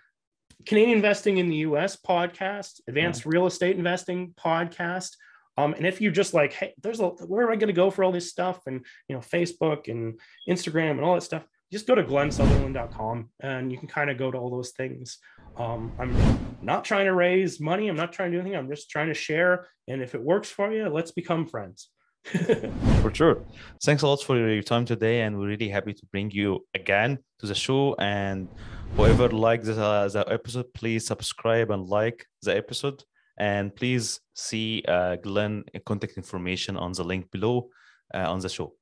Canadian 0.66 0.98
Investing 0.98 1.38
in 1.38 1.50
the 1.50 1.58
US 1.58 1.96
podcast, 1.96 2.82
Advanced. 2.88 3.26
Real 3.26 3.48
Estate 3.48 3.78
Investing 3.78 4.34
podcast. 4.38 5.16
Um, 5.58 5.74
and 5.74 5.86
if 5.86 6.00
you're 6.00 6.12
just 6.12 6.34
like, 6.34 6.54
hey, 6.54 6.74
there's 6.82 7.00
a 7.00 7.08
where 7.08 7.46
am 7.46 7.52
I 7.52 7.56
going 7.58 7.68
to 7.68 7.74
go 7.74 7.92
for 7.92 8.04
all 8.04 8.12
this 8.12 8.30
stuff? 8.30 8.62
And 8.66 8.86
you 9.08 9.16
know, 9.16 9.22
Facebook 9.22 9.90
and 9.90 10.20
Instagram 10.50 10.92
and 10.92 11.02
all 11.02 11.16
that 11.16 11.24
stuff, 11.24 11.44
just 11.72 11.86
go 11.86 11.96
to 11.96 12.04
glensutherland.com 12.04 13.30
and 13.42 13.72
you 13.72 13.78
can 13.78 13.88
kind 13.88 14.10
of 14.10 14.18
go 14.18 14.32
to 14.32 14.38
all 14.38 14.50
those 14.50 14.72
things. 14.72 15.18
Um, 15.58 15.92
I'm 16.00 16.16
not 16.62 16.86
trying 16.86 17.06
to 17.06 17.14
raise 17.14 17.60
money. 17.60 17.88
I'm 17.88 17.96
not 17.96 18.14
trying 18.14 18.32
to 18.32 18.38
do 18.38 18.42
anything. 18.42 18.58
I'm 18.58 18.70
just 18.70 18.90
trying 18.90 19.08
to 19.08 19.14
share. 19.14 19.68
And 19.88 20.02
if 20.02 20.16
it 20.16 20.22
works 20.22 20.50
for 20.50 20.72
you, 20.72 20.88
let's 20.88 21.12
become 21.12 21.46
friends. 21.46 21.90
for 23.02 23.14
sure. 23.14 23.44
Thanks 23.84 24.02
a 24.04 24.08
lot 24.08 24.22
for 24.22 24.38
your 24.38 24.64
time 24.64 24.86
today. 24.86 25.22
And 25.22 25.38
we're 25.38 25.48
really 25.48 25.70
happy 25.70 25.94
to 25.94 26.06
bring 26.08 26.32
you 26.32 26.66
again 26.76 27.20
to 27.40 27.48
the 27.48 27.56
show. 27.56 27.96
And 28.00 28.48
whoever 28.96 29.30
liked 29.30 29.66
the, 29.66 29.74
the 29.74 30.26
episode, 30.30 30.74
please 30.74 31.06
subscribe 31.06 31.72
and 31.72 31.88
like 31.88 32.26
the 32.42 32.56
episode. 32.56 33.04
And 33.38 33.74
please 33.74 34.20
see 34.34 34.84
uh, 34.88 35.16
Glen 35.16 35.64
contact 35.86 36.18
information 36.18 36.76
on 36.76 36.92
the 36.92 37.04
link 37.04 37.32
below 37.32 37.70
uh, 38.14 38.30
on 38.30 38.40
the 38.40 38.50
show. 38.50 38.74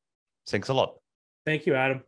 Thanks 0.47 0.69
a 0.69 0.73
lot. 0.73 0.95
Thank 1.45 1.65
you, 1.65 1.75
Adam. 1.75 2.01